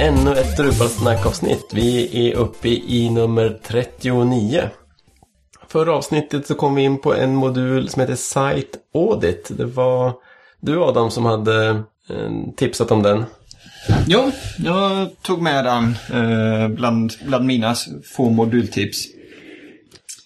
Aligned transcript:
ännu 0.00 0.32
ett 0.32 0.56
Drupalsnack-avsnitt. 0.56 1.70
Vi 1.72 2.28
är 2.28 2.36
uppe 2.36 2.68
i 2.68 3.10
nummer 3.10 3.58
39. 3.62 4.62
Förra 5.68 5.94
avsnittet 5.94 6.46
så 6.46 6.54
kom 6.54 6.74
vi 6.74 6.82
in 6.82 6.98
på 6.98 7.14
en 7.14 7.34
modul 7.34 7.88
som 7.88 8.00
heter 8.00 8.14
Site 8.14 8.78
Audit. 8.94 9.50
Det 9.56 9.64
var 9.64 10.12
du 10.60 10.82
Adam 10.82 11.10
som 11.10 11.24
hade 11.24 11.68
eh, 12.10 12.30
tipsat 12.56 12.90
om 12.90 13.02
den. 13.02 13.24
Jo, 14.06 14.30
jag 14.58 15.08
tog 15.22 15.42
med 15.42 15.64
den 15.64 15.94
eh, 16.12 16.68
bland, 16.68 17.12
bland 17.26 17.46
mina 17.46 17.74
få 18.14 18.30
modultips. 18.30 19.06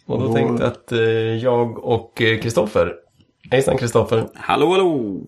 Och 0.07 0.21
då 0.21 0.35
tänkte 0.35 0.65
jag 0.65 0.73
att 0.73 0.93
eh, 0.93 0.99
jag 1.43 1.85
och 1.85 2.17
Kristoffer, 2.17 2.93
hejsan 3.51 3.79
Kristoffer. 3.79 4.29
Hallå 4.35 4.71
hallå! 4.71 5.21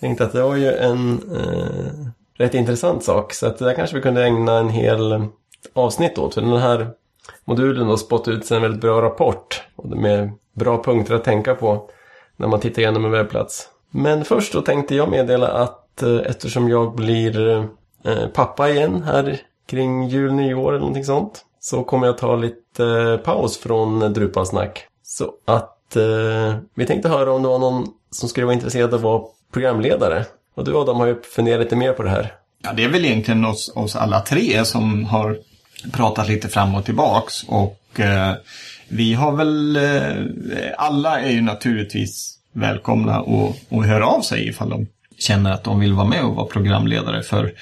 Tänkte 0.00 0.24
att 0.24 0.32
det 0.32 0.42
var 0.42 0.56
ju 0.56 0.72
en 0.72 1.20
eh, 1.36 2.12
rätt 2.34 2.54
intressant 2.54 3.04
sak. 3.04 3.34
Så 3.34 3.46
att 3.46 3.58
det 3.58 3.64
där 3.64 3.74
kanske 3.74 3.96
vi 3.96 4.02
kunde 4.02 4.24
ägna 4.24 4.58
en 4.58 4.68
hel 4.68 5.26
avsnitt 5.72 6.18
åt. 6.18 6.34
För 6.34 6.40
den 6.40 6.56
här 6.56 6.90
modulen 7.44 7.88
då 7.88 7.96
spottar 7.96 8.32
ut 8.32 8.50
en 8.50 8.62
väldigt 8.62 8.80
bra 8.80 9.02
rapport. 9.02 9.62
Med 9.84 10.30
bra 10.52 10.82
punkter 10.82 11.14
att 11.14 11.24
tänka 11.24 11.54
på 11.54 11.90
när 12.36 12.48
man 12.48 12.60
tittar 12.60 12.82
igenom 12.82 13.04
en 13.04 13.10
webbplats. 13.10 13.68
Men 13.90 14.24
först 14.24 14.52
då 14.52 14.60
tänkte 14.60 14.94
jag 14.94 15.10
meddela 15.10 15.48
att 15.48 16.02
eh, 16.02 16.18
eftersom 16.24 16.68
jag 16.68 16.94
blir 16.94 17.58
eh, 18.04 18.26
pappa 18.34 18.68
igen 18.70 19.02
här 19.02 19.40
kring 19.66 20.08
jul, 20.08 20.32
nyår 20.32 20.68
eller 20.68 20.78
någonting 20.78 21.04
sånt. 21.04 21.44
Så 21.60 21.84
kommer 21.84 22.06
jag 22.06 22.18
ta 22.18 22.36
lite 22.36 22.84
eh, 22.86 23.16
paus 23.16 23.58
från 23.58 24.12
Drupalsnack. 24.12 24.86
Så 25.02 25.32
att 25.44 25.96
eh, 25.96 26.56
vi 26.74 26.86
tänkte 26.86 27.08
höra 27.08 27.32
om 27.32 27.42
det 27.42 27.48
var 27.48 27.58
någon 27.58 27.86
som 28.10 28.28
skulle 28.28 28.46
vara 28.46 28.54
intresserad 28.54 28.88
av 28.88 28.94
att 28.94 29.02
vara 29.02 29.22
programledare. 29.52 30.24
Och 30.54 30.64
du 30.64 30.76
Adam 30.76 30.96
har 30.96 31.06
ju 31.06 31.22
funderat 31.22 31.60
lite 31.60 31.76
mer 31.76 31.92
på 31.92 32.02
det 32.02 32.10
här. 32.10 32.32
Ja, 32.64 32.72
det 32.72 32.84
är 32.84 32.88
väl 32.88 33.04
egentligen 33.04 33.44
oss, 33.44 33.72
oss 33.74 33.96
alla 33.96 34.20
tre 34.20 34.64
som 34.64 35.04
har 35.04 35.38
pratat 35.92 36.28
lite 36.28 36.48
fram 36.48 36.74
och 36.74 36.84
tillbaks. 36.84 37.42
Och 37.48 38.00
eh, 38.00 38.34
vi 38.88 39.14
har 39.14 39.32
väl, 39.32 39.76
eh, 39.76 40.72
alla 40.78 41.20
är 41.20 41.30
ju 41.30 41.40
naturligtvis 41.40 42.38
välkomna 42.52 43.20
och, 43.20 43.56
och 43.68 43.84
höra 43.84 44.06
av 44.06 44.20
sig 44.20 44.48
ifall 44.48 44.70
de 44.70 44.86
känner 45.18 45.52
att 45.52 45.64
de 45.64 45.80
vill 45.80 45.92
vara 45.92 46.08
med 46.08 46.24
och 46.24 46.34
vara 46.34 46.46
programledare 46.46 47.22
för 47.22 47.52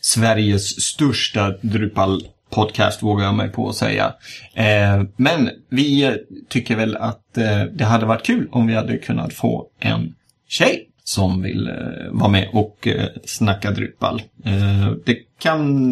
Sveriges 0.00 0.80
största 0.82 1.54
Drupal 1.60 2.26
podcast 2.50 3.02
vågar 3.02 3.24
jag 3.24 3.34
mig 3.34 3.48
på 3.48 3.68
att 3.68 3.76
säga. 3.76 4.14
Eh, 4.54 5.02
men 5.16 5.50
vi 5.70 6.16
tycker 6.48 6.76
väl 6.76 6.96
att 6.96 7.38
eh, 7.38 7.62
det 7.62 7.84
hade 7.84 8.06
varit 8.06 8.26
kul 8.26 8.48
om 8.52 8.66
vi 8.66 8.74
hade 8.74 8.98
kunnat 8.98 9.32
få 9.32 9.66
en 9.80 10.14
tjej 10.48 10.89
som 11.04 11.42
vill 11.42 11.68
eh, 11.68 11.74
vara 12.10 12.28
med 12.28 12.48
och 12.52 12.88
eh, 12.88 13.06
snacka 13.24 13.70
Drupal. 13.70 14.22
Eh, 14.44 14.92
det 15.04 15.16
kan 15.38 15.84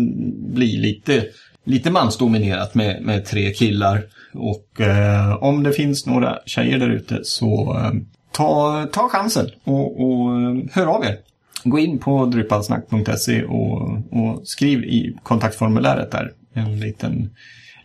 bli 0.54 0.76
lite, 0.76 1.24
lite 1.64 1.90
mansdominerat 1.90 2.74
med, 2.74 3.02
med 3.02 3.26
tre 3.26 3.50
killar. 3.50 4.02
Och 4.34 4.80
eh, 4.80 5.42
om 5.42 5.62
det 5.62 5.72
finns 5.72 6.06
några 6.06 6.38
tjejer 6.46 6.78
där 6.78 6.90
ute 6.90 7.20
så 7.22 7.76
eh, 7.78 7.92
ta, 8.32 8.86
ta 8.92 9.08
chansen 9.08 9.46
och, 9.64 10.00
och 10.00 10.40
eh, 10.40 10.56
hör 10.72 10.86
av 10.86 11.04
er. 11.04 11.16
Gå 11.64 11.78
in 11.78 11.98
på 11.98 12.26
drupalsnack.se 12.26 13.44
och, 13.44 13.90
och 14.12 14.48
skriv 14.48 14.84
i 14.84 15.16
kontaktformuläret 15.22 16.10
där 16.10 16.32
en 16.54 16.80
liten, 16.80 17.30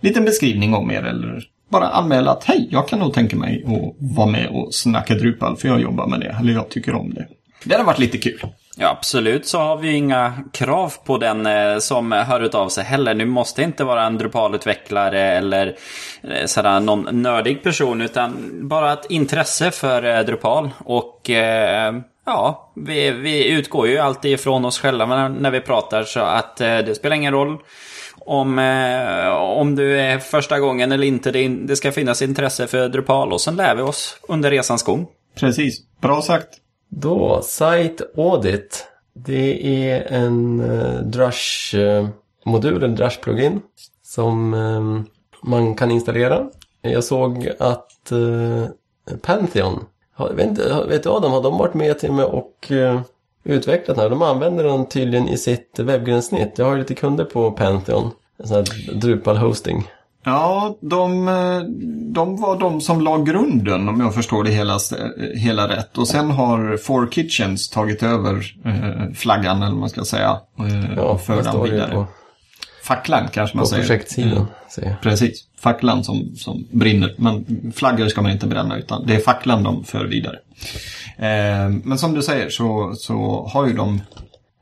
liten 0.01 0.25
beskrivning 0.25 0.73
om 0.73 0.91
er 0.91 1.03
eller 1.03 1.43
bara 1.73 1.89
anmäla 1.89 2.31
att 2.31 2.43
hej, 2.43 2.67
jag 2.71 2.87
kan 2.87 2.99
nog 2.99 3.13
tänka 3.13 3.35
mig 3.35 3.63
att 3.65 4.15
vara 4.17 4.27
med 4.27 4.47
och 4.47 4.73
snacka 4.73 5.15
Drupal 5.15 5.57
för 5.57 5.67
jag 5.67 5.81
jobbar 5.81 6.07
med 6.07 6.19
det, 6.19 6.35
eller 6.39 6.53
jag 6.53 6.69
tycker 6.69 6.95
om 6.95 7.13
det. 7.13 7.27
Det 7.63 7.73
hade 7.73 7.85
varit 7.85 7.99
lite 7.99 8.17
kul. 8.17 8.39
Ja, 8.77 8.89
absolut 8.89 9.47
så 9.47 9.57
har 9.57 9.77
vi 9.77 9.91
inga 9.93 10.33
krav 10.53 10.93
på 11.05 11.17
den 11.17 11.45
eh, 11.45 11.77
som 11.77 12.11
hör 12.11 12.41
ut 12.41 12.55
av 12.55 12.69
sig 12.69 12.83
heller. 12.83 13.13
Nu 13.13 13.25
måste 13.25 13.63
inte 13.63 13.83
vara 13.83 14.05
en 14.05 14.17
Drupal-utvecklare 14.17 15.21
eller 15.21 15.75
eh, 16.23 16.45
sådär, 16.45 16.79
någon 16.79 17.21
nördig 17.21 17.63
person 17.63 18.01
utan 18.01 18.59
bara 18.67 18.93
ett 18.93 19.05
intresse 19.09 19.71
för 19.71 20.03
eh, 20.03 20.19
Drupal. 20.19 20.69
Och 20.79 21.29
ja, 22.25 22.71
vi, 22.75 23.11
vi 23.11 23.49
utgår 23.49 23.87
ju 23.87 23.97
alltid 23.97 24.31
ifrån 24.31 24.65
oss 24.65 24.79
själva 24.79 25.27
när 25.27 25.51
vi 25.51 25.61
pratar 25.61 26.03
så 26.03 26.19
att 26.19 26.57
det 26.57 26.97
spelar 26.97 27.15
ingen 27.15 27.33
roll 27.33 27.57
om, 28.25 28.59
eh, 28.59 29.27
om 29.33 29.75
du 29.75 29.99
är 29.99 30.19
första 30.19 30.59
gången 30.59 30.91
eller 30.91 31.07
inte. 31.07 31.31
Det, 31.31 31.47
det 31.47 31.75
ska 31.75 31.91
finnas 31.91 32.21
intresse 32.21 32.67
för 32.67 32.89
Drupal 32.89 33.33
och 33.33 33.41
sen 33.41 33.55
lär 33.55 33.75
vi 33.75 33.81
oss 33.81 34.17
under 34.27 34.51
resans 34.51 34.83
gång. 34.83 35.07
Precis, 35.35 35.81
bra 36.01 36.21
sagt. 36.21 36.49
Då, 36.89 37.41
Site 37.43 38.05
Audit. 38.17 38.87
Det 39.15 39.67
är 39.85 40.01
en 40.01 40.59
eh, 40.59 41.01
Drush-modul, 41.01 42.83
en 42.83 42.95
Drush-plugin 42.95 43.61
som 44.03 44.53
eh, 44.53 45.03
man 45.49 45.75
kan 45.75 45.91
installera. 45.91 46.49
Jag 46.81 47.03
såg 47.03 47.49
att 47.59 48.11
eh, 48.11 48.65
Pantheon, 49.21 49.85
har, 50.13 50.29
vet, 50.33 50.59
vet 50.89 51.03
du 51.03 51.09
Adam, 51.09 51.31
har 51.31 51.43
de 51.43 51.57
varit 51.57 51.73
med 51.73 51.99
till 51.99 52.11
mig 52.11 52.25
och 52.25 52.71
eh, 52.71 53.01
utvecklat 53.43 53.95
den 53.95 54.03
här? 54.03 54.09
De 54.09 54.21
använder 54.21 54.63
den 54.63 54.85
tydligen 54.85 55.27
i 55.27 55.37
sitt 55.37 55.79
webbgränssnitt. 55.79 56.53
Jag 56.57 56.65
har 56.65 56.77
lite 56.77 56.95
kunder 56.95 57.25
på 57.25 57.51
Pantheon, 57.51 58.11
en 58.39 58.47
sån 58.47 58.57
här 58.57 58.63
Drupal-hosting. 58.93 59.83
Ja, 60.25 60.77
de, 60.79 61.25
de 62.13 62.41
var 62.41 62.59
de 62.59 62.81
som 62.81 63.01
la 63.01 63.17
grunden 63.17 63.89
om 63.89 63.99
jag 63.99 64.13
förstår 64.13 64.43
det 64.43 64.51
hela, 64.51 64.79
hela 65.35 65.69
rätt. 65.69 65.97
Och 65.97 66.07
sen 66.07 66.31
har 66.31 66.77
Four 66.77 67.07
Kitchens 67.11 67.69
tagit 67.69 68.03
över 68.03 68.55
eh, 68.65 69.13
flaggan 69.13 69.57
eller 69.57 69.71
vad 69.71 69.79
man 69.79 69.89
ska 69.89 70.05
säga. 70.05 70.39
Eh, 70.59 70.95
ja, 70.95 71.01
och 71.01 71.21
för 71.21 71.43
den 71.43 71.63
vidare. 71.63 71.93
På, 71.93 72.05
facklan 72.83 73.27
kanske 73.33 73.57
man 73.57 73.63
på 73.63 73.67
säger. 73.67 73.83
På 73.83 73.87
projektsidan. 73.87 74.47
Mm. 74.77 74.93
Precis, 75.01 75.43
facklan 75.63 76.03
som, 76.03 76.35
som 76.35 76.67
brinner. 76.71 77.15
Men 77.17 77.45
flaggor 77.75 78.07
ska 78.07 78.21
man 78.21 78.31
inte 78.31 78.47
bränna 78.47 78.77
utan 78.77 79.07
det 79.07 79.15
är 79.15 79.19
facklan 79.19 79.63
de 79.63 79.83
för 79.83 80.05
vidare. 80.05 80.39
Eh, 81.17 81.69
men 81.83 81.97
som 81.97 82.13
du 82.13 82.21
säger 82.21 82.49
så, 82.49 82.93
så 82.95 83.47
har 83.53 83.67
ju 83.67 83.73
de 83.73 84.01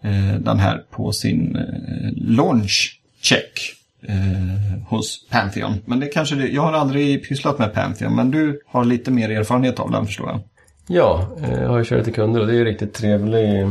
eh, 0.03 0.39
den 0.39 0.59
här 0.59 0.83
på 0.91 1.11
sin 1.11 1.55
eh, 1.55 2.11
launch 2.15 2.99
check 3.21 3.59
eh, 4.07 4.87
hos 4.87 5.27
Pantheon. 5.29 5.73
Men 5.85 5.99
det 5.99 6.07
kanske 6.07 6.35
du, 6.35 6.53
jag 6.53 6.61
har 6.61 6.73
aldrig 6.73 7.27
pysslat 7.27 7.59
med 7.59 7.73
Pantheon, 7.73 8.15
men 8.15 8.31
du 8.31 8.61
har 8.67 8.85
lite 8.85 9.11
mer 9.11 9.29
erfarenhet 9.29 9.79
av 9.79 9.91
den 9.91 10.05
förstår 10.05 10.29
jag. 10.29 10.39
Ja, 10.87 11.27
eh, 11.43 11.61
jag 11.61 11.69
har 11.69 11.77
ju 11.77 11.85
kört 11.85 11.97
lite 11.97 12.11
kunder 12.11 12.41
och 12.41 12.47
det 12.47 12.53
är 12.53 12.57
ju 12.57 12.65
riktigt 12.65 12.93
trevlig, 12.93 13.69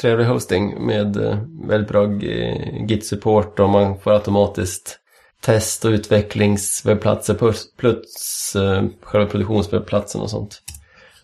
trevlig 0.00 0.24
hosting 0.24 0.86
med 0.86 1.16
eh, 1.16 1.38
väldigt 1.64 1.88
bra 1.88 2.04
eh, 2.04 2.86
Git-support 2.86 3.60
och 3.60 3.70
man 3.70 3.98
får 3.98 4.12
automatiskt 4.12 4.98
test 5.40 5.84
och 5.84 5.90
utvecklingswebbplatser 5.90 7.34
plus, 7.34 7.76
plus 7.76 8.56
eh, 8.56 8.84
själva 9.02 9.30
produktionswebbplatsen 9.30 10.20
och 10.20 10.30
sånt. 10.30 10.62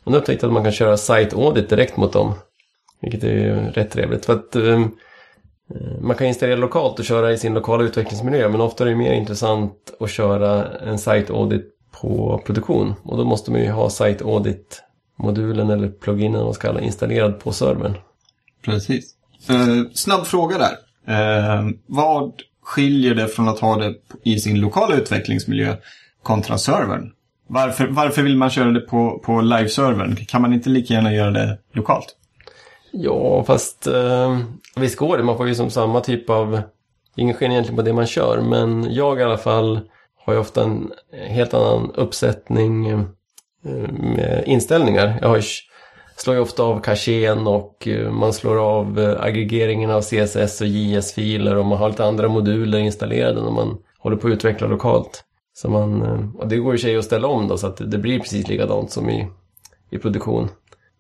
Och 0.05 0.13
nu 0.13 0.19
upptäckte 0.19 0.47
jag 0.47 0.51
att 0.51 0.55
man 0.55 0.63
kan 0.63 0.73
köra 0.73 0.97
site 0.97 1.37
audit 1.37 1.69
direkt 1.69 1.97
mot 1.97 2.13
dem. 2.13 2.35
Vilket 3.01 3.25
är 3.25 3.33
ju 3.33 3.55
rätt 3.55 3.91
trevligt. 3.91 4.27
För 4.27 4.33
att 4.33 4.57
Eh, 4.57 4.81
eh 5.75 6.01
man 6.01 6.17
kan 6.17 6.27
installera 6.27 6.57
lokalt 6.57 6.99
och 6.99 7.05
köra 7.05 7.33
i 7.33 7.39
sin 7.39 7.55
lokala 7.55 7.85
utvecklingsmiljö 7.85 8.49
men 8.49 8.61
ofta 8.61 8.85
är 8.85 8.89
det 8.89 8.97
mer 8.97 9.13
intressant 9.13 9.97
att 10.01 10.11
köra 10.11 10.79
en 10.79 10.99
site 10.99 11.33
audit 11.33 11.77
på 12.01 12.43
produktion 12.47 12.95
och 13.03 13.17
då 13.17 13.25
måste 13.25 13.51
man 13.51 13.61
ju 13.61 13.71
ha 13.71 13.91
site 13.91 14.25
audit 14.25 14.83
modulen 15.17 15.71
eller 15.71 15.89
pluginen 15.89 16.45
man 16.45 16.55
ska 16.55 16.69
kalla 16.69 16.81
installerad 16.81 17.41
på 17.41 17.53
servern. 17.53 17.95
Precis. 18.65 19.15
Eh, 19.49 19.91
snabb 19.95 20.27
fråga 20.27 20.59
där. 20.59 20.77
Eh, 21.07 21.65
vad 21.87 22.33
skiljer 22.67 23.15
det 23.15 23.29
från 23.29 23.49
att 23.49 23.59
ha 23.59 23.77
det 23.77 23.95
i 24.25 24.41
sin 24.41 24.61
lokala 24.61 24.97
utvecklingsmiljö 24.97 25.77
kontra 26.23 26.59
servern? 26.59 27.13
Varför, 27.47 27.87
varför 27.87 28.23
vill 28.23 28.37
man 28.37 28.51
köra 28.51 28.71
det 28.71 28.81
på, 28.81 29.19
på 29.25 29.41
live-servern? 29.41 30.17
Kan 30.17 30.43
man 30.43 30.53
inte 30.53 30.71
lika 30.71 30.95
gärna 30.95 31.15
göra 31.15 31.31
det 31.31 31.59
lokalt? 31.73 32.07
Ja, 32.91 33.45
fast 33.47 33.87
eh, 33.87 34.39
visst 34.77 34.97
går 34.97 35.17
det. 35.19 35.25
Man 35.25 35.37
får 35.37 35.49
ju 35.49 35.55
som 35.55 35.71
samma 35.71 36.01
typ 36.01 36.31
av... 36.31 36.61
Ingen 37.17 37.35
skillnad 37.35 37.53
egentligen 37.55 37.77
på 37.77 37.83
det 37.83 37.93
man 37.93 38.07
kör, 38.07 38.41
men 38.41 38.95
jag 38.95 39.21
i 39.21 39.23
alla 39.23 39.39
fall 39.39 39.81
har 40.25 40.33
ju 40.33 40.39
ofta 40.39 40.63
en 40.63 40.91
helt 41.29 41.55
annan 41.55 41.91
uppsättning 41.95 42.89
eh, 42.89 43.01
med 43.91 44.45
inställningar. 44.47 45.19
Jag 45.21 45.29
har, 45.29 45.43
slår 46.17 46.37
ju 46.37 46.43
ofta 46.43 46.63
av 46.63 46.81
kachén 46.81 47.47
och 47.47 47.89
eh, 47.89 48.11
man 48.11 48.33
slår 48.33 48.57
av 48.57 49.01
eh, 49.01 49.21
aggregeringen 49.21 49.91
av 49.91 50.03
CSS 50.03 50.61
och 50.61 50.67
JS-filer 50.67 51.57
och 51.57 51.67
man 51.67 51.79
har 51.79 51.89
lite 51.89 52.05
andra 52.05 52.29
moduler 52.29 52.79
installerade 52.79 53.43
när 53.43 53.51
man 53.51 53.79
håller 53.99 54.17
på 54.17 54.29
att 54.29 54.33
utveckla 54.33 54.67
lokalt. 54.67 55.25
Så 55.55 55.71
man, 55.71 56.03
eh, 56.03 56.41
och 56.41 56.49
det 56.49 56.57
går 56.57 56.73
ju 56.73 56.79
sig 56.79 56.97
att 56.97 57.05
ställa 57.05 57.29
om 57.29 57.49
då 57.49 57.59
så 57.59 57.67
att 57.67 57.91
det 57.91 57.99
blir 57.99 58.19
precis 58.19 58.49
likadant 58.49 58.91
som 58.91 59.11
i, 59.11 59.29
i 59.91 59.99
produktion. 59.99 60.49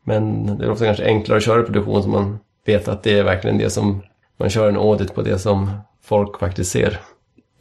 Men 0.04 0.46
det 0.56 0.64
är 0.64 0.70
ofta 0.70 0.84
kanske 0.84 1.04
enklare 1.04 1.38
att 1.38 1.44
köra 1.44 1.60
i 1.60 1.64
produktion 1.64 2.02
så 2.02 2.08
man 2.08 2.38
vet 2.66 2.88
att 2.88 3.02
det 3.02 3.18
är 3.18 3.24
verkligen 3.24 3.58
det 3.58 3.70
som 3.70 4.02
man 4.36 4.50
kör 4.50 4.68
en 4.68 4.76
audit 4.76 5.14
på 5.14 5.22
det 5.22 5.38
som 5.38 5.70
folk 6.02 6.38
faktiskt 6.38 6.72
ser. 6.72 7.00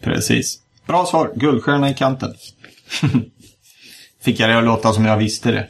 Precis. 0.02 0.60
Bra 0.86 1.06
svar. 1.06 1.32
Guldstjärna 1.36 1.90
i 1.90 1.94
kanten. 1.94 2.34
Fick 4.22 4.40
jag 4.40 4.50
det 4.50 4.58
att 4.58 4.66
låta 4.66 4.94
som 4.94 5.06
jag 5.06 5.18
visste 5.18 5.52
det. 5.52 5.68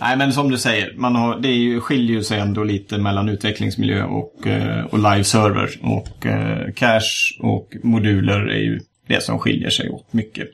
Nej, 0.00 0.16
men 0.16 0.32
som 0.32 0.50
du 0.50 0.58
säger, 0.58 0.92
man 0.96 1.16
har, 1.16 1.38
det 1.38 1.48
är 1.48 1.56
ju, 1.56 1.80
skiljer 1.80 2.16
ju 2.16 2.24
sig 2.24 2.40
ändå 2.40 2.64
lite 2.64 2.98
mellan 2.98 3.28
utvecklingsmiljö 3.28 4.04
och, 4.04 4.46
eh, 4.46 4.84
och 4.84 4.98
live-server. 4.98 5.78
Och 5.82 6.26
eh, 6.26 6.72
cache 6.72 7.40
och 7.40 7.76
moduler 7.82 8.40
är 8.40 8.60
ju 8.60 8.80
det 9.06 9.22
som 9.22 9.38
skiljer 9.38 9.70
sig 9.70 9.88
åt 9.90 10.12
mycket. 10.12 10.48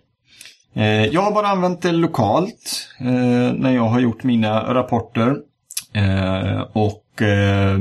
Eh, 0.75 1.07
jag 1.07 1.23
har 1.23 1.33
bara 1.33 1.49
använt 1.49 1.83
det 1.83 1.93
lokalt 1.93 2.89
eh, 3.01 3.53
när 3.53 3.75
jag 3.75 3.89
har 3.89 4.01
gjort 4.01 4.23
mina 4.23 4.75
rapporter. 4.75 5.37
Eh, 5.93 6.61
och 6.73 7.23
eh, 7.23 7.75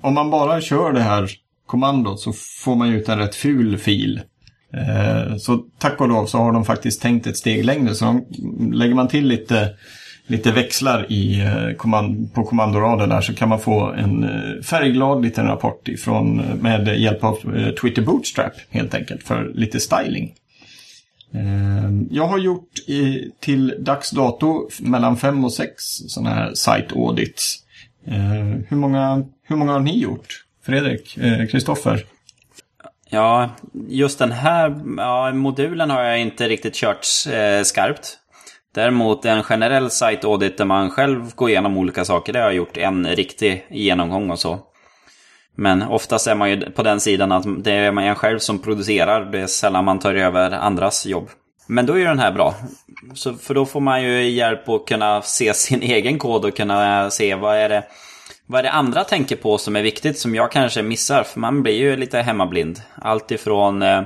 om 0.00 0.14
man 0.14 0.30
bara 0.30 0.60
kör 0.60 0.92
det 0.92 1.02
här 1.02 1.30
kommandot 1.66 2.20
så 2.20 2.32
får 2.64 2.74
man 2.74 2.88
ut 2.88 3.08
en 3.08 3.18
rätt 3.18 3.34
ful 3.34 3.78
fil. 3.78 4.20
Eh, 4.74 5.36
så 5.36 5.64
tack 5.78 6.00
och 6.00 6.08
lov 6.08 6.26
så 6.26 6.38
har 6.38 6.52
de 6.52 6.64
faktiskt 6.64 7.02
tänkt 7.02 7.26
ett 7.26 7.36
steg 7.36 7.64
längre. 7.64 7.94
Så 7.94 8.04
de, 8.04 8.24
lägger 8.72 8.94
man 8.94 9.08
till 9.08 9.26
lite, 9.26 9.74
lite 10.26 10.52
växlar 10.52 11.12
i, 11.12 11.40
eh, 11.40 11.76
kommand, 11.76 12.34
på 12.34 12.44
kommandoraden 12.44 13.08
där 13.08 13.20
så 13.20 13.34
kan 13.34 13.48
man 13.48 13.60
få 13.60 13.92
en 13.92 14.24
eh, 14.24 14.62
färgglad 14.62 15.22
liten 15.22 15.46
rapport 15.46 15.88
ifrån, 15.88 16.40
eh, 16.40 16.54
med 16.54 17.00
hjälp 17.00 17.24
av 17.24 17.36
Twitter 17.80 18.02
Bootstrap 18.02 18.52
helt 18.70 18.94
enkelt 18.94 19.22
för 19.22 19.52
lite 19.54 19.80
styling. 19.80 20.34
Ehm, 21.34 22.08
jag 22.10 22.26
har 22.26 22.38
gjort 22.38 22.78
i, 22.86 23.30
till 23.40 23.74
dags 23.78 24.10
dato 24.10 24.68
mellan 24.80 25.16
fem 25.16 25.44
och 25.44 25.52
sex 25.52 25.82
sådana 25.84 26.34
här 26.34 26.54
site 26.54 26.94
audits. 26.94 27.56
Ehm, 28.06 28.64
hur 28.68 28.76
många, 28.76 29.24
hur 29.42 29.56
många 29.56 29.72
har 29.72 29.80
ni 29.80 29.98
gjort? 29.98 30.44
Fredrik, 30.66 31.18
Kristoffer? 31.50 32.04
Ja, 33.12 33.50
just 33.88 34.18
den 34.18 34.32
här 34.32 34.80
ja, 34.96 35.32
modulen 35.32 35.90
har 35.90 36.02
jag 36.02 36.20
inte 36.20 36.48
riktigt 36.48 36.74
kört 36.74 37.06
eh, 37.32 37.62
skarpt. 37.62 38.19
Däremot 38.74 39.24
en 39.24 39.42
generell 39.42 39.90
site 39.90 40.26
audit 40.26 40.58
där 40.58 40.64
man 40.64 40.90
själv 40.90 41.34
går 41.34 41.50
igenom 41.50 41.76
olika 41.76 42.04
saker, 42.04 42.32
det 42.32 42.38
har 42.38 42.46
jag 42.46 42.54
gjort 42.54 42.76
en 42.76 43.06
riktig 43.06 43.66
genomgång 43.70 44.30
och 44.30 44.38
så. 44.38 44.58
Men 45.56 45.82
oftast 45.82 46.26
är 46.26 46.34
man 46.34 46.50
ju 46.50 46.70
på 46.70 46.82
den 46.82 47.00
sidan 47.00 47.32
att 47.32 47.64
det 47.64 47.72
är 47.72 47.92
man 47.92 48.14
själv 48.14 48.38
som 48.38 48.58
producerar, 48.58 49.24
det 49.24 49.40
är 49.40 49.46
sällan 49.46 49.84
man 49.84 49.98
tar 49.98 50.14
över 50.14 50.50
andras 50.50 51.06
jobb. 51.06 51.28
Men 51.66 51.86
då 51.86 51.98
är 51.98 52.04
den 52.04 52.18
här 52.18 52.32
bra. 52.32 52.54
Så, 53.14 53.34
för 53.34 53.54
då 53.54 53.66
får 53.66 53.80
man 53.80 54.02
ju 54.02 54.30
hjälp 54.30 54.68
att 54.68 54.86
kunna 54.86 55.22
se 55.22 55.54
sin 55.54 55.82
egen 55.82 56.18
kod 56.18 56.44
och 56.44 56.56
kunna 56.56 57.10
se 57.10 57.34
vad 57.34 57.56
är 57.56 57.68
det 57.68 57.84
vad 58.46 58.58
är 58.58 58.62
det 58.62 58.70
andra 58.70 59.04
tänker 59.04 59.36
på 59.36 59.58
som 59.58 59.76
är 59.76 59.82
viktigt 59.82 60.18
som 60.18 60.34
jag 60.34 60.52
kanske 60.52 60.82
missar? 60.82 61.22
För 61.22 61.40
man 61.40 61.62
blir 61.62 61.74
ju 61.74 61.96
lite 61.96 62.18
hemmablind. 62.18 62.82
Allt 63.02 63.30
ifrån 63.30 63.82
eh, 63.82 64.02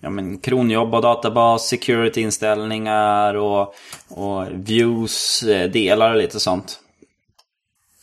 ja, 0.00 0.10
men 0.10 0.38
kronjobb 0.38 0.94
och 0.94 1.02
databas, 1.02 1.68
security-inställningar 1.68 3.34
och, 3.34 3.74
och 4.08 4.46
views, 4.52 5.42
eh, 5.42 5.70
delar 5.70 6.10
och 6.10 6.16
lite 6.16 6.40
sånt. 6.40 6.80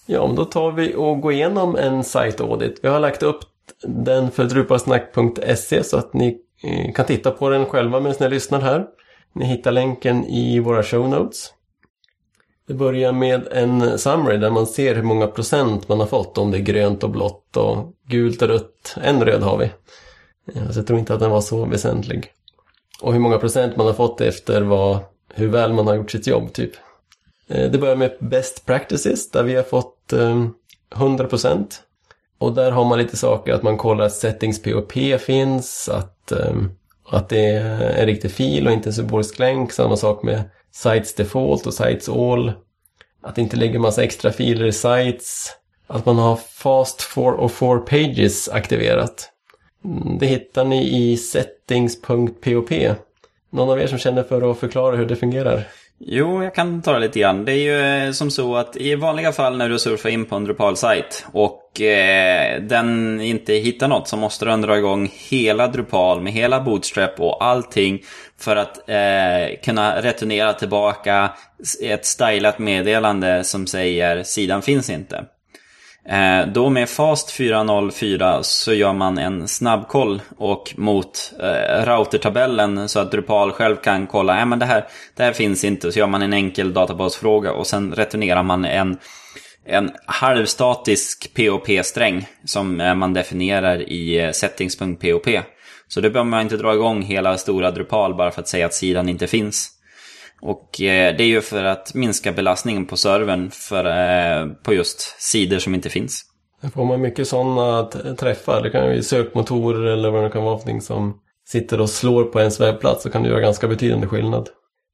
Ja, 0.05 0.27
men 0.27 0.35
då 0.35 0.45
tar 0.45 0.71
vi 0.71 0.95
och 0.95 1.21
går 1.21 1.33
igenom 1.33 1.75
en 1.75 2.03
site 2.03 2.43
audit. 2.43 2.79
Vi 2.81 2.87
har 2.87 2.99
lagt 2.99 3.23
upp 3.23 3.39
den 3.83 4.31
för 4.31 4.43
drupalsnack.se 4.43 5.83
så 5.83 5.97
att 5.97 6.13
ni 6.13 6.37
eh, 6.63 6.93
kan 6.93 7.05
titta 7.05 7.31
på 7.31 7.49
den 7.49 7.65
själva 7.65 7.99
medan 7.99 8.17
ni 8.19 8.29
lyssnar 8.29 8.59
här. 8.59 8.85
Ni 9.33 9.45
hittar 9.45 9.71
länken 9.71 10.25
i 10.25 10.59
våra 10.59 10.83
show 10.83 11.09
notes. 11.09 11.53
Det 12.67 12.73
börjar 12.73 13.11
med 13.11 13.47
en 13.51 13.99
summary 13.99 14.37
där 14.37 14.49
man 14.49 14.67
ser 14.67 14.95
hur 14.95 15.03
många 15.03 15.27
procent 15.27 15.89
man 15.89 15.99
har 15.99 16.07
fått. 16.07 16.37
Om 16.37 16.51
det 16.51 16.57
är 16.57 16.61
grönt 16.61 17.03
och 17.03 17.09
blått 17.09 17.57
och 17.57 17.93
gult 18.07 18.41
och 18.41 18.47
rött. 18.47 18.95
En 19.01 19.25
röd 19.25 19.41
har 19.41 19.57
vi. 19.57 19.69
Så 20.53 20.79
jag 20.79 20.87
tror 20.87 20.99
inte 20.99 21.13
att 21.13 21.19
den 21.19 21.31
var 21.31 21.41
så 21.41 21.65
väsentlig. 21.65 22.31
Och 23.01 23.13
hur 23.13 23.19
många 23.19 23.37
procent 23.37 23.75
man 23.75 23.87
har 23.87 23.93
fått 23.93 24.21
efter 24.21 24.61
vad, 24.61 24.99
hur 25.33 25.47
väl 25.47 25.73
man 25.73 25.87
har 25.87 25.95
gjort 25.95 26.11
sitt 26.11 26.27
jobb 26.27 26.53
typ. 26.53 26.71
Eh, 27.47 27.71
det 27.71 27.77
börjar 27.77 27.95
med 27.95 28.17
Best 28.19 28.65
Practices 28.65 29.31
där 29.31 29.43
vi 29.43 29.55
har 29.55 29.63
fått 29.63 30.13
ehm, 30.13 30.53
100 30.95 31.27
procent. 31.27 31.81
Och 32.37 32.53
där 32.53 32.71
har 32.71 32.85
man 32.85 32.99
lite 32.99 33.17
saker 33.17 33.53
att 33.53 33.63
man 33.63 33.77
kollar 33.77 34.05
att 34.05 34.13
settings 34.13 34.61
POP 34.61 34.93
finns, 35.21 35.89
att, 35.89 36.31
ehm, 36.31 36.71
att 37.09 37.29
det 37.29 37.45
är 37.49 37.81
en 37.81 38.05
riktig 38.05 38.31
fil 38.31 38.67
och 38.67 38.73
inte 38.73 38.89
en 38.89 38.93
symbolisk 38.93 39.39
länk. 39.39 39.71
Samma 39.71 39.97
sak 39.97 40.23
med 40.23 40.43
Sites 40.71 41.15
Default 41.15 41.65
och 41.65 41.73
Sites 41.73 42.09
All. 42.09 42.51
Att 43.21 43.35
det 43.35 43.41
inte 43.41 43.57
lägger 43.57 43.79
massa 43.79 44.03
extra 44.03 44.31
filer 44.31 44.65
i 44.65 44.71
Sites. 44.71 45.51
Att 45.87 46.05
man 46.05 46.17
har 46.17 46.35
Fast 46.35 47.01
4 47.01 47.31
och 47.31 47.51
4 47.51 47.77
Pages 47.77 48.49
aktiverat. 48.49 49.31
Det 50.19 50.25
hittar 50.25 50.65
ni 50.65 51.11
i 51.11 51.17
settings.pop. 51.17 52.69
Någon 53.49 53.69
av 53.69 53.79
er 53.79 53.87
som 53.87 53.99
känner 53.99 54.23
för 54.23 54.51
att 54.51 54.59
förklara 54.59 54.95
hur 54.95 55.05
det 55.05 55.15
fungerar? 55.15 55.63
Jo, 55.99 56.43
jag 56.43 56.55
kan 56.55 56.81
ta 56.81 56.93
det 56.93 56.99
lite 56.99 57.19
grann. 57.19 57.45
Det 57.45 57.51
är 57.51 57.55
ju 57.55 58.05
eh, 58.07 58.11
som 58.11 58.31
så 58.31 58.55
att 58.55 58.77
i 58.77 58.95
vanliga 58.95 59.31
fall 59.31 59.57
när 59.57 59.69
du 59.69 59.79
surfar 59.79 60.09
in 60.09 60.25
på 60.25 60.35
en 60.35 60.43
Drupal-sajt 60.43 61.25
och 61.31 61.81
eh, 61.81 62.61
den 62.61 63.21
inte 63.21 63.53
hittar 63.53 63.87
något 63.87 64.07
så 64.07 64.17
måste 64.17 64.45
den 64.45 64.61
dra 64.61 64.77
igång 64.77 65.11
hela 65.29 65.67
Drupal 65.67 66.21
med 66.21 66.33
hela 66.33 66.61
Bootstrap 66.61 67.19
och 67.19 67.45
allting 67.45 68.01
för 68.39 68.55
att 68.55 68.89
eh, 68.89 69.59
kunna 69.63 70.01
returnera 70.01 70.53
tillbaka 70.53 71.31
ett 71.83 72.05
stylat 72.05 72.59
meddelande 72.59 73.43
som 73.43 73.67
säger 73.67 74.23
sidan 74.23 74.61
finns 74.61 74.89
inte. 74.89 75.25
Eh, 76.09 76.47
då 76.47 76.69
med 76.69 76.89
Fast 76.89 77.31
404 77.31 78.43
så 78.43 78.73
gör 78.73 78.93
man 78.93 79.17
en 79.17 79.47
snabbkoll 79.47 80.21
och 80.37 80.73
mot 80.77 81.33
eh, 81.39 81.85
routertabellen 81.85 82.89
så 82.89 82.99
att 82.99 83.11
Drupal 83.11 83.51
själv 83.51 83.75
kan 83.75 84.07
kolla, 84.07 84.39
ja 84.39 84.45
men 84.45 84.59
det 84.59 84.65
här, 84.65 84.87
det 85.15 85.23
här 85.23 85.33
finns 85.33 85.63
inte. 85.63 85.91
Så 85.91 85.99
gör 85.99 86.07
man 86.07 86.21
en 86.21 86.33
enkel 86.33 86.73
databasfråga 86.73 87.51
och 87.51 87.67
sen 87.67 87.93
returnerar 87.93 88.43
man 88.43 88.65
en, 88.65 88.97
en 89.65 89.91
halvstatisk 90.05 91.33
POP-sträng 91.33 92.25
som 92.45 92.81
eh, 92.81 92.95
man 92.95 93.13
definierar 93.13 93.89
i 93.89 94.19
eh, 94.19 94.31
settings.pop. 94.31 95.27
Så 95.87 96.01
det 96.01 96.09
behöver 96.09 96.29
man 96.29 96.41
inte 96.41 96.57
dra 96.57 96.73
igång 96.73 97.01
hela 97.01 97.37
stora 97.37 97.71
Drupal 97.71 98.15
bara 98.15 98.31
för 98.31 98.41
att 98.41 98.47
säga 98.47 98.65
att 98.65 98.73
sidan 98.73 99.09
inte 99.09 99.27
finns. 99.27 99.76
Och 100.41 100.81
eh, 100.81 101.15
det 101.17 101.23
är 101.23 101.27
ju 101.27 101.41
för 101.41 101.63
att 101.63 101.93
minska 101.93 102.31
belastningen 102.31 102.85
på 102.85 102.97
servern 102.97 103.51
för, 103.51 103.85
eh, 103.85 104.47
på 104.63 104.73
just 104.73 105.21
sidor 105.21 105.59
som 105.59 105.75
inte 105.75 105.89
finns. 105.89 106.23
Får 106.73 106.85
man 106.85 107.01
mycket 107.01 107.27
sådana 107.27 107.83
träffar, 108.19 108.61
det 108.61 108.69
kan 108.69 108.85
ju 108.85 108.91
vara 108.91 109.01
sökmotorer 109.01 109.87
eller 109.87 110.09
vad 110.09 110.23
det 110.23 110.29
kan 110.29 110.43
vara 110.43 110.57
för 110.57 110.65
någonting 110.65 110.81
som 110.81 111.19
sitter 111.47 111.81
och 111.81 111.89
slår 111.89 112.23
på 112.23 112.39
ens 112.39 112.59
webbplats 112.59 113.03
så 113.03 113.09
kan 113.09 113.23
det 113.23 113.29
göra 113.29 113.39
ganska 113.39 113.67
betydande 113.67 114.07
skillnad. 114.07 114.49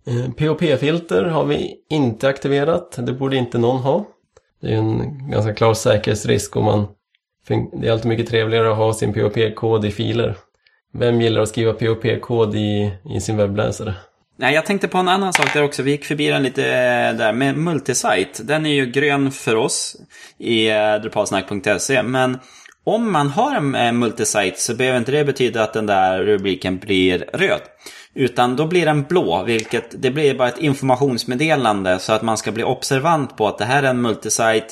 Eh, 0.08 0.32
POP-filter 0.32 1.24
har 1.24 1.46
vi 1.46 1.76
inte 1.90 2.28
aktiverat, 2.28 2.98
det 2.98 3.14
borde 3.14 3.36
inte 3.36 3.58
någon 3.58 3.82
ha. 3.82 4.06
Det 4.62 4.68
är 4.74 4.78
en 4.78 5.30
ganska 5.32 5.54
klar 5.54 5.74
säkerhetsrisk 5.74 6.56
och 6.56 6.64
man... 6.64 6.88
Det 7.82 7.88
är 7.88 7.92
alltid 7.92 8.10
mycket 8.10 8.30
trevligare 8.30 8.72
att 8.72 8.78
ha 8.78 8.94
sin 8.94 9.14
POP-kod 9.14 9.86
i 9.86 9.92
filer. 9.92 10.38
Vem 10.94 11.22
gillar 11.22 11.42
att 11.42 11.50
skriva 11.50 11.74
POP-kod 11.74 12.56
i, 12.56 12.94
i 13.16 13.22
sin 13.22 13.38
webbläsare? 13.38 13.96
Nej, 14.38 14.54
jag 14.54 14.66
tänkte 14.66 14.88
på 14.88 14.98
en 14.98 15.08
annan 15.08 15.34
sak 15.34 15.54
där 15.54 15.64
också. 15.64 15.84
Vi 15.84 15.92
gick 15.92 16.06
förbi 16.06 16.28
den 16.28 16.44
lite 16.44 16.64
eh, 16.64 17.14
där 17.18 17.34
med 17.34 17.58
multisite. 17.58 18.44
Den 18.44 18.66
är 18.66 18.74
ju 18.74 18.86
grön 18.86 19.32
för 19.32 19.56
oss 19.56 19.96
i 20.38 20.70
eh, 20.70 20.96
drupalsnack.se. 20.96 22.04
Men 22.04 22.40
om 22.84 23.12
man 23.12 23.30
har 23.30 23.56
en 23.56 23.76
eh, 23.76 23.92
multisite 23.92 24.62
så 24.62 24.76
behöver 24.76 24.98
inte 24.98 25.12
det 25.12 25.26
betyda 25.26 25.64
att 25.64 25.74
den 25.74 25.86
där 25.86 26.24
rubriken 26.24 26.78
blir 26.78 27.26
röd. 27.34 27.62
Utan 28.16 28.56
då 28.56 28.68
blir 28.68 28.86
den 28.86 29.04
blå, 29.04 29.44
vilket 29.44 30.02
det 30.02 30.12
blir 30.12 30.38
bara 30.38 30.48
ett 30.48 30.60
informationsmeddelande 30.60 32.00
så 32.00 32.14
att 32.14 32.22
man 32.22 32.38
ska 32.38 32.52
bli 32.52 32.64
observant 32.64 33.38
på 33.38 33.48
att 33.48 33.58
det 33.58 33.66
här 33.66 33.84
är 33.84 33.88
en 33.88 34.02
multisite 34.02 34.68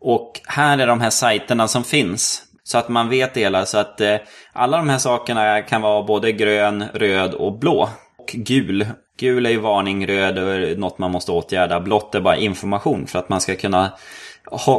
och 0.00 0.40
här 0.46 0.78
är 0.78 0.86
de 0.86 1.00
här 1.00 1.10
sajterna 1.10 1.68
som 1.68 1.84
finns. 1.84 2.42
Så 2.64 2.78
att 2.78 2.88
man 2.88 3.08
vet 3.08 3.34
det 3.34 3.40
hela. 3.40 3.66
Så 3.66 3.78
att 3.78 4.00
eh, 4.00 4.16
alla 4.52 4.76
de 4.76 4.88
här 4.88 4.98
sakerna 4.98 5.62
kan 5.62 5.82
vara 5.82 6.02
både 6.02 6.32
grön, 6.32 6.84
röd 6.94 7.34
och 7.34 7.58
blå. 7.58 7.88
Och 8.18 8.28
gul. 8.28 8.86
Gul 9.18 9.46
är 9.46 9.50
ju 9.50 9.58
varning, 9.58 10.06
röd 10.06 10.38
är 10.38 10.76
något 10.76 10.98
man 10.98 11.10
måste 11.10 11.32
åtgärda. 11.32 11.80
Blått 11.80 12.14
är 12.14 12.20
bara 12.20 12.36
information 12.36 13.06
för 13.06 13.18
att 13.18 13.28
man 13.28 13.40
ska 13.40 13.54
kunna 13.54 13.92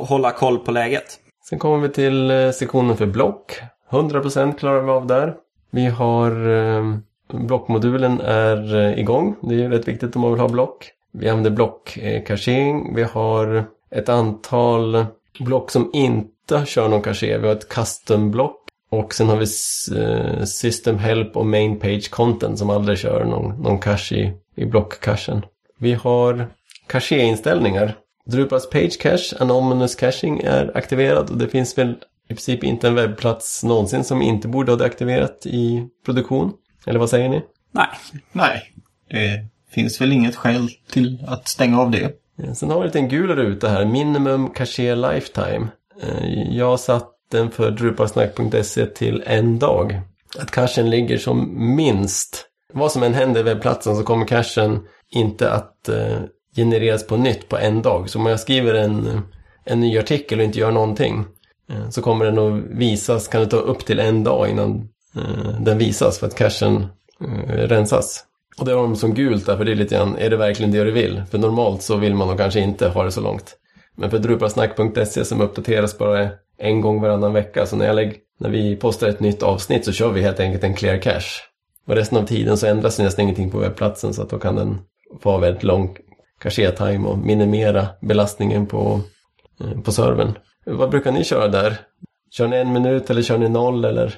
hålla 0.07 0.31
koll 0.31 0.59
på 0.59 0.71
läget. 0.71 1.19
Sen 1.49 1.59
kommer 1.59 1.77
vi 1.77 1.89
till 1.89 2.31
eh, 2.31 2.51
sektionen 2.51 2.97
för 2.97 3.05
block. 3.05 3.59
100% 3.89 4.57
klarar 4.57 4.81
vi 4.81 4.91
av 4.91 5.07
där. 5.07 5.35
Vi 5.71 5.85
har 5.85 6.49
eh, 6.49 6.97
blockmodulen 7.33 8.21
är 8.21 8.75
eh, 8.75 8.99
igång. 8.99 9.35
Det 9.41 9.55
är 9.55 9.59
ju 9.59 9.69
rätt 9.69 9.87
viktigt 9.87 10.15
om 10.15 10.21
man 10.21 10.31
vill 10.31 10.41
ha 10.41 10.47
block. 10.47 10.91
Vi 11.13 11.29
använder 11.29 11.51
block-caching. 11.51 12.89
Eh, 12.89 12.95
vi 12.95 13.03
har 13.03 13.65
ett 13.91 14.09
antal 14.09 15.05
block 15.39 15.71
som 15.71 15.89
inte 15.93 16.65
kör 16.65 16.89
någon 16.89 17.01
caché. 17.01 17.37
Vi 17.37 17.47
har 17.47 17.55
ett 17.55 17.69
custom-block 17.69 18.62
och 18.99 19.13
sen 19.13 19.29
har 19.29 19.37
vi 19.37 19.45
eh, 20.01 20.43
System 20.43 20.97
Help 20.97 21.37
och 21.37 21.45
Main 21.45 21.79
Page 21.79 22.09
Content 22.09 22.59
som 22.59 22.69
aldrig 22.69 22.97
kör 22.97 23.25
någon, 23.25 23.61
någon 23.61 23.79
cache 23.79 24.15
i, 24.15 24.33
i 24.55 24.65
blockcachen. 24.65 25.45
Vi 25.79 25.93
har 25.93 26.47
caché-inställningar. 26.87 27.95
Drupals 28.25 28.69
Page 28.69 28.99
Cache, 28.99 29.35
Anonymous 29.39 29.95
Caching 29.95 30.39
är 30.43 30.77
aktiverad 30.77 31.29
och 31.29 31.37
det 31.37 31.47
finns 31.47 31.77
väl 31.77 31.95
i 32.29 32.33
princip 32.33 32.63
inte 32.63 32.87
en 32.87 32.95
webbplats 32.95 33.63
någonsin 33.63 34.03
som 34.03 34.21
inte 34.21 34.47
borde 34.47 34.71
ha 34.71 34.77
det 34.77 34.85
aktiverat 34.85 35.45
i 35.45 35.87
produktion. 36.05 36.53
Eller 36.85 36.99
vad 36.99 37.09
säger 37.09 37.29
ni? 37.29 37.41
Nej. 37.71 37.87
Nej. 38.31 38.61
Det 39.09 39.45
finns 39.71 40.01
väl 40.01 40.13
inget 40.13 40.35
skäl 40.35 40.69
till 40.91 41.23
att 41.27 41.47
stänga 41.47 41.79
av 41.81 41.91
det. 41.91 42.11
Eh, 42.43 42.53
Sen 42.53 42.69
har 42.69 42.75
vi 42.77 42.81
en 42.81 42.87
liten 42.87 43.09
gul 43.09 43.35
ruta 43.35 43.69
här, 43.69 43.85
minimum 43.85 44.49
caché 44.49 44.95
lifetime. 44.95 45.67
Eh, 46.01 46.57
Jag 46.57 46.79
satt 46.79 47.09
den 47.37 47.51
för 47.51 47.71
druparsnack.se 47.71 48.85
till 48.85 49.23
en 49.25 49.59
dag. 49.59 50.01
Att 50.39 50.51
cachen 50.51 50.89
ligger 50.89 51.17
som 51.17 51.53
minst. 51.75 52.45
Vad 52.73 52.91
som 52.91 53.03
än 53.03 53.13
händer 53.13 53.39
i 53.39 53.43
webbplatsen 53.43 53.95
så 53.95 54.03
kommer 54.03 54.25
cachen 54.25 54.79
inte 55.11 55.51
att 55.51 55.89
eh, 55.89 56.17
genereras 56.55 57.07
på 57.07 57.17
nytt 57.17 57.49
på 57.49 57.57
en 57.57 57.81
dag. 57.81 58.09
Så 58.09 58.19
om 58.19 58.25
jag 58.25 58.39
skriver 58.39 58.73
en, 58.73 59.21
en 59.65 59.79
ny 59.79 59.99
artikel 59.99 60.39
och 60.39 60.45
inte 60.45 60.59
gör 60.59 60.71
någonting 60.71 61.25
eh, 61.69 61.89
så 61.89 62.01
kommer 62.01 62.25
den 62.25 62.39
att 62.39 62.63
visas, 62.69 63.27
kan 63.27 63.41
det 63.41 63.47
ta 63.47 63.57
upp 63.57 63.85
till 63.85 63.99
en 63.99 64.23
dag 64.23 64.49
innan 64.49 64.89
eh, 65.15 65.59
den 65.59 65.77
visas 65.77 66.19
för 66.19 66.27
att 66.27 66.35
cachen 66.35 66.85
eh, 67.21 67.53
rensas. 67.53 68.25
Och 68.57 68.65
det 68.65 68.71
har 68.71 68.81
de 68.81 68.95
som 68.95 69.13
gult 69.13 69.45
där, 69.45 69.57
för 69.57 69.65
det 69.65 69.71
är 69.71 69.75
lite 69.75 69.95
grann, 69.95 70.17
är 70.17 70.29
det 70.29 70.37
verkligen 70.37 70.71
det 70.71 70.83
du 70.83 70.91
vill? 70.91 71.23
För 71.31 71.37
normalt 71.37 71.81
så 71.81 71.95
vill 71.95 72.15
man 72.15 72.27
nog 72.27 72.37
kanske 72.37 72.59
inte 72.59 72.87
ha 72.87 73.03
det 73.03 73.11
så 73.11 73.21
långt. 73.21 73.55
Men 73.95 74.09
för 74.11 74.19
drupalsnack.se 74.19 75.25
som 75.25 75.41
uppdateras 75.41 75.97
bara 75.97 76.29
en 76.57 76.81
gång 76.81 77.01
varannan 77.01 77.33
vecka, 77.33 77.65
så 77.65 77.75
när, 77.75 77.85
jag 77.85 77.95
lägger, 77.95 78.15
när 78.39 78.49
vi 78.49 78.75
postar 78.75 79.07
ett 79.07 79.19
nytt 79.19 79.43
avsnitt 79.43 79.85
så 79.85 79.91
kör 79.91 80.11
vi 80.11 80.21
helt 80.21 80.39
enkelt 80.39 80.63
en 80.63 80.73
clear 80.73 80.97
cache. 80.97 81.41
Och 81.87 81.95
resten 81.95 82.17
av 82.17 82.25
tiden 82.25 82.57
så 82.57 82.67
ändras 82.67 82.97
det 82.97 83.03
nästan 83.03 83.23
ingenting 83.23 83.51
på 83.51 83.57
webbplatsen 83.57 84.13
så 84.13 84.21
att 84.21 84.29
då 84.29 84.39
kan 84.39 84.55
den 84.55 84.77
få 85.21 85.37
väldigt 85.37 85.63
lång 85.63 85.97
caché-time 86.39 87.07
och 87.07 87.17
minimera 87.17 87.87
belastningen 88.01 88.65
på, 88.65 89.01
eh, 89.59 89.81
på 89.81 89.91
servern. 89.91 90.33
Vad 90.65 90.89
brukar 90.89 91.11
ni 91.11 91.23
köra 91.23 91.47
där? 91.47 91.77
Kör 92.31 92.47
ni 92.47 92.57
en 92.57 92.73
minut 92.73 93.09
eller 93.09 93.21
kör 93.21 93.37
ni 93.37 93.49
noll 93.49 93.85
eller? 93.85 94.15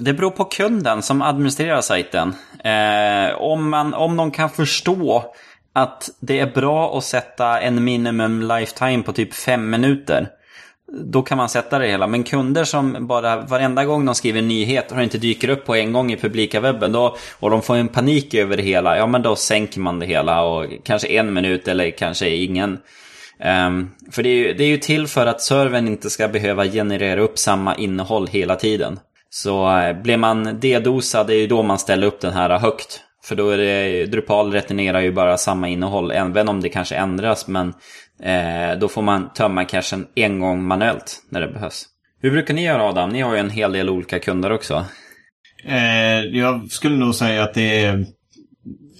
Det 0.00 0.12
beror 0.12 0.30
på 0.30 0.44
kunden 0.44 1.02
som 1.02 1.22
administrerar 1.22 1.80
sajten. 1.80 2.34
Eh, 2.64 3.42
om, 3.42 3.70
man, 3.70 3.94
om 3.94 4.16
de 4.16 4.30
kan 4.30 4.50
förstå 4.50 5.24
att 5.72 6.10
det 6.20 6.40
är 6.40 6.46
bra 6.46 6.98
att 6.98 7.04
sätta 7.04 7.60
en 7.60 7.84
minimum 7.84 8.42
lifetime 8.42 9.02
på 9.02 9.12
typ 9.12 9.34
fem 9.34 9.70
minuter. 9.70 10.28
Då 10.92 11.22
kan 11.22 11.38
man 11.38 11.48
sätta 11.48 11.78
det 11.78 11.86
hela. 11.86 12.06
Men 12.06 12.24
kunder 12.24 12.64
som 12.64 13.06
bara 13.06 13.36
varenda 13.36 13.84
gång 13.84 14.04
de 14.04 14.14
skriver 14.14 14.38
en 14.38 14.48
nyhet 14.48 14.92
och 14.92 15.02
inte 15.02 15.18
dyker 15.18 15.48
upp 15.48 15.64
på 15.64 15.74
en 15.74 15.92
gång 15.92 16.12
i 16.12 16.16
publika 16.16 16.60
webben 16.60 16.92
då, 16.92 17.16
och 17.38 17.50
de 17.50 17.62
får 17.62 17.76
en 17.76 17.88
panik 17.88 18.34
över 18.34 18.56
det 18.56 18.62
hela, 18.62 18.96
ja 18.96 19.06
men 19.06 19.22
då 19.22 19.36
sänker 19.36 19.80
man 19.80 19.98
det 19.98 20.06
hela 20.06 20.42
och 20.42 20.66
kanske 20.84 21.08
en 21.08 21.32
minut 21.32 21.68
eller 21.68 21.90
kanske 21.90 22.28
ingen. 22.28 22.78
Um, 23.66 23.90
för 24.10 24.22
det 24.22 24.28
är, 24.28 24.34
ju, 24.34 24.54
det 24.54 24.64
är 24.64 24.68
ju 24.68 24.76
till 24.76 25.06
för 25.06 25.26
att 25.26 25.42
servern 25.42 25.88
inte 25.88 26.10
ska 26.10 26.28
behöva 26.28 26.64
generera 26.64 27.20
upp 27.20 27.38
samma 27.38 27.74
innehåll 27.76 28.26
hela 28.26 28.56
tiden. 28.56 28.98
Så 29.30 29.70
uh, 29.70 30.02
blir 30.02 30.16
man 30.16 30.60
dedosad, 30.60 31.26
det 31.26 31.34
är 31.34 31.40
ju 31.40 31.46
då 31.46 31.62
man 31.62 31.78
ställer 31.78 32.06
upp 32.06 32.20
den 32.20 32.32
här 32.32 32.58
högt. 32.58 33.00
För 33.24 33.36
då 33.36 33.50
är 33.50 33.58
det, 33.58 34.06
Drupal 34.06 34.52
returnerar 34.52 35.00
ju 35.00 35.12
bara 35.12 35.36
samma 35.36 35.68
innehåll, 35.68 36.10
även 36.10 36.48
om 36.48 36.60
det 36.60 36.68
kanske 36.68 36.96
ändras. 36.96 37.46
Men 37.48 37.74
eh, 38.22 38.78
då 38.78 38.88
får 38.88 39.02
man 39.02 39.32
tömma 39.32 39.64
cachen 39.64 40.06
en 40.14 40.40
gång 40.40 40.64
manuellt 40.64 41.22
när 41.30 41.40
det 41.40 41.48
behövs. 41.48 41.86
Hur 42.20 42.30
brukar 42.30 42.54
ni 42.54 42.64
göra 42.64 42.82
Adam? 42.82 43.10
Ni 43.10 43.20
har 43.20 43.34
ju 43.34 43.40
en 43.40 43.50
hel 43.50 43.72
del 43.72 43.90
olika 43.90 44.18
kunder 44.18 44.52
också. 44.52 44.84
Eh, 45.64 46.20
jag 46.20 46.70
skulle 46.70 46.96
nog 46.96 47.14
säga 47.14 47.42
att 47.42 47.54
det 47.54 47.84
är, 47.84 48.06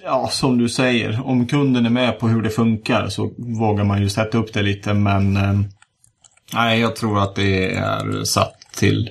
ja 0.03 0.27
som 0.31 0.57
du 0.57 0.69
säger, 0.69 1.27
om 1.27 1.47
kunden 1.47 1.85
är 1.85 1.89
med 1.89 2.19
på 2.19 2.27
hur 2.27 2.41
det 2.41 2.49
funkar 2.49 3.07
så 3.07 3.33
vågar 3.37 3.83
man 3.83 4.01
ju 4.01 4.09
sätta 4.09 4.37
upp 4.37 4.53
det 4.53 4.61
lite. 4.61 4.93
Men 4.93 5.37
eh, 5.37 5.59
nej, 6.53 6.79
jag 6.79 6.95
tror 6.95 7.23
att 7.23 7.35
det 7.35 7.75
är 7.75 8.23
satt 8.23 8.55
till, 8.75 9.09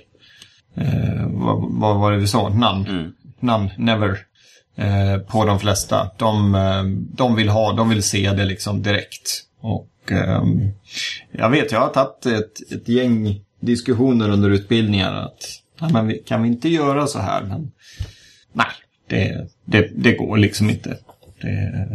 eh, 0.77 1.27
vad, 1.27 1.81
vad 1.81 2.01
var 2.01 2.13
det 2.13 2.19
vi 2.19 2.27
sa, 2.27 2.49
namn. 2.49 2.87
Mm. 2.87 3.13
Namn, 3.41 3.71
never. 3.79 4.19
Eh, 4.77 5.19
på 5.19 5.45
de 5.45 5.59
flesta. 5.59 6.11
De, 6.19 7.07
de 7.17 7.37
vill 7.37 7.49
ha, 7.49 7.73
de 7.73 7.89
vill 7.89 8.03
se 8.03 8.33
det 8.33 8.45
liksom 8.45 8.83
direkt. 8.83 9.43
Och 9.61 9.89
Ehm, 10.13 10.69
jag 11.33 11.51
vet, 11.51 11.73
jag 11.73 11.81
har 11.81 11.89
tagit 11.89 12.27
ett, 12.27 12.73
ett 12.73 12.89
gäng 12.89 13.41
diskussioner 13.61 14.31
under 14.31 14.51
utbildningar 14.51 15.13
att 15.13 15.63
nej, 15.81 15.93
men 15.93 16.07
vi, 16.07 16.19
kan 16.19 16.43
vi 16.43 16.49
inte 16.49 16.69
göra 16.69 17.07
så 17.07 17.19
här? 17.19 17.43
Men 17.43 17.73
nej, 18.53 18.67
det, 19.09 19.49
det, 19.65 19.91
det 19.95 20.13
går 20.13 20.37
liksom 20.37 20.71
inte. 20.71 20.99
Det, 21.41 21.87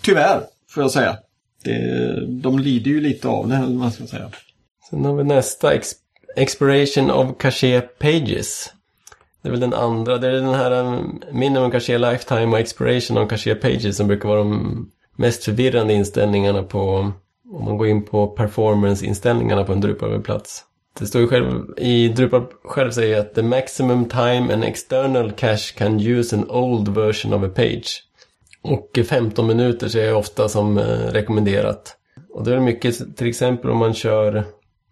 tyvärr, 0.00 0.40
får 0.70 0.82
jag 0.82 0.90
säga. 0.90 1.18
Det, 1.64 2.26
de 2.26 2.58
lider 2.58 2.90
ju 2.90 3.00
lite 3.00 3.28
av 3.28 3.48
det, 3.48 3.54
eller 3.54 3.66
vad 3.66 3.74
man 3.74 3.92
ska 3.92 4.06
säga. 4.06 4.30
Sen 4.90 5.04
har 5.04 5.14
vi 5.14 5.24
nästa, 5.24 5.74
ex 5.74 5.92
Expiration 6.36 7.10
of 7.10 7.38
Caché 7.38 7.80
Pages. 7.80 8.72
Det 9.42 9.48
är 9.48 9.50
väl 9.50 9.60
den 9.60 9.74
andra, 9.74 10.18
det 10.18 10.28
är 10.28 10.32
den 10.32 10.54
här 10.54 10.70
ehm, 10.70 11.22
Minimum 11.32 11.70
Caché 11.70 11.98
Lifetime 11.98 12.46
och 12.46 12.58
Expiration 12.58 13.18
of 13.18 13.30
Caché 13.30 13.54
Pages 13.54 13.96
som 13.96 14.06
brukar 14.06 14.28
vara 14.28 14.38
de 14.38 14.90
mest 15.16 15.44
förvirrande 15.44 15.94
inställningarna 15.94 16.62
på, 16.62 17.12
om 17.54 17.64
man 17.64 17.76
går 17.76 17.86
in 17.86 18.04
på 18.04 18.26
performance-inställningarna 18.26 19.64
på 19.64 19.72
en 19.72 19.82
Drupal-webbplats. 19.82 20.62
Det 20.98 21.06
står 21.06 21.20
ju 21.20 21.28
själv, 21.28 21.64
i 21.76 22.08
Drupal 22.08 22.42
själv 22.64 22.90
säger 22.90 23.20
att 23.20 23.34
the 23.34 23.42
maximum 23.42 24.04
time 24.04 24.54
an 24.54 24.62
external 24.62 25.32
cache 25.32 25.74
can 25.78 26.00
use 26.00 26.36
an 26.36 26.50
old 26.50 26.88
version 26.88 27.32
of 27.32 27.42
a 27.42 27.52
page. 27.54 28.02
Och 28.62 28.98
15 29.08 29.46
minuter 29.46 29.88
ser 29.88 30.04
jag 30.04 30.18
ofta 30.18 30.48
som 30.48 30.78
eh, 30.78 30.84
rekommenderat. 31.12 31.96
Och 32.34 32.44
det 32.44 32.54
är 32.54 32.60
mycket, 32.60 33.16
till 33.16 33.28
exempel 33.28 33.70
om 33.70 33.78
man 33.78 33.94
kör 33.94 34.44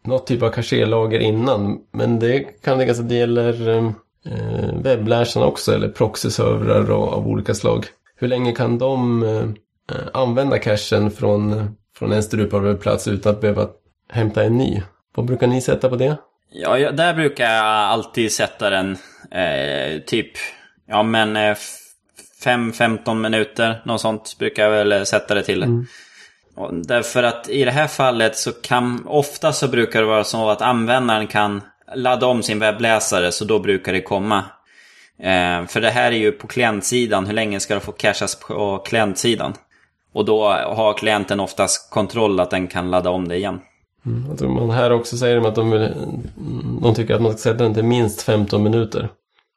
något 0.04 0.26
typ 0.26 0.42
av 0.42 0.50
cachélager 0.50 1.18
innan. 1.18 1.78
Men 1.92 2.18
det 2.18 2.40
kan 2.40 2.78
det 2.78 2.84
ganska, 2.84 3.04
det 3.04 3.14
gäller 3.14 3.68
eh, 3.68 3.90
eh, 4.26 4.82
webbläsarna 4.82 5.46
också, 5.46 5.74
eller 5.74 5.88
proxyservrar 5.88 6.90
av 6.90 7.28
olika 7.28 7.54
slag. 7.54 7.86
Hur 8.16 8.28
länge 8.28 8.52
kan 8.52 8.78
de 8.78 9.22
eh, 9.22 9.96
använda 10.12 10.58
cachen 10.58 11.10
från, 11.10 11.52
eh, 11.52 11.64
från 11.98 12.12
en 12.12 12.20
Drupal-webbplats 12.22 13.08
utan 13.08 13.32
att 13.32 13.40
behöva 13.40 13.68
hämta 14.08 14.44
en 14.44 14.58
ny? 14.58 14.82
Vad 15.14 15.26
brukar 15.26 15.46
ni 15.46 15.60
sätta 15.60 15.88
på 15.88 15.96
det? 15.96 16.16
Ja, 16.50 16.78
jag, 16.78 16.96
där 16.96 17.14
brukar 17.14 17.44
jag 17.44 17.64
alltid 17.64 18.32
sätta 18.32 18.70
den 18.70 18.96
eh, 19.30 20.00
typ, 20.06 20.32
ja 20.88 21.02
men 21.02 21.36
eh, 21.36 21.56
5-15 22.44 23.14
minuter, 23.14 23.82
något 23.84 24.00
sånt 24.00 24.36
brukar 24.38 24.62
jag 24.62 24.70
väl 24.70 24.92
eh, 24.92 25.02
sätta 25.02 25.34
det 25.34 25.42
till. 25.42 25.84
Och 26.54 26.74
därför 26.74 27.22
att 27.22 27.48
i 27.48 27.64
det 27.64 27.70
här 27.70 27.86
fallet 27.86 28.36
så 28.36 28.52
kan, 28.52 29.06
ofta 29.06 29.52
så 29.52 29.68
brukar 29.68 30.00
det 30.00 30.06
vara 30.06 30.24
så 30.24 30.50
att 30.50 30.62
användaren 30.62 31.26
kan 31.26 31.60
ladda 31.94 32.26
om 32.26 32.42
sin 32.42 32.58
webbläsare 32.58 33.32
så 33.32 33.44
då 33.44 33.58
brukar 33.58 33.92
det 33.92 34.02
komma. 34.02 34.44
Eh, 35.18 35.66
för 35.66 35.80
det 35.80 35.90
här 35.90 36.12
är 36.12 36.16
ju 36.16 36.32
på 36.32 36.46
klientsidan, 36.46 37.26
hur 37.26 37.34
länge 37.34 37.60
ska 37.60 37.74
det 37.74 37.80
få 37.80 37.92
cachas 37.92 38.34
på 38.34 38.78
klientsidan? 38.78 39.54
Och 40.12 40.24
då 40.24 40.44
har 40.48 40.94
klienten 40.94 41.40
oftast 41.40 41.90
kontroll 41.90 42.40
att 42.40 42.50
den 42.50 42.68
kan 42.68 42.90
ladda 42.90 43.10
om 43.10 43.28
det 43.28 43.36
igen. 43.36 43.60
Mm, 44.06 44.24
jag 44.28 44.38
tror 44.38 44.48
man 44.48 44.70
här 44.70 44.92
också 44.92 45.16
säger 45.16 45.36
de 45.36 45.44
att 45.46 45.54
de, 45.54 45.70
vill, 45.70 45.90
de 46.82 46.94
tycker 46.94 47.14
att 47.14 47.22
man 47.22 47.32
ska 47.32 47.38
sätta 47.38 47.64
den 47.64 47.74
till 47.74 47.84
minst 47.84 48.22
15 48.22 48.62
minuter. 48.62 49.08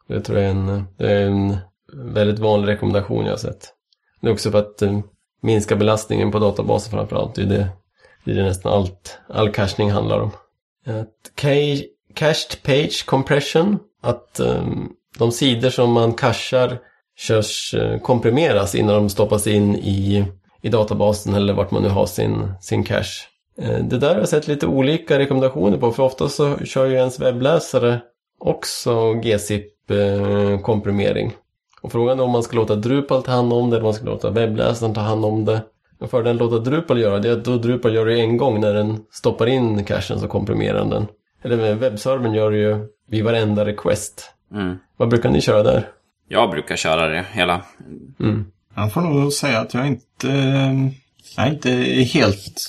Det 0.07 0.21
tror 0.21 0.39
jag 0.39 0.47
är 0.47 0.51
en, 0.51 0.85
det 0.97 1.11
är 1.11 1.25
en 1.25 1.57
väldigt 1.93 2.39
vanlig 2.39 2.67
rekommendation 2.67 3.25
jag 3.25 3.31
har 3.31 3.37
sett. 3.37 3.73
Det 4.21 4.27
är 4.27 4.33
också 4.33 4.51
för 4.51 4.59
att 4.59 4.81
eh, 4.81 4.99
minska 5.41 5.75
belastningen 5.75 6.31
på 6.31 6.39
databasen 6.39 6.91
framförallt. 6.91 7.35
Det 7.35 7.41
är 7.41 7.45
det, 7.45 7.67
det 8.23 8.31
är 8.31 8.35
det 8.35 8.43
nästan 8.43 8.73
allt, 8.73 9.19
all 9.29 9.51
cachning 9.51 9.91
handlar 9.91 10.19
om. 10.19 10.31
Att 10.85 11.35
cached 12.13 12.63
page 12.63 13.05
compression, 13.05 13.79
att 14.01 14.39
eh, 14.39 14.67
de 15.17 15.31
sidor 15.31 15.69
som 15.69 15.91
man 15.91 16.13
cachar 16.13 16.79
körs, 17.17 17.73
eh, 17.73 17.99
komprimeras 17.99 18.75
innan 18.75 18.95
de 18.95 19.09
stoppas 19.09 19.47
in 19.47 19.75
i, 19.75 20.25
i 20.65 20.69
databasen 20.69 21.33
eller 21.33 21.53
vart 21.53 21.71
man 21.71 21.83
nu 21.83 21.89
har 21.89 22.05
sin, 22.05 22.51
sin 22.61 22.83
cache. 22.83 23.27
Eh, 23.61 23.77
Det 23.83 23.97
där 23.97 24.09
har 24.09 24.15
jag 24.19 24.29
sett 24.29 24.47
lite 24.47 24.67
olika 24.67 25.19
rekommendationer 25.19 25.77
på 25.77 25.91
för 25.91 26.03
ofta 26.03 26.29
så 26.29 26.57
kör 26.57 26.85
ju 26.85 26.93
ens 26.93 27.19
webbläsare 27.19 27.99
också 28.39 29.13
GZIP-komprimering. 29.13 31.31
Och 31.81 31.91
frågan 31.91 32.19
är 32.19 32.23
om 32.23 32.31
man 32.31 32.43
ska 32.43 32.55
låta 32.55 32.75
Drupal 32.75 33.23
ta 33.23 33.31
hand 33.31 33.53
om 33.53 33.69
det 33.69 33.75
eller 33.75 33.83
om 33.83 33.87
man 33.87 33.93
ska 33.93 34.05
låta 34.05 34.29
webbläsaren 34.29 34.93
ta 34.93 35.01
hand 35.01 35.25
om 35.25 35.45
det. 35.45 35.61
Och 35.99 36.09
fördelen 36.09 36.37
låta 36.37 36.59
Drupal 36.59 36.99
göra 36.99 37.19
det 37.19 37.29
är 37.29 37.33
att 37.33 37.45
då 37.45 37.57
Drupal 37.57 37.95
gör 37.95 38.05
det 38.05 38.19
en 38.19 38.37
gång 38.37 38.61
när 38.61 38.73
den 38.73 38.97
stoppar 39.11 39.47
in 39.47 39.83
cachen 39.83 40.19
så 40.19 40.27
komprimerar 40.27 40.85
den. 40.85 41.07
Eller 41.43 41.75
webbservern 41.75 42.33
gör 42.33 42.51
det 42.51 42.57
ju 42.57 42.87
vid 43.09 43.23
varenda 43.23 43.65
request. 43.65 44.31
Mm. 44.53 44.77
Vad 44.97 45.09
brukar 45.09 45.29
ni 45.29 45.41
köra 45.41 45.63
där? 45.63 45.89
Jag 46.27 46.49
brukar 46.49 46.75
köra 46.75 47.07
det 47.07 47.25
hela. 47.31 47.61
Mm. 48.19 48.45
Jag 48.75 48.93
får 48.93 49.01
nog 49.01 49.33
säga 49.33 49.59
att 49.59 49.73
jag 49.73 49.87
inte, 49.87 50.27
jag 51.37 51.47
är 51.47 51.51
inte 51.51 51.71
helt, 52.03 52.61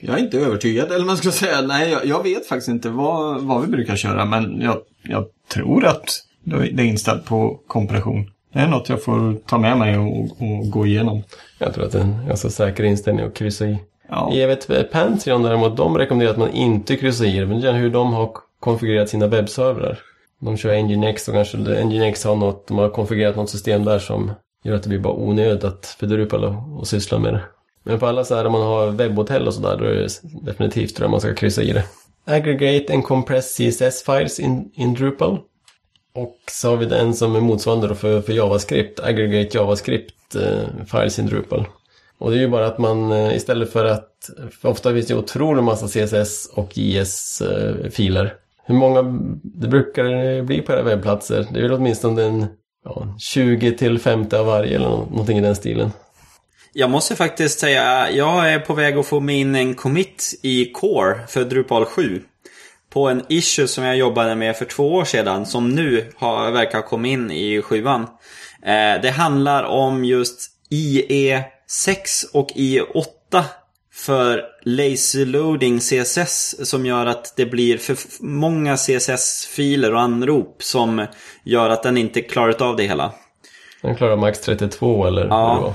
jag 0.00 0.18
är 0.18 0.22
inte 0.22 0.38
övertygad. 0.38 0.92
Eller 0.92 1.04
man 1.04 1.16
ska 1.16 1.30
säga, 1.30 1.60
nej 1.60 1.90
jag, 1.90 2.06
jag 2.06 2.22
vet 2.22 2.46
faktiskt 2.46 2.68
inte 2.68 2.88
vad, 2.88 3.40
vad 3.40 3.62
vi 3.62 3.68
brukar 3.68 3.96
köra. 3.96 4.24
Men 4.24 4.60
jag, 4.60 4.76
jag 5.02 5.24
tror 5.52 5.86
att 5.86 6.24
det 6.44 6.56
är 6.56 6.80
inställt 6.80 7.24
på 7.24 7.60
kompression. 7.66 8.30
Det 8.52 8.58
är 8.58 8.68
något 8.68 8.88
jag 8.88 9.02
får 9.02 9.34
ta 9.46 9.58
med 9.58 9.78
mig 9.78 9.98
och, 9.98 10.22
och 10.22 10.70
gå 10.70 10.86
igenom. 10.86 11.22
Jag 11.58 11.74
tror 11.74 11.84
att 11.84 11.92
det 11.92 11.98
är 11.98 12.02
en 12.02 12.26
ganska 12.26 12.50
säker 12.50 12.84
inställning 12.84 13.26
att 13.26 13.34
kryssa 13.34 13.66
i. 13.66 13.78
Ja. 14.08 14.34
Jag 14.34 14.48
vet 14.48 14.70
eh, 14.70 14.82
Pantheon 14.82 15.42
däremot, 15.42 15.76
de 15.76 15.98
rekommenderar 15.98 16.32
att 16.32 16.38
man 16.38 16.50
inte 16.50 16.96
kryssar 16.96 17.24
i 17.24 17.38
det, 17.38 17.46
men 17.46 17.74
hur 17.74 17.90
de 17.90 18.12
har 18.12 18.32
konfigurerat 18.60 19.08
sina 19.08 19.26
webbservrar. 19.26 19.98
De 20.40 20.56
kör 20.56 20.82
Nginx 20.82 21.28
och 21.28 21.34
kanske 21.34 21.84
Nginx 21.84 22.24
har 22.24 22.36
något, 22.36 22.68
de 22.68 22.78
har 22.78 22.88
konfigurerat 22.88 23.36
något 23.36 23.50
system 23.50 23.84
där 23.84 23.98
som 23.98 24.32
gör 24.64 24.74
att 24.74 24.82
det 24.82 24.88
blir 24.88 24.98
bara 24.98 25.14
onödigt 25.14 25.64
att 25.64 25.86
för 25.86 26.06
Drupal 26.06 26.44
att, 26.44 26.88
syssla 26.88 27.18
med 27.18 27.34
det. 27.34 27.42
Men 27.82 27.98
på 27.98 28.06
alla 28.06 28.24
så 28.24 28.34
här 28.34 28.44
om 28.44 28.52
man 28.52 28.62
har 28.62 28.90
webbhotell 28.90 29.46
och 29.46 29.54
sådär, 29.54 29.76
då 29.76 29.84
är 29.84 29.94
det 29.94 30.08
definitivt 30.42 30.96
tror 30.96 31.04
jag 31.04 31.10
man 31.10 31.20
ska 31.20 31.34
kryssa 31.34 31.62
i 31.62 31.72
det. 31.72 31.84
Aggregate 32.24 32.94
and 32.94 33.04
compress 33.04 33.56
CSS 33.56 34.02
files 34.02 34.40
in, 34.40 34.70
in 34.74 34.94
Drupal. 34.94 35.38
Och 36.14 36.36
så 36.50 36.70
har 36.70 36.76
vi 36.76 36.86
den 36.86 37.14
som 37.14 37.36
är 37.36 37.40
motsvarande 37.40 37.94
för, 37.94 38.20
för 38.20 38.32
JavaScript, 38.32 39.00
Aggregate 39.00 39.58
JavaScript 39.58 40.34
eh, 40.34 40.84
files 40.86 41.18
in 41.18 41.26
Drupal. 41.26 41.66
Och 42.18 42.30
det 42.30 42.36
är 42.36 42.40
ju 42.40 42.48
bara 42.48 42.66
att 42.66 42.78
man 42.78 43.12
eh, 43.12 43.36
istället 43.36 43.72
för 43.72 43.84
att, 43.84 44.30
för 44.60 44.68
ofta 44.68 44.92
finns 44.92 45.06
det 45.06 45.14
ju 45.14 45.18
otroligt 45.18 45.64
massa 45.64 45.86
CSS 45.86 46.50
och 46.54 46.78
JS-filer. 46.78 48.24
Eh, 48.24 48.30
Hur 48.64 48.74
många 48.74 49.02
det 49.42 49.68
brukar 49.68 50.04
det 50.04 50.42
bli 50.42 50.60
på 50.60 50.72
era 50.72 50.82
webbplatser? 50.82 51.46
Det 51.52 51.58
är 51.58 51.62
väl 51.62 51.72
åtminstone 51.72 52.22
en 52.22 52.46
ja, 52.94 53.16
20 53.18 53.72
till 53.72 53.98
50 53.98 54.36
av 54.36 54.46
varje 54.46 54.76
eller 54.76 54.88
någonting 54.88 55.38
i 55.38 55.40
den 55.40 55.56
stilen. 55.56 55.92
Jag 56.72 56.90
måste 56.90 57.16
faktiskt 57.16 57.60
säga, 57.60 58.10
jag 58.10 58.52
är 58.52 58.58
på 58.58 58.74
väg 58.74 58.96
att 58.96 59.06
få 59.06 59.20
min 59.20 59.54
en 59.54 59.74
commit 59.74 60.38
i 60.42 60.72
Core 60.72 61.26
för 61.28 61.44
Drupal 61.44 61.84
7. 61.84 62.22
På 62.90 63.08
en 63.08 63.22
issue 63.28 63.68
som 63.68 63.84
jag 63.84 63.96
jobbade 63.96 64.34
med 64.34 64.56
för 64.56 64.64
två 64.64 64.94
år 64.94 65.04
sedan, 65.04 65.46
som 65.46 65.74
nu 65.74 66.12
har, 66.16 66.50
verkar 66.50 66.78
ha 66.78 66.86
kommit 66.86 67.12
in 67.12 67.30
i 67.30 67.62
sjuan. 67.62 68.02
Eh, 68.62 69.02
det 69.02 69.10
handlar 69.10 69.64
om 69.64 70.04
just 70.04 70.50
IE6 70.70 72.24
och 72.32 72.50
IE8 72.50 73.42
för 74.06 74.42
lazy 74.62 75.24
loading 75.24 75.78
CSS 75.80 76.68
som 76.70 76.86
gör 76.86 77.06
att 77.06 77.32
det 77.36 77.46
blir 77.46 77.78
för 77.78 77.96
många 78.20 78.76
CSS-filer 78.76 79.94
och 79.94 80.00
anrop 80.00 80.62
som 80.62 81.06
gör 81.44 81.70
att 81.70 81.82
den 81.82 81.96
inte 81.98 82.20
klarat 82.20 82.60
av 82.60 82.76
det 82.76 82.82
hela. 82.84 83.12
Den 83.82 83.96
klarar 83.96 84.16
max 84.16 84.40
32 84.40 85.06
eller 85.06 85.26
Ja. 85.26 85.28
vad 85.46 85.56
det 85.56 85.60
var. 85.62 85.74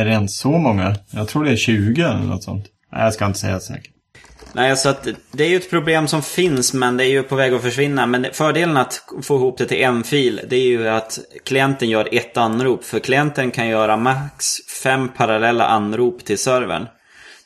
Är 0.00 0.04
det 0.04 0.10
ens 0.10 0.38
så 0.38 0.48
många? 0.50 0.94
Jag 1.10 1.28
tror 1.28 1.44
det 1.44 1.50
är 1.52 1.56
20 1.56 2.02
eller 2.02 2.18
något 2.18 2.42
sånt. 2.44 2.66
Nej, 2.92 3.04
jag 3.04 3.14
ska 3.14 3.26
inte 3.26 3.38
säga 3.38 3.60
säkert. 3.60 3.90
Nej, 4.52 4.76
så 4.76 4.88
att 4.88 5.08
det 5.32 5.44
är 5.44 5.48
ju 5.48 5.56
ett 5.56 5.70
problem 5.70 6.08
som 6.08 6.22
finns 6.22 6.74
men 6.74 6.96
det 6.96 7.04
är 7.04 7.08
ju 7.08 7.22
på 7.22 7.36
väg 7.36 7.54
att 7.54 7.62
försvinna. 7.62 8.06
Men 8.06 8.26
fördelen 8.32 8.76
att 8.76 9.02
få 9.22 9.36
ihop 9.36 9.58
det 9.58 9.66
till 9.66 9.82
en 9.82 10.04
fil 10.04 10.40
det 10.48 10.56
är 10.56 10.66
ju 10.66 10.88
att 10.88 11.18
klienten 11.44 11.88
gör 11.88 12.08
ett 12.12 12.36
anrop. 12.36 12.84
För 12.84 12.98
klienten 12.98 13.50
kan 13.50 13.68
göra 13.68 13.96
max 13.96 14.46
fem 14.82 15.08
parallella 15.08 15.66
anrop 15.66 16.24
till 16.24 16.38
servern. 16.38 16.86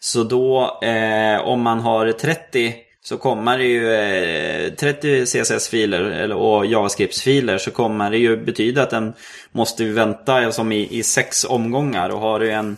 Så 0.00 0.23
då 0.23 0.78
eh, 0.83 1.40
om 1.40 1.62
man 1.62 1.80
har 1.80 2.12
30 2.12 2.75
så 3.02 3.16
kommer 3.16 3.59
det 3.59 3.64
ju 3.64 3.92
eh, 3.92 4.73
30 4.73 5.26
CSS-filer 5.26 6.00
eller, 6.00 6.37
och 6.37 6.66
JavaScript-filer 6.66 7.59
så 7.59 7.71
kommer 7.71 8.11
det 8.11 8.19
ju 8.19 8.45
betyda 8.45 8.83
att 8.83 8.90
den 8.90 9.12
måste 9.52 9.85
vänta 9.85 10.42
eh, 10.42 10.50
som 10.50 10.73
i, 10.73 10.99
i 10.99 11.02
sex 11.02 11.45
omgångar. 11.45 12.11
Och 12.11 12.21
har 12.21 12.40
du 12.40 12.50
en, 12.50 12.76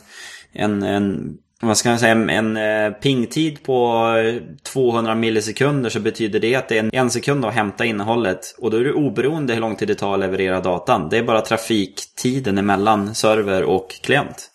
en, 0.52 0.82
en 0.82 1.38
vad 1.60 1.76
ska 1.76 1.88
man 1.88 1.98
säga, 1.98 2.12
en 2.12 2.56
eh, 2.56 2.92
pingtid 2.92 3.62
på 3.62 4.06
eh, 4.16 4.42
200 4.62 5.14
millisekunder 5.14 5.90
så 5.90 6.00
betyder 6.00 6.40
det 6.40 6.54
att 6.54 6.68
det 6.68 6.78
är 6.78 6.90
en, 6.92 7.10
sekund 7.10 7.44
att 7.44 7.54
hämta 7.54 7.84
innehållet. 7.84 8.54
Och 8.58 8.70
då 8.70 8.76
är 8.76 8.84
det 8.84 8.92
oberoende 8.92 9.54
hur 9.54 9.60
lång 9.60 9.76
tid 9.76 9.88
det 9.88 9.94
tar 9.94 10.14
att 10.14 10.20
leverera 10.20 10.60
datan. 10.60 11.08
Det 11.08 11.18
är 11.18 11.22
bara 11.22 11.40
trafiktiden 11.40 12.58
emellan 12.58 13.14
server 13.14 13.62
och 13.62 13.88
klient. 14.02 14.50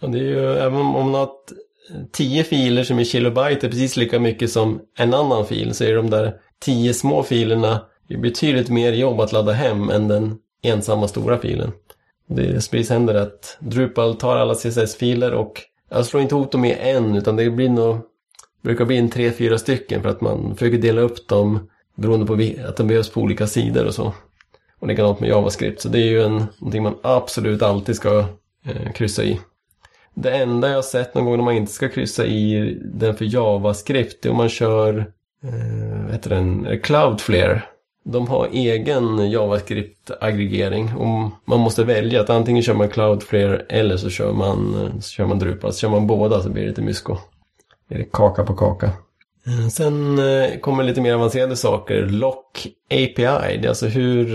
Det 0.00 0.18
är 0.18 0.22
ju, 0.22 0.56
även 0.56 0.80
om 0.80 0.92
man 0.92 1.14
har 1.14 1.28
tio 2.12 2.44
filer 2.44 2.84
som 2.84 2.98
är 2.98 3.04
kilobyte 3.04 3.66
är 3.66 3.70
precis 3.70 3.96
lika 3.96 4.18
mycket 4.18 4.50
som 4.50 4.80
en 4.98 5.14
annan 5.14 5.46
fil 5.46 5.74
så 5.74 5.84
är 5.84 5.94
de 5.94 6.10
där 6.10 6.34
tio 6.60 6.94
små 6.94 7.22
filerna 7.22 7.80
betydligt 8.08 8.68
mer 8.68 8.92
jobb 8.92 9.20
att 9.20 9.32
ladda 9.32 9.52
hem 9.52 9.90
än 9.90 10.08
den 10.08 10.38
ensamma 10.62 11.08
stora 11.08 11.38
filen. 11.38 11.72
Det 12.28 12.60
precis 12.70 12.90
händer 12.90 13.14
att 13.14 13.56
Drupal 13.60 14.16
tar 14.16 14.36
alla 14.36 14.54
CSS-filer 14.54 15.34
och 15.34 15.60
jag 15.90 16.06
slår 16.06 16.22
inte 16.22 16.34
ihop 16.34 16.52
dem 16.52 16.64
i 16.64 16.76
en 16.80 17.16
utan 17.16 17.36
det 17.36 17.50
blir 17.50 17.68
nog 17.68 17.98
brukar 18.62 18.84
bli 18.84 18.96
en 18.96 19.10
tre, 19.10 19.32
fyra 19.32 19.58
stycken 19.58 20.02
för 20.02 20.08
att 20.08 20.20
man 20.20 20.56
försöker 20.56 20.78
dela 20.78 21.00
upp 21.00 21.28
dem 21.28 21.70
beroende 21.96 22.26
på 22.26 22.68
att 22.68 22.76
de 22.76 22.86
behövs 22.86 23.10
på 23.10 23.20
olika 23.20 23.46
sidor 23.46 23.86
och 23.86 23.94
så. 23.94 24.12
Och 24.80 24.88
likadant 24.88 25.20
med 25.20 25.28
JavaScript 25.28 25.80
så 25.80 25.88
det 25.88 25.98
är 25.98 26.06
ju 26.06 26.22
en, 26.22 26.46
någonting 26.58 26.82
man 26.82 26.98
absolut 27.02 27.62
alltid 27.62 27.96
ska 27.96 28.18
eh, 28.64 28.92
kryssa 28.94 29.24
i. 29.24 29.40
Det 30.16 30.30
enda 30.30 30.68
jag 30.68 30.74
har 30.74 30.82
sett 30.82 31.14
någon 31.14 31.24
gång 31.24 31.36
när 31.36 31.44
man 31.44 31.54
inte 31.54 31.72
ska 31.72 31.88
kryssa 31.88 32.26
i 32.26 32.74
den 32.84 33.14
för 33.14 33.24
JavaScript 33.24 34.22
det 34.22 34.28
är 34.28 34.30
om 34.30 34.36
man 34.36 34.48
kör 34.48 34.98
eh, 35.42 36.04
vad 36.04 36.12
heter 36.12 36.30
den? 36.30 36.66
Eh, 36.66 36.80
Cloudflare. 36.80 37.62
De 38.04 38.28
har 38.28 38.48
egen 38.52 39.30
JavaScript-aggregering 39.30 40.94
och 40.96 41.30
man 41.44 41.60
måste 41.60 41.84
välja 41.84 42.20
att 42.20 42.30
antingen 42.30 42.62
kör 42.62 42.74
man 42.74 42.88
Cloudflare 42.88 43.58
eller 43.68 43.96
så 43.96 44.10
kör 44.10 44.32
man, 44.32 44.74
eh, 44.74 45.00
så 45.00 45.10
kör 45.10 45.26
man 45.26 45.38
Drupal. 45.38 45.72
Så 45.72 45.78
kör 45.78 45.88
man 45.88 46.06
båda 46.06 46.42
så 46.42 46.50
blir 46.50 46.62
det 46.62 46.68
lite 46.68 46.82
mysko. 46.82 47.16
Det 47.88 47.94
är 47.94 48.06
kaka 48.12 48.44
på 48.44 48.54
kaka. 48.54 48.86
Eh, 49.46 49.68
sen 49.68 50.20
kommer 50.60 50.84
lite 50.84 51.00
mer 51.00 51.14
avancerade 51.14 51.56
saker. 51.56 52.02
Lock 52.02 52.66
API, 52.90 53.12
det 53.16 53.64
är 53.64 53.68
alltså 53.68 53.86
hur, 53.86 54.26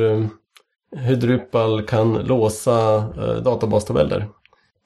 hur 0.95 1.15
Drupal 1.15 1.83
kan 1.83 2.13
låsa 2.13 2.99
databastabeller. 3.43 4.27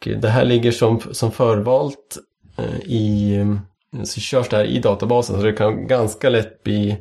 Och 0.01 0.21
det 0.21 0.29
här 0.29 0.45
ligger 0.45 0.71
som, 0.71 1.01
som 1.11 1.31
förvalt 1.31 2.17
eh, 2.57 2.79
i, 2.79 3.35
eh, 3.35 4.03
så 4.03 4.19
körs 4.19 4.49
det 4.49 4.57
här 4.57 4.65
i 4.65 4.79
databasen 4.79 5.35
så 5.35 5.43
det 5.43 5.53
kan 5.53 5.87
ganska 5.87 6.29
lätt 6.29 6.63
bli 6.63 6.97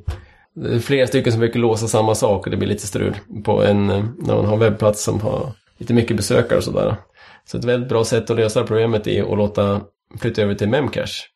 flera 0.82 1.06
stycken 1.06 1.32
som 1.32 1.40
försöker 1.40 1.58
låsa 1.58 1.88
samma 1.88 2.14
sak 2.14 2.46
och 2.46 2.50
det 2.50 2.56
blir 2.56 2.68
lite 2.68 2.86
strul 2.86 3.16
på 3.44 3.62
en, 3.62 3.90
eh, 3.90 4.04
när 4.18 4.34
man 4.36 4.46
har 4.46 4.52
en 4.52 4.60
webbplats 4.60 5.04
som 5.04 5.20
har 5.20 5.52
lite 5.78 5.94
mycket 5.94 6.16
besökare 6.16 6.58
och 6.58 6.64
sådär. 6.64 6.96
Så 7.44 7.58
ett 7.58 7.64
väldigt 7.64 7.88
bra 7.88 8.04
sätt 8.04 8.30
att 8.30 8.36
lösa 8.36 8.64
problemet 8.64 9.06
är 9.06 9.32
att 9.32 9.38
låta 9.38 9.80
flytta 10.20 10.42
över 10.42 10.54
till 10.54 10.68
Memcache. 10.68 11.26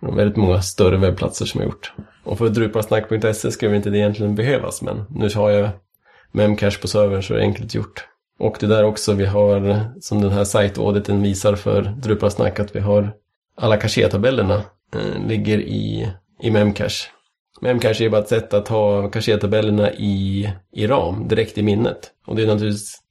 Det 0.00 0.06
är 0.06 0.12
väldigt 0.12 0.36
många 0.36 0.62
större 0.62 0.96
webbplatser 0.96 1.46
som 1.46 1.60
har 1.60 1.66
gjort. 1.66 1.92
Och 2.24 2.38
för 2.38 2.48
drupalsnack.se 2.48 3.50
skulle 3.50 3.76
inte 3.76 3.90
det 3.90 3.98
egentligen 3.98 4.34
behövas 4.34 4.82
men 4.82 5.04
nu 5.10 5.28
har 5.34 5.50
jag 5.50 5.68
Memcache 6.32 6.80
på 6.80 6.88
servern 6.88 7.22
så 7.22 7.34
är 7.34 7.38
det 7.38 7.44
enkelt 7.44 7.74
gjort. 7.74 8.04
Och 8.38 8.56
det 8.60 8.66
där 8.66 8.84
också 8.84 9.12
vi 9.12 9.26
har, 9.26 9.80
som 10.00 10.20
den 10.20 10.30
här 10.30 10.44
sajtauditen 10.44 11.22
visar 11.22 11.54
för 11.54 11.82
Drupalsnack, 11.82 12.60
att 12.60 12.76
vi 12.76 12.80
har 12.80 13.12
alla 13.56 13.76
caché-tabellerna 13.76 14.62
eh, 14.94 15.26
ligger 15.26 15.58
i, 15.58 16.12
i 16.42 16.50
Memcache. 16.50 17.10
Memcache 17.60 18.04
är 18.04 18.08
bara 18.08 18.20
ett 18.20 18.28
sätt 18.28 18.54
att 18.54 18.68
ha 18.68 19.10
caché-tabellerna 19.10 19.92
i, 19.92 20.50
i 20.72 20.86
ram, 20.86 21.28
direkt 21.28 21.58
i 21.58 21.62
minnet. 21.62 22.10
Och 22.26 22.36
det 22.36 22.42
är 22.42 22.46
naturligtvis 22.46 23.02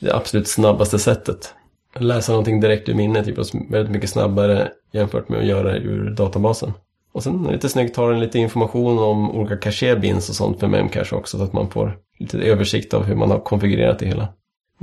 det 0.00 0.14
absolut 0.14 0.48
snabbaste 0.48 0.98
sättet. 0.98 1.54
Att 1.94 2.02
läsa 2.02 2.32
någonting 2.32 2.60
direkt 2.60 2.88
ur 2.88 2.94
minnet 2.94 3.28
är 3.28 3.70
väldigt 3.72 3.92
mycket 3.92 4.10
snabbare 4.10 4.72
jämfört 4.92 5.28
med 5.28 5.38
att 5.38 5.46
göra 5.46 5.72
det 5.72 5.78
ur 5.78 6.10
databasen. 6.10 6.72
Och 7.12 7.22
sen 7.22 7.42
lite 7.42 7.68
snyggt 7.68 7.96
har 7.96 8.10
den 8.10 8.20
lite 8.20 8.38
information 8.38 8.98
om 8.98 9.30
olika 9.30 9.56
caché-bins 9.56 10.28
och 10.28 10.34
sånt 10.34 10.60
för 10.60 10.68
Memcache 10.68 11.12
också 11.16 11.38
så 11.38 11.44
att 11.44 11.52
man 11.52 11.70
får 11.70 11.98
lite 12.18 12.38
översikt 12.38 12.94
av 12.94 13.04
hur 13.04 13.14
man 13.14 13.30
har 13.30 13.40
konfigurerat 13.40 13.98
det 13.98 14.06
hela. 14.06 14.28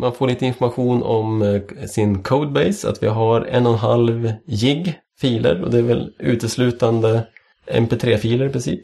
Man 0.01 0.13
får 0.13 0.27
lite 0.27 0.45
information 0.45 1.03
om 1.03 1.41
eh, 1.41 1.85
sin 1.87 2.23
codebase, 2.23 2.89
att 2.89 3.03
vi 3.03 3.07
har 3.07 3.41
en 3.41 3.65
och 3.67 3.73
en 3.73 3.79
halv 3.79 4.33
gig 4.45 4.99
filer 5.19 5.63
och 5.63 5.71
det 5.71 5.77
är 5.77 5.81
väl 5.81 6.13
uteslutande 6.19 7.27
mp3-filer 7.67 8.45
i 8.45 8.49
princip. 8.49 8.81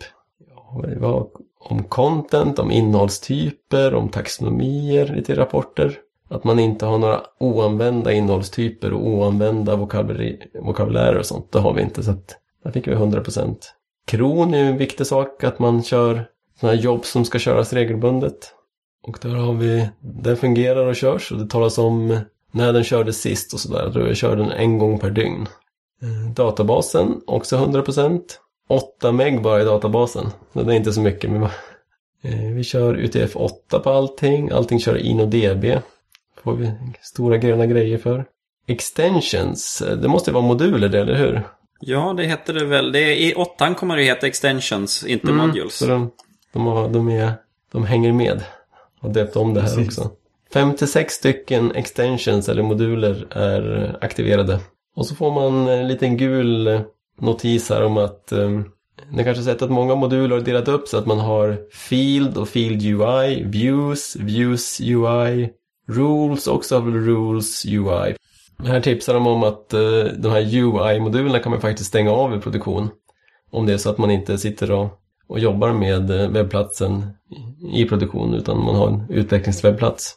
Ja, 0.49 0.83
vi 0.87 1.05
har 1.05 1.27
om 1.59 1.83
content, 1.83 2.59
om 2.59 2.71
innehållstyper, 2.71 3.93
om 3.93 4.09
taxonomier, 4.09 5.15
lite 5.15 5.35
rapporter. 5.35 5.97
Att 6.29 6.43
man 6.43 6.59
inte 6.59 6.85
har 6.85 6.97
några 6.97 7.21
oanvända 7.39 8.13
innehållstyper 8.13 8.93
och 8.93 9.07
oanvända 9.07 9.75
vokabulärer 9.75 11.17
och 11.17 11.25
sånt. 11.25 11.51
Det 11.51 11.59
har 11.59 11.73
vi 11.73 11.81
inte, 11.81 12.03
så 12.03 12.11
att 12.11 12.35
där 12.63 12.71
fick 12.71 12.87
vi 12.87 12.95
100%. 12.95 13.55
Kron 14.05 14.53
är 14.53 14.57
ju 14.57 14.65
en 14.65 14.77
viktig 14.77 15.07
sak, 15.07 15.43
att 15.43 15.59
man 15.59 15.83
kör 15.83 16.25
sådana 16.59 16.75
här 16.75 16.83
jobb 16.83 17.05
som 17.05 17.25
ska 17.25 17.39
köras 17.39 17.73
regelbundet. 17.73 18.53
Och 19.07 19.17
där 19.21 19.35
har 19.35 19.53
vi, 19.53 19.89
den 19.99 20.37
fungerar 20.37 20.85
och 20.85 20.95
körs 20.95 21.31
och 21.31 21.37
det 21.37 21.49
talas 21.49 21.77
om 21.77 22.19
när 22.51 22.73
den 22.73 22.83
kördes 22.83 23.21
sist 23.21 23.53
och 23.53 23.59
sådär. 23.59 23.91
Då 23.93 24.13
kör 24.13 24.35
den 24.35 24.51
en 24.51 24.77
gång 24.77 24.99
per 24.99 25.09
dygn. 25.09 25.47
Eh, 26.01 26.31
Databasen, 26.33 27.21
också 27.27 27.57
100%. 27.57 28.21
8 28.69 29.11
meg 29.11 29.41
bara 29.41 29.61
i 29.61 29.65
databasen. 29.65 30.29
Det 30.53 30.61
är 30.61 30.71
inte 30.71 30.93
så 30.93 31.01
mycket. 31.01 31.31
Men 31.31 31.43
eh, 32.23 32.53
vi 32.55 32.63
kör 32.63 32.95
UTF-8 32.95 33.79
på 33.79 33.89
allting. 33.89 34.51
Allting 34.51 34.79
kör 34.79 34.97
InnoDB. 34.97 35.65
får 36.43 36.55
vi 36.55 36.71
stora 37.01 37.37
gröna 37.37 37.65
grejer 37.65 37.97
för. 37.97 38.25
Extensions, 38.67 39.81
eh, 39.81 39.97
det 39.97 40.07
måste 40.07 40.31
vara 40.31 40.43
moduler 40.43 40.89
det, 40.89 40.99
eller 40.99 41.15
hur? 41.15 41.43
Ja, 41.79 42.13
det 42.17 42.23
heter 42.23 42.53
det 42.53 42.65
väl. 42.65 42.91
Det 42.91 42.99
är, 42.99 43.15
I 43.15 43.33
åttan 43.33 43.75
kommer 43.75 43.97
det 43.97 44.03
heta 44.03 44.27
extensions, 44.27 45.05
inte 45.05 45.31
modules. 45.31 45.77
Så 45.77 45.85
de, 45.85 46.11
de, 46.53 46.65
har, 46.65 46.89
de, 46.89 47.09
är, 47.09 47.33
de 47.71 47.85
hänger 47.85 48.13
med. 48.13 48.43
Och 49.01 49.11
döpt 49.11 49.35
om 49.35 49.53
det 49.53 49.61
här 49.61 49.75
Precis. 49.75 49.97
också. 49.97 50.11
56 50.53 51.13
stycken 51.13 51.71
extensions 51.71 52.49
eller 52.49 52.63
moduler 52.63 53.27
är 53.29 53.95
aktiverade. 54.01 54.59
Och 54.95 55.05
så 55.05 55.15
får 55.15 55.31
man 55.31 55.67
en 55.67 55.87
liten 55.87 56.17
gul 56.17 56.67
eh, 56.67 56.81
notis 57.21 57.69
här 57.69 57.83
om 57.83 57.97
att 57.97 58.31
eh, 58.31 58.61
ni 59.09 59.23
kanske 59.23 59.43
sett 59.43 59.61
att 59.61 59.71
många 59.71 59.95
moduler 59.95 60.35
har 60.35 60.43
delat 60.43 60.67
upp 60.67 60.87
så 60.87 60.97
att 60.97 61.05
man 61.05 61.19
har 61.19 61.57
Field 61.71 62.37
och 62.37 62.49
Field 62.49 62.83
UI, 62.83 63.43
Views, 63.43 64.15
Views 64.15 64.81
UI, 64.81 65.49
Rules 65.89 66.47
också 66.47 66.75
har 66.75 66.81
väl 66.81 66.93
Rules 66.93 67.65
UI. 67.65 68.15
Här 68.65 68.81
tipsar 68.81 69.13
de 69.13 69.27
om 69.27 69.43
att 69.43 69.73
eh, 69.73 70.03
de 70.17 70.31
här 70.31 70.41
UI-modulerna 70.41 71.39
kan 71.39 71.51
man 71.51 71.61
faktiskt 71.61 71.89
stänga 71.89 72.11
av 72.11 72.35
i 72.35 72.39
produktion. 72.39 72.89
Om 73.51 73.65
det 73.65 73.73
är 73.73 73.77
så 73.77 73.89
att 73.89 73.97
man 73.97 74.11
inte 74.11 74.37
sitter 74.37 74.71
och, 74.71 74.99
och 75.27 75.39
jobbar 75.39 75.73
med 75.73 76.11
eh, 76.11 76.29
webbplatsen 76.29 77.05
i, 77.73 77.85
produktion 77.85 78.33
utan 78.33 78.63
man 78.63 78.75
har 78.75 78.87
en 78.87 79.05
utvecklingswebbplats. 79.09 80.15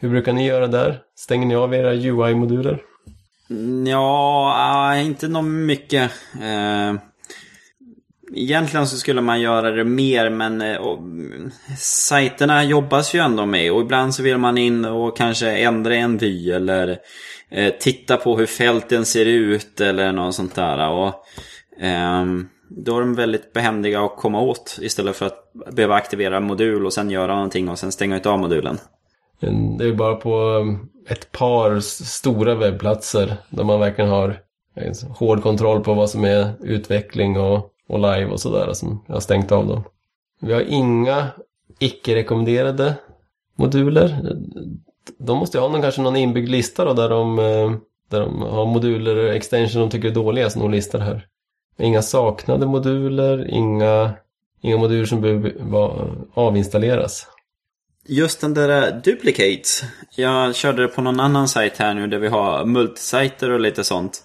Hur 0.00 0.08
brukar 0.08 0.32
ni 0.32 0.46
göra 0.46 0.66
där? 0.66 1.02
Stänger 1.14 1.46
ni 1.46 1.54
av 1.54 1.74
era 1.74 1.94
UI-moduler? 1.94 2.82
Ja, 3.86 4.54
ah, 4.56 4.96
inte 4.96 5.28
något 5.28 5.44
mycket. 5.44 6.10
Eh, 6.42 6.94
egentligen 8.34 8.86
så 8.86 8.96
skulle 8.96 9.20
man 9.20 9.40
göra 9.40 9.70
det 9.70 9.84
mer 9.84 10.30
men 10.30 10.62
eh, 10.62 10.76
och, 10.76 10.98
sajterna 11.78 12.64
jobbas 12.64 13.14
ju 13.14 13.18
ändå 13.18 13.46
med 13.46 13.72
och 13.72 13.80
ibland 13.80 14.14
så 14.14 14.22
vill 14.22 14.38
man 14.38 14.58
in 14.58 14.84
och 14.84 15.16
kanske 15.16 15.50
ändra 15.50 15.94
en 15.94 16.18
vy 16.18 16.50
eller 16.50 16.98
eh, 17.50 17.74
titta 17.80 18.16
på 18.16 18.38
hur 18.38 18.46
fälten 18.46 19.04
ser 19.04 19.26
ut 19.26 19.80
eller 19.80 20.12
något 20.12 20.34
sånt 20.34 20.54
där. 20.54 20.88
Och, 20.88 21.14
ehm, 21.80 22.48
då 22.70 22.96
är 22.96 23.00
de 23.00 23.14
väldigt 23.14 23.52
behändiga 23.52 24.04
att 24.04 24.16
komma 24.16 24.40
åt 24.40 24.78
istället 24.80 25.16
för 25.16 25.26
att 25.26 25.52
behöva 25.72 25.94
aktivera 25.94 26.40
modul 26.40 26.86
och 26.86 26.92
sen 26.92 27.10
göra 27.10 27.34
någonting 27.34 27.68
och 27.68 27.78
sen 27.78 27.92
stänga 27.92 28.20
av 28.24 28.38
modulen. 28.38 28.78
Det 29.78 29.84
är 29.84 29.92
bara 29.92 30.14
på 30.14 30.38
um, 30.38 30.88
ett 31.08 31.32
par 31.32 31.80
stora 31.80 32.54
webbplatser 32.54 33.36
där 33.50 33.64
man 33.64 33.80
verkligen 33.80 34.10
har 34.10 34.40
hård 35.18 35.42
kontroll 35.42 35.84
på 35.84 35.94
vad 35.94 36.10
som 36.10 36.24
är 36.24 36.52
utveckling 36.60 37.40
och, 37.40 37.70
och 37.88 37.98
live 37.98 38.26
och 38.26 38.40
sådär 38.40 38.72
som 38.72 39.04
jag 39.06 39.14
har 39.14 39.20
stängt 39.20 39.52
av 39.52 39.66
dem. 39.66 39.82
Vi 40.40 40.52
har 40.52 40.60
inga 40.60 41.26
icke-rekommenderade 41.78 42.94
moduler. 43.56 44.36
De 45.18 45.38
måste 45.38 45.58
ju 45.58 45.62
ha 45.62 45.68
någon, 45.68 45.82
kanske 45.82 46.02
någon 46.02 46.16
inbyggd 46.16 46.48
lista 46.48 46.84
då 46.84 46.92
där 46.92 47.08
de, 47.08 47.38
eh, 47.38 47.72
där 48.10 48.20
de 48.20 48.42
har 48.42 48.66
moduler 48.66 49.16
och 49.16 49.34
extension 49.34 49.80
de 49.80 49.90
tycker 49.90 50.08
är 50.08 50.14
dåliga 50.14 50.50
som 50.50 50.62
de 50.62 50.70
listar 50.70 50.98
här. 50.98 51.26
Inga 51.80 52.02
saknade 52.02 52.66
moduler, 52.66 53.50
inga, 53.50 54.12
inga 54.62 54.76
moduler 54.76 55.06
som 55.06 55.20
behöver 55.20 56.10
avinstalleras. 56.34 57.26
Just 58.08 58.40
den 58.40 58.54
där 58.54 58.82
eh, 58.82 58.96
Duplicate, 59.02 59.68
Jag 60.16 60.54
körde 60.54 60.82
det 60.82 60.88
på 60.88 61.02
någon 61.02 61.20
annan 61.20 61.48
sajt 61.48 61.76
här 61.76 61.94
nu 61.94 62.06
där 62.06 62.18
vi 62.18 62.28
har 62.28 62.64
multisajter 62.64 63.50
och 63.50 63.60
lite 63.60 63.84
sånt. 63.84 64.22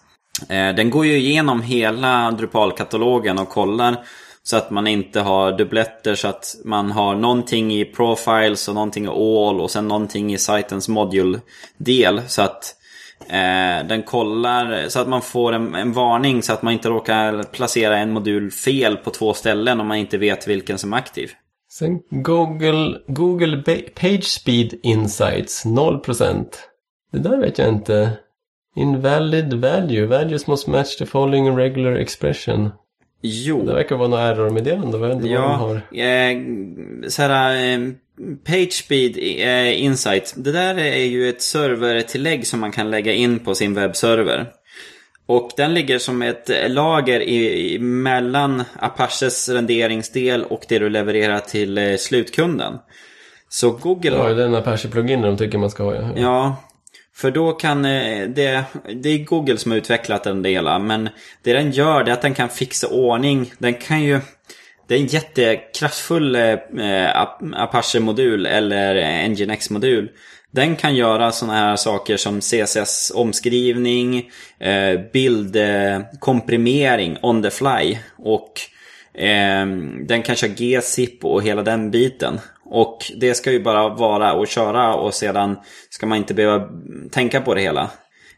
Eh, 0.50 0.76
den 0.76 0.90
går 0.90 1.06
ju 1.06 1.18
igenom 1.18 1.62
hela 1.62 2.32
Drupal-katalogen 2.32 3.40
och 3.40 3.50
kollar 3.50 4.06
så 4.44 4.58
att 4.58 4.70
man 4.70 4.88
inte 4.88 5.20
har 5.20 5.58
dubbletter 5.58 6.16
så 6.16 6.28
att 6.28 6.56
man 6.66 6.92
har 6.92 7.16
någonting 7.16 7.74
i 7.74 7.86
profiles 7.86 8.68
och 8.68 8.76
någonting 8.76 9.06
i 9.06 9.08
all 9.08 9.62
och 9.62 9.72
sen 9.72 9.88
någonting 9.88 10.34
i 10.34 10.38
sajtens 10.38 10.90
module-del. 10.90 12.22
Så 12.28 12.42
att 12.42 12.76
eh, 13.30 13.88
den 13.88 14.04
kollar 14.04 14.90
så 14.90 15.00
att 15.00 15.08
man 15.08 15.22
får 15.22 15.54
en, 15.54 15.76
en, 15.76 15.94
varning 15.94 16.44
så 16.44 16.54
att 16.54 16.62
man 16.62 16.74
inte 16.74 16.90
råkar 16.90 17.44
placera 17.44 17.98
en 17.98 18.12
modul 18.12 18.52
fel 18.52 18.98
på 18.98 19.10
två 19.10 19.34
ställen 19.34 19.80
om 19.80 19.88
man 19.88 19.98
inte 19.98 20.18
vet 20.18 20.48
vilken 20.48 20.78
som 20.78 20.94
är 20.94 20.98
aktiv. 20.98 21.32
Sen 21.72 22.00
Google, 22.10 23.00
Google 23.08 23.58
PageSpeed 23.96 24.74
Insights 24.84 25.66
0%. 25.66 26.46
Det 27.12 27.20
där 27.20 27.38
vet 27.38 27.58
jag 27.58 27.70
inte. 27.70 28.12
Invalid 28.76 29.54
value. 29.54 30.06
Values 30.06 30.48
must 30.48 30.68
match 30.68 30.98
the 30.98 31.06
following 31.06 31.58
regular 31.58 31.96
expression. 31.96 32.70
Jo. 33.22 33.64
Det 33.66 33.74
verkar 33.74 33.96
vara 33.96 34.08
något 34.08 34.20
error-meddelande. 34.20 34.98
Vad 34.98 35.26
ja, 35.26 35.42
vad 35.42 35.50
de 35.50 35.58
har. 35.60 35.76
Eh, 35.76 37.10
så 37.10 37.22
här, 37.22 37.74
eh, 37.74 37.80
PageSpeed 38.46 39.18
eh, 39.18 39.84
Insight. 39.84 40.34
Det 40.38 40.52
där 40.52 40.78
är 40.78 41.06
ju 41.06 41.30
ett 41.30 41.42
servertillägg 41.42 42.48
som 42.48 42.60
man 42.60 42.72
kan 42.72 42.92
lägga 42.92 43.14
in 43.14 43.40
på 43.40 43.56
sin 43.56 43.74
webbserver. 43.74 44.52
Och 45.28 45.52
den 45.58 45.74
ligger 45.74 46.00
som 46.00 46.22
ett 46.22 46.50
lager 46.68 47.22
i, 47.22 47.80
mellan 47.80 48.64
Apaches 48.80 49.50
renderingsdel 49.50 50.44
och 50.44 50.66
det 50.68 50.80
du 50.80 50.90
levererar 50.90 51.40
till 51.40 51.78
eh, 51.78 51.96
slutkunden. 51.98 52.74
Så 53.50 53.72
Google... 53.72 54.16
Ja, 54.16 54.34
det 54.34 54.44
är 54.44 54.48
en 54.48 54.56
Apache-plugin 54.56 55.22
de 55.22 55.38
tycker 55.38 55.58
man 55.58 55.70
ska 55.70 55.84
ha. 55.84 55.96
Ja. 55.96 56.12
ja, 56.16 56.56
för 57.16 57.32
då 57.32 57.52
kan 57.52 57.86
eh, 57.86 58.28
det... 58.28 58.64
Det 59.02 59.10
är 59.10 59.26
Google 59.26 59.58
som 59.58 59.72
har 59.72 59.78
utvecklat 59.78 60.24
den 60.24 60.42
delen. 60.42 60.88
Men 60.88 61.10
det 61.44 61.54
den 61.54 61.72
gör 61.72 62.04
det 62.04 62.12
är 62.12 62.14
att 62.14 62.22
den 62.22 62.34
kan 62.34 62.50
fixa 62.50 62.88
ordning. 62.88 63.54
Den 63.58 63.74
kan 63.74 64.04
ju... 64.04 64.20
Det 64.88 64.96
är 64.96 65.00
en 65.00 65.06
jättekraftfull 65.06 66.36
eh, 66.36 66.54
eh 66.80 67.22
Apache-modul 67.54 68.46
eller 68.46 69.28
Nginx-modul. 69.28 70.10
Den 70.52 70.76
kan 70.76 70.96
göra 70.96 71.32
sådana 71.32 71.58
här 71.58 71.76
saker 71.76 72.18
som 72.18 72.42
CSS-omskrivning, 72.42 74.30
eh, 74.60 75.00
bildkomprimering 75.14 77.18
on 77.22 77.44
the 77.44 77.50
fly 77.50 77.98
och 78.18 78.52
eh, 79.14 79.66
den 80.08 80.22
kan 80.24 80.36
köra 80.36 80.52
GZIP 80.52 81.26
och 81.26 81.44
hela 81.44 81.62
den 81.62 81.92
biten. 81.92 82.40
Och 82.66 83.12
det 83.16 83.34
ska 83.34 83.52
ju 83.52 83.64
bara 83.64 83.90
vara 83.90 84.32
att 84.32 84.50
köra 84.50 84.94
och 84.94 85.14
sedan 85.14 85.58
ska 85.90 86.06
man 86.06 86.18
inte 86.18 86.34
behöva 86.34 86.70
tänka 87.12 87.42
på 87.42 87.54
det 87.54 87.62
hela. 87.62 87.82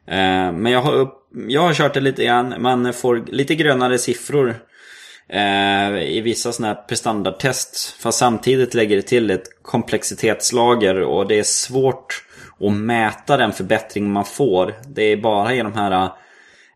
Eh, 0.07 0.51
men 0.51 0.71
jag 0.71 0.81
har, 0.81 0.93
upp, 0.93 1.13
jag 1.47 1.61
har 1.61 1.73
kört 1.73 1.93
det 1.93 1.99
lite 1.99 2.25
grann, 2.25 2.61
man 2.61 2.93
får 2.93 3.25
lite 3.27 3.55
grönare 3.55 3.97
siffror 3.97 4.55
eh, 5.29 6.01
i 6.01 6.21
vissa 6.21 6.51
sådana 6.51 6.73
här 6.73 6.81
prestandardtest. 6.81 7.95
Fast 7.99 8.17
samtidigt 8.17 8.73
lägger 8.73 8.95
det 8.95 9.01
till 9.01 9.31
ett 9.31 9.61
komplexitetslager 9.61 11.01
och 11.01 11.27
det 11.27 11.39
är 11.39 11.43
svårt 11.43 12.23
att 12.59 12.73
mäta 12.73 13.37
den 13.37 13.53
förbättring 13.53 14.11
man 14.11 14.25
får. 14.25 14.73
Det 14.87 15.03
är 15.03 15.17
bara 15.17 15.53
i 15.53 15.57
de 15.57 15.73
här 15.73 16.09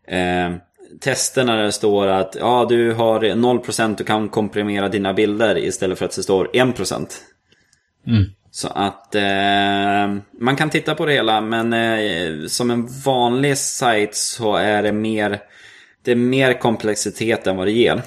eh, 0.08 0.56
testerna 1.00 1.56
där 1.56 1.62
det 1.62 1.72
står 1.72 2.06
att 2.06 2.36
ja, 2.40 2.66
du 2.68 2.92
har 2.92 3.20
0% 3.20 3.96
du 3.96 4.04
kan 4.04 4.28
komprimera 4.28 4.88
dina 4.88 5.12
bilder 5.12 5.58
istället 5.58 5.98
för 5.98 6.04
att 6.04 6.16
det 6.16 6.22
står 6.22 6.50
1%. 6.52 7.06
Mm. 8.06 8.24
Så 8.50 8.68
att 8.68 9.14
eh, 9.14 10.16
man 10.40 10.56
kan 10.56 10.70
titta 10.70 10.94
på 10.94 11.06
det 11.06 11.12
hela 11.12 11.40
men 11.40 11.72
eh, 11.72 12.46
som 12.46 12.70
en 12.70 12.88
vanlig 13.04 13.58
sajt 13.58 14.14
så 14.14 14.56
är 14.56 14.82
det 14.82 14.92
mer 14.92 15.40
det 16.04 16.10
är 16.10 16.16
mer 16.16 16.60
komplexitet 16.60 17.46
än 17.46 17.56
vad 17.56 17.66
det 17.66 17.72
ger. 17.72 18.02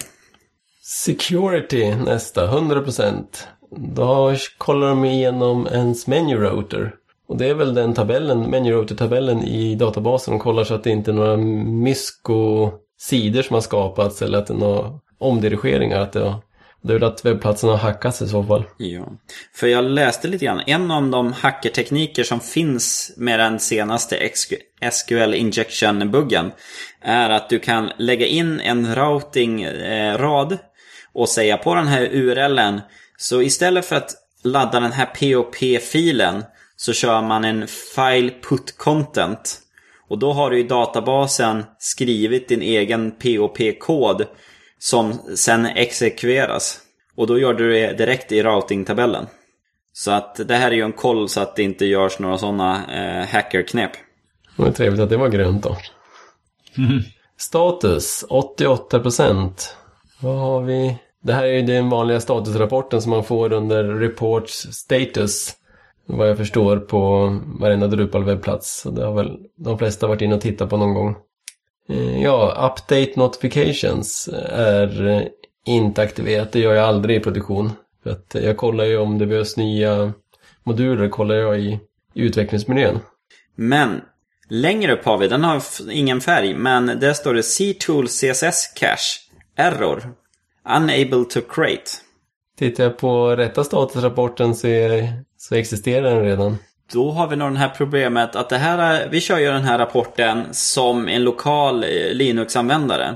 Security 0.88 1.95
nästa, 1.95 2.48
100%. 2.48 3.26
Då 3.78 4.36
kollar 4.58 4.88
de 4.88 5.06
igenom 5.06 5.67
ens 5.71 6.08
menu 6.08 6.36
router. 6.36 6.93
Och 7.28 7.38
det 7.38 7.48
är 7.48 7.54
väl 7.54 7.74
den 7.74 7.93
tabellen, 7.93 8.41
menu 8.41 8.71
router-tabellen 8.71 9.43
i 9.43 9.76
databasen. 9.76 10.32
De 10.32 10.39
kollar 10.39 10.63
så 10.63 10.74
att 10.74 10.84
det 10.84 10.89
inte 10.89 11.12
är 11.12 11.15
några 11.15 11.38
mysko-sidor 11.38 13.41
som 13.41 13.54
har 13.54 13.62
skapats 13.62 14.21
eller 14.21 14.38
att 14.38 14.48
det 14.48 14.54
är 14.54 14.58
några 14.58 15.00
omdirigeringar. 15.19 16.00
Att 16.00 16.12
det, 16.12 16.19
har, 16.19 16.36
det 16.82 16.93
är 16.93 17.00
väl 17.00 17.10
att 17.10 17.26
webbplatsen 17.26 17.69
har 17.69 17.78
hackats 17.78 18.21
i 18.21 18.28
så 18.28 18.43
fall. 18.43 18.63
Ja, 18.78 19.06
för 19.56 19.67
jag 19.67 19.86
läste 19.86 20.28
lite 20.28 20.45
grann. 20.45 20.62
En 20.65 20.91
av 20.91 21.10
de 21.10 21.34
hackertekniker 21.34 22.24
som 22.24 22.39
finns 22.39 23.13
med 23.17 23.39
den 23.39 23.60
senaste 23.60 24.30
SQL 24.91 25.34
injection-buggen 25.34 26.52
är 27.02 27.30
att 27.30 27.50
du 27.50 27.60
kan 27.60 27.91
lägga 27.98 28.26
in 28.26 28.60
en 28.60 28.95
routing-rad 28.95 30.52
eh, 30.52 30.58
och 31.15 31.30
säga 31.30 31.58
på 31.58 31.75
den 31.75 31.88
här 31.88 32.10
URLen. 32.12 32.82
Så 33.17 33.41
istället 33.41 33.86
för 33.86 33.95
att 33.95 34.12
ladda 34.43 34.80
den 34.80 34.91
här 34.91 35.06
POP-filen 35.06 36.43
så 36.75 36.93
kör 36.93 37.21
man 37.21 37.45
en 37.45 37.67
file 37.67 38.32
put 38.49 38.78
content. 38.78 39.60
Och 40.08 40.19
då 40.19 40.34
har 40.34 40.49
du 40.49 40.60
i 40.60 40.63
databasen 40.63 41.63
skrivit 41.80 42.47
din 42.47 42.62
egen 42.62 43.12
POP-kod 43.12 44.25
som 44.80 45.13
sen 45.36 45.65
exekveras. 45.65 46.80
Och 47.15 47.28
då 47.28 47.39
gör 47.39 47.54
du 47.54 47.71
det 47.71 47.93
direkt 47.93 48.32
i 48.32 48.43
routing-tabellen. 48.43 49.28
Så 49.93 50.12
att 50.12 50.47
det 50.47 50.56
här 50.56 50.71
är 50.71 50.75
ju 50.75 50.82
en 50.82 50.93
koll 50.93 51.30
så 51.30 51.41
att 51.41 51.56
det 51.56 51.63
inte 51.63 51.86
görs 51.86 52.19
några 52.19 52.38
sådana 52.38 52.93
eh, 52.93 53.28
hackerknep. 53.28 53.91
Det 54.58 54.63
var 54.63 54.71
trevligt 54.71 55.01
att 55.01 55.10
det 55.10 55.17
var 55.17 55.30
grönt 55.30 55.63
då. 55.63 55.78
Mm. 56.78 57.01
Status 57.38 58.25
88%. 58.30 59.51
Vad 60.19 60.38
har 60.38 60.62
vi? 60.62 60.97
Det 61.26 61.34
här 61.34 61.44
är 61.44 61.54
ju 61.54 61.62
den 61.62 61.90
vanliga 61.90 62.20
statusrapporten 62.20 63.02
som 63.02 63.10
man 63.10 63.24
får 63.24 63.54
under 63.54 63.84
Reports 63.84 64.68
Status. 64.72 65.54
Vad 66.06 66.30
jag 66.30 66.38
förstår 66.38 66.78
på 66.78 67.28
varenda 67.60 67.88
Drupal-webbplats. 67.88 68.82
Så 68.82 68.90
det 68.90 69.06
har 69.06 69.14
väl 69.14 69.38
de 69.56 69.78
flesta 69.78 70.08
varit 70.08 70.22
inne 70.22 70.36
och 70.36 70.42
tittat 70.42 70.70
på 70.70 70.78
någon 70.78 70.94
gång. 70.94 71.16
Eh, 71.90 72.24
ja, 72.24 72.72
Update 72.72 73.12
Notifications 73.16 74.30
är 74.50 75.08
eh, 75.08 75.22
inte 75.66 76.02
aktiverat. 76.02 76.52
Det 76.52 76.60
gör 76.60 76.74
jag 76.74 76.86
aldrig 76.86 77.18
i 77.18 77.20
produktion. 77.20 77.72
För 78.04 78.10
att 78.10 78.36
jag 78.44 78.58
kollar 78.58 78.86
ju 78.86 78.98
om 78.98 79.18
det 79.18 79.26
behövs 79.26 79.58
nya 79.58 80.14
moduler, 80.64 81.10
kollar 81.10 81.36
jag 81.36 81.60
i, 81.60 81.80
i 82.14 82.22
utvecklingsmiljön. 82.22 83.00
Men 83.56 84.02
längre 84.50 84.94
upp 84.94 85.06
har 85.06 85.18
vi, 85.18 85.28
den 85.28 85.44
har 85.44 85.62
ingen 85.92 86.22
färg, 86.22 86.54
men 86.54 86.86
där 86.86 87.14
står 87.14 87.34
det 87.34 87.44
C-Tool 87.44 88.08
CSS 88.08 88.74
Cache 88.76 89.20
Error 89.56 90.16
Unable 90.69 91.25
to 91.25 91.39
create. 91.49 91.91
Tittar 92.60 92.84
jag 92.84 92.97
på 92.97 93.36
rätta 93.36 93.63
statusrapporten 93.63 94.56
så, 94.56 94.67
är, 94.67 95.10
så 95.38 95.56
existerar 95.56 96.15
den 96.15 96.23
redan. 96.23 96.58
Då 96.93 97.12
har 97.12 97.28
vi 97.28 97.36
nog 97.36 97.54
det 97.54 97.60
här 97.60 97.73
problemet 97.78 98.36
att 98.36 98.49
det 98.49 98.58
här, 98.58 99.08
vi 99.12 99.21
kör 99.21 99.38
ju 99.38 99.45
den 99.45 99.63
här 99.63 99.78
rapporten 99.78 100.43
som 100.51 101.08
en 101.08 101.23
lokal 101.23 101.84
eh, 101.84 101.89
Linux-användare. 102.12 103.15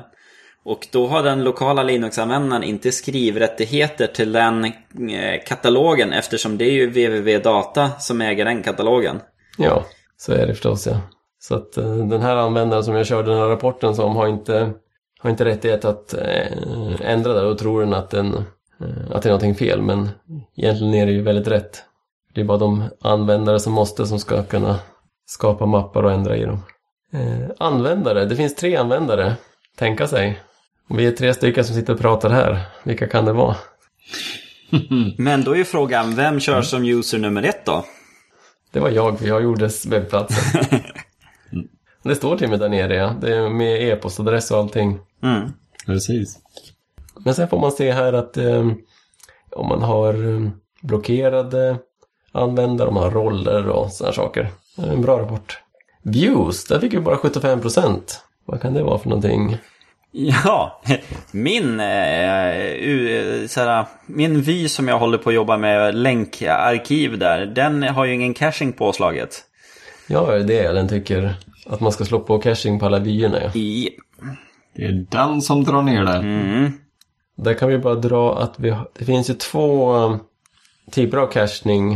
Och 0.64 0.88
då 0.92 1.08
har 1.08 1.24
den 1.24 1.44
lokala 1.44 1.84
Linux-användaren 1.84 2.64
inte 2.64 2.92
skrivrättigheter 2.92 4.08
till 4.08 4.32
den 4.32 4.66
eh, 4.66 5.44
katalogen 5.46 6.14
eftersom 6.14 6.58
det 6.58 6.66
är 6.66 6.72
ju 6.72 6.90
www-data 6.90 7.90
som 8.00 8.22
äger 8.22 8.46
den 8.46 8.64
katalogen. 8.64 9.20
Ja, 9.58 9.86
så 10.18 10.32
är 10.34 10.48
det 10.48 10.54
förstås 10.54 10.88
ja. 10.88 11.02
Så 11.40 11.56
att 11.56 11.78
eh, 11.78 11.96
den 11.96 12.22
här 12.22 12.36
användaren 12.36 12.84
som 12.84 12.96
jag 12.96 13.08
körde 13.08 13.32
den 13.32 13.40
här 13.40 13.48
rapporten 13.48 13.96
som 13.96 14.16
har 14.16 14.28
inte, 14.28 14.72
har 15.20 15.30
inte 15.30 15.46
rättighet 15.46 15.86
att 15.86 16.14
eh, 16.14 17.02
ändra 17.02 17.34
det 17.34 17.48
och 17.48 17.58
tror 17.58 17.82
den 17.82 17.94
att, 17.94 18.10
den, 18.10 18.34
eh, 18.34 19.12
att 19.12 19.22
det 19.24 19.30
är 19.30 19.32
någonting 19.32 19.56
fel. 19.56 19.82
Men 19.82 20.10
egentligen 20.56 20.94
är 20.94 21.06
det 21.06 21.12
ju 21.12 21.22
väldigt 21.22 21.48
rätt. 21.48 21.84
Det 22.34 22.42
är 22.42 22.46
bara 22.46 22.58
de 22.58 22.84
användare 23.02 23.60
som 23.60 23.74
måste 23.74 24.08
som 24.08 24.20
ska 24.20 24.44
kunna 24.44 24.80
skapa 25.26 25.66
mappar 25.66 26.04
och 26.04 26.12
ändra 26.12 26.38
i 26.38 26.46
dem. 26.46 26.64
Eh, 27.14 27.50
användare, 27.58 28.26
det 28.26 28.36
finns 28.36 28.56
tre 28.56 28.76
användare, 28.76 29.34
tänka 29.78 30.08
sig. 30.08 30.40
Och 30.90 31.00
vi 31.00 31.06
är 31.06 31.12
tre 31.12 31.34
stycken 31.34 31.64
som 31.64 31.76
sitter 31.76 31.94
och 31.94 32.00
pratar 32.00 32.30
här. 32.30 32.62
Vilka 32.84 33.08
kan 33.08 33.26
det 33.26 33.34
vara? 33.34 33.56
Men 35.18 35.44
då 35.44 35.52
är 35.52 35.56
ju 35.56 35.66
frågan, 35.66 36.16
vem 36.16 36.40
kör 36.40 36.62
som 36.62 36.86
user 36.86 37.20
nummer 37.20 37.44
ett 37.44 37.66
då? 37.66 37.86
Det 38.72 38.80
var 38.80 38.90
jag, 38.90 39.22
jag 39.22 39.44
gjorde 39.44 39.70
webbplatsen. 39.88 40.70
det 42.10 42.16
står 42.16 42.38
till 42.38 42.50
mig 42.50 42.60
där 42.60 42.70
nere, 42.70 42.96
ja. 42.96 43.16
Det 43.22 43.36
är 43.36 43.50
med 43.50 43.82
e-postadress 43.82 44.52
och 44.52 44.58
allting. 44.58 45.00
Mm. 45.24 45.50
Precis. 45.86 46.40
Men 47.26 47.36
sen 47.36 47.48
får 47.48 47.60
man 47.60 47.72
se 47.72 47.92
här 47.92 48.14
att 48.14 48.38
eh, 48.38 48.72
om 49.52 49.68
man 49.68 49.82
har 49.82 50.14
eh, 50.14 50.50
blockerade 50.82 51.78
användare, 52.32 52.88
om 52.88 52.94
man 52.94 53.04
har 53.04 53.12
roller 53.12 53.68
och 53.68 53.92
sådana 53.92 54.14
saker. 54.14 54.48
Det 54.76 54.82
är 54.82 54.92
en 54.92 55.02
bra 55.02 55.20
rapport. 55.20 55.60
Views, 56.04 56.66
där 56.66 56.80
fick 56.80 56.94
vi 56.94 57.00
bara 57.00 57.16
75%. 57.16 58.00
Vad 58.46 58.62
kan 58.62 58.74
det 58.74 58.84
vara 58.84 59.00
för 59.00 59.10
någonting? 59.10 59.58
Ja, 60.12 60.82
min, 61.32 61.80
eh, 61.80 63.48
såhär, 63.48 63.86
min 64.06 64.42
vy 64.42 64.70
som 64.70 64.88
jag 64.88 65.00
håller 65.00 65.18
på 65.18 65.30
att 65.30 65.36
jobba 65.36 65.58
med, 65.58 65.96
länkarkiv 65.96 67.20
där, 67.20 67.46
den 67.46 67.84
har 67.84 68.06
ju 68.06 68.14
ingen 68.14 68.34
caching 68.34 68.74
påslaget. 68.74 69.44
Ja, 70.08 70.26
det 70.26 70.60
är 70.60 70.64
det 70.64 70.74
den 70.74 70.88
tycker 70.88 71.36
att 71.70 71.80
man 71.80 71.92
ska 71.92 72.06
slå 72.06 72.20
på 72.20 72.40
caching 72.40 72.80
på 72.80 72.86
alla 72.86 73.00
vyerna. 73.00 73.38
Ja. 73.44 73.52
I, 73.60 73.90
Det 74.76 74.86
är 74.86 75.06
den 75.12 75.42
som 75.42 75.64
drar 75.64 75.82
ner 75.82 76.04
det. 76.04 76.14
mm, 76.18 76.72
Där 77.38 77.54
kan 77.54 77.70
vi 77.70 77.78
bara 77.78 77.96
dra 77.96 78.40
att 78.40 78.60
vi 78.60 78.70
har, 78.70 78.90
det 79.00 79.06
finns 79.06 79.30
ju 79.30 79.34
två 79.34 79.96
eh, 79.98 80.16
typer 80.92 81.18
av 81.18 81.28
cachning, 81.28 81.94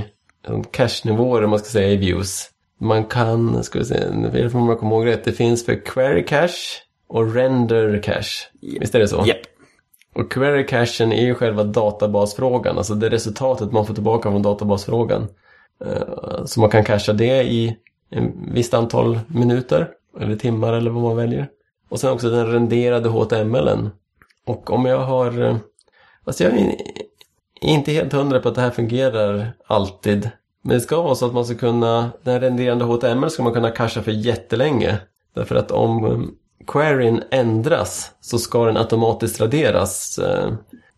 eh, 0.47 0.61
cache-nivåer 0.71 1.43
om 1.43 1.49
man 1.49 1.59
ska 1.59 1.69
säga 1.69 1.89
i 1.91 1.97
views. 1.97 2.49
Man 2.79 3.03
kan, 3.05 3.63
ska 3.63 3.79
vi 3.79 3.85
se, 3.85 4.03
jag 4.33 4.51
får 4.51 4.59
man 4.59 4.77
komma 4.77 4.95
ihåg 4.95 5.05
rätt, 5.05 5.23
det 5.23 5.31
finns 5.31 5.65
för 5.65 5.85
query 5.85 6.25
cache 6.25 6.81
och 7.07 7.35
render 7.35 8.01
cache. 8.03 8.47
Visst 8.79 8.95
är 8.95 8.99
det 8.99 9.07
så? 9.07 9.23
Japp. 9.27 9.37
Och 10.15 10.31
query 10.31 10.65
cachen 10.65 11.11
är 11.13 11.21
ju 11.25 11.35
själva 11.35 11.63
databasfrågan, 11.63 12.77
alltså 12.77 12.95
det 12.95 13.09
resultatet 13.09 13.71
man 13.71 13.85
får 13.85 13.93
tillbaka 13.93 14.31
från 14.31 14.41
databasfrågan. 14.41 15.27
Eh, 15.85 16.45
Så 16.45 16.59
man 16.59 16.69
kan 16.69 16.83
cacha 16.83 17.13
det 17.13 17.43
i 17.43 17.77
en 18.15 18.53
visst 18.53 18.73
antal 18.73 19.19
minuter, 19.27 19.89
eller 20.19 20.35
timmar 20.35 20.73
eller 20.73 20.91
vad 20.91 21.03
man 21.03 21.15
väljer. 21.15 21.49
Och 21.89 21.99
sen 21.99 22.11
också 22.11 22.29
den 22.29 22.51
renderade 22.51 23.09
HTMLen. 23.09 23.89
Och 24.45 24.71
om 24.71 24.85
jag 24.85 24.97
har... 24.99 25.41
Eh, 25.41 25.55
alltså 26.23 26.43
jag 26.43 26.53
är 26.53 26.75
inte 27.61 27.91
helt 27.91 28.13
hundra 28.13 28.39
på 28.39 28.49
att 28.49 28.55
det 28.55 28.61
här 28.61 28.71
fungerar 28.71 29.53
alltid. 29.67 30.29
Men 30.61 30.73
det 30.73 30.81
ska 30.81 31.01
vara 31.01 31.15
så 31.15 31.25
att 31.25 31.33
man 31.33 31.45
ska 31.45 31.55
kunna... 31.55 32.11
Den 32.23 32.41
renderande 32.41 32.85
HTML 32.85 33.29
ska 33.29 33.43
man 33.43 33.53
kunna 33.53 33.71
casha 33.71 34.01
för 34.01 34.11
jättelänge. 34.11 34.97
Därför 35.33 35.55
att 35.55 35.71
om 35.71 36.05
eh, 36.05 36.19
queryn 36.67 37.23
ändras 37.31 38.11
så 38.21 38.39
ska 38.39 38.65
den 38.65 38.77
automatiskt 38.77 39.41
raderas 39.41 40.19
eh, 40.19 40.51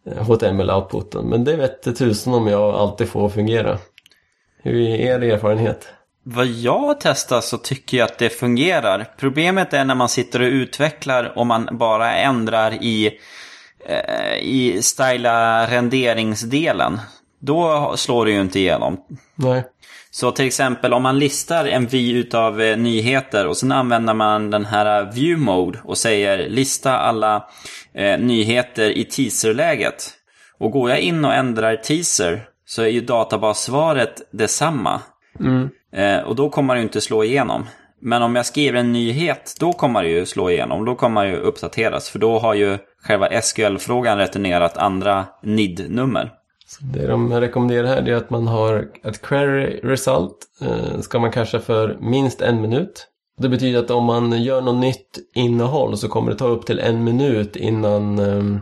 HTML-outputen. 0.06 1.23
Men 1.23 1.43
det 1.43 1.56
vet 1.56 1.97
tusen 1.97 2.34
om 2.34 2.47
jag 2.47 2.75
alltid 2.75 3.10
får 3.10 3.30
fungera. 3.30 3.78
Hur 4.58 4.75
är 4.75 5.23
er 5.23 5.34
erfarenhet? 5.34 5.88
Vad 6.27 6.45
jag 6.45 6.79
har 6.79 6.93
testat 6.93 7.43
så 7.43 7.57
tycker 7.57 7.97
jag 7.97 8.05
att 8.05 8.17
det 8.17 8.29
fungerar. 8.29 9.07
Problemet 9.17 9.73
är 9.73 9.85
när 9.85 9.95
man 9.95 10.09
sitter 10.09 10.41
och 10.41 10.47
utvecklar 10.47 11.33
och 11.35 11.47
man 11.47 11.69
bara 11.71 12.15
ändrar 12.15 12.71
i, 12.71 13.19
eh, 13.85 14.38
i 14.41 14.81
styla 14.81 15.67
renderingsdelen. 15.67 16.99
Då 17.41 17.93
slår 17.97 18.25
det 18.25 18.31
ju 18.31 18.41
inte 18.41 18.59
igenom. 18.59 18.97
Nej. 19.35 19.63
Så 20.11 20.31
till 20.31 20.45
exempel 20.45 20.93
om 20.93 21.03
man 21.03 21.19
listar 21.19 21.65
en 21.65 21.88
vy 21.88 22.11
utav 22.11 22.61
eh, 22.61 22.77
nyheter 22.77 23.47
och 23.47 23.57
sen 23.57 23.71
använder 23.71 24.13
man 24.13 24.51
den 24.51 24.65
här 24.65 25.01
eh, 25.01 25.13
view 25.13 25.45
mode 25.45 25.79
och 25.83 25.97
säger 25.97 26.49
lista 26.49 26.97
alla 26.97 27.49
eh, 27.93 28.19
nyheter 28.19 28.97
i 28.97 29.03
teaserläget. 29.03 30.11
Och 30.59 30.71
går 30.71 30.89
jag 30.89 30.99
in 30.99 31.25
och 31.25 31.33
ändrar 31.33 31.75
teaser 31.75 32.47
så 32.65 32.81
är 32.81 32.88
ju 32.88 33.01
databassvaret 33.01 34.29
detsamma. 34.31 35.01
Mm. 35.39 35.69
Eh, 35.95 36.19
och 36.19 36.36
då 36.36 36.49
kommer 36.49 36.73
det 36.75 36.79
ju 36.79 36.84
inte 36.84 37.01
slå 37.01 37.23
igenom. 37.23 37.65
Men 38.01 38.21
om 38.21 38.36
jag 38.36 38.45
skriver 38.45 38.79
en 38.79 38.91
nyhet, 38.91 39.55
då 39.60 39.73
kommer 39.73 40.03
det 40.03 40.10
ju 40.10 40.25
slå 40.25 40.49
igenom. 40.49 40.86
Då 40.86 40.95
kommer 40.95 41.25
det 41.25 41.31
ju 41.31 41.38
uppdateras. 41.38 42.10
För 42.10 42.19
då 42.19 42.39
har 42.39 42.53
ju 42.53 42.77
själva 43.03 43.41
SQL-frågan 43.41 44.17
returnerat 44.17 44.77
andra 44.77 45.25
NID-nummer. 45.43 46.31
Så 46.67 46.84
det 46.84 47.08
de 47.08 47.34
rekommenderar 47.34 47.88
här 47.88 48.10
är 48.10 48.15
att 48.15 48.29
man 48.29 48.47
har 48.47 48.88
ett 49.03 49.21
query 49.21 49.79
result 49.84 50.38
eh, 50.62 50.99
ska 50.99 51.19
man 51.19 51.31
kanske 51.31 51.60
för 51.60 51.97
minst 52.01 52.41
en 52.41 52.62
minut. 52.62 53.08
Det 53.38 53.49
betyder 53.49 53.79
att 53.79 53.91
om 53.91 54.05
man 54.05 54.43
gör 54.43 54.62
något 54.62 54.81
nytt 54.81 55.19
innehåll 55.36 55.97
så 55.97 56.08
kommer 56.08 56.31
det 56.31 56.38
ta 56.38 56.47
upp 56.47 56.65
till 56.65 56.79
en 56.79 57.03
minut 57.03 57.55
innan 57.55 58.19
eh, 58.19 58.60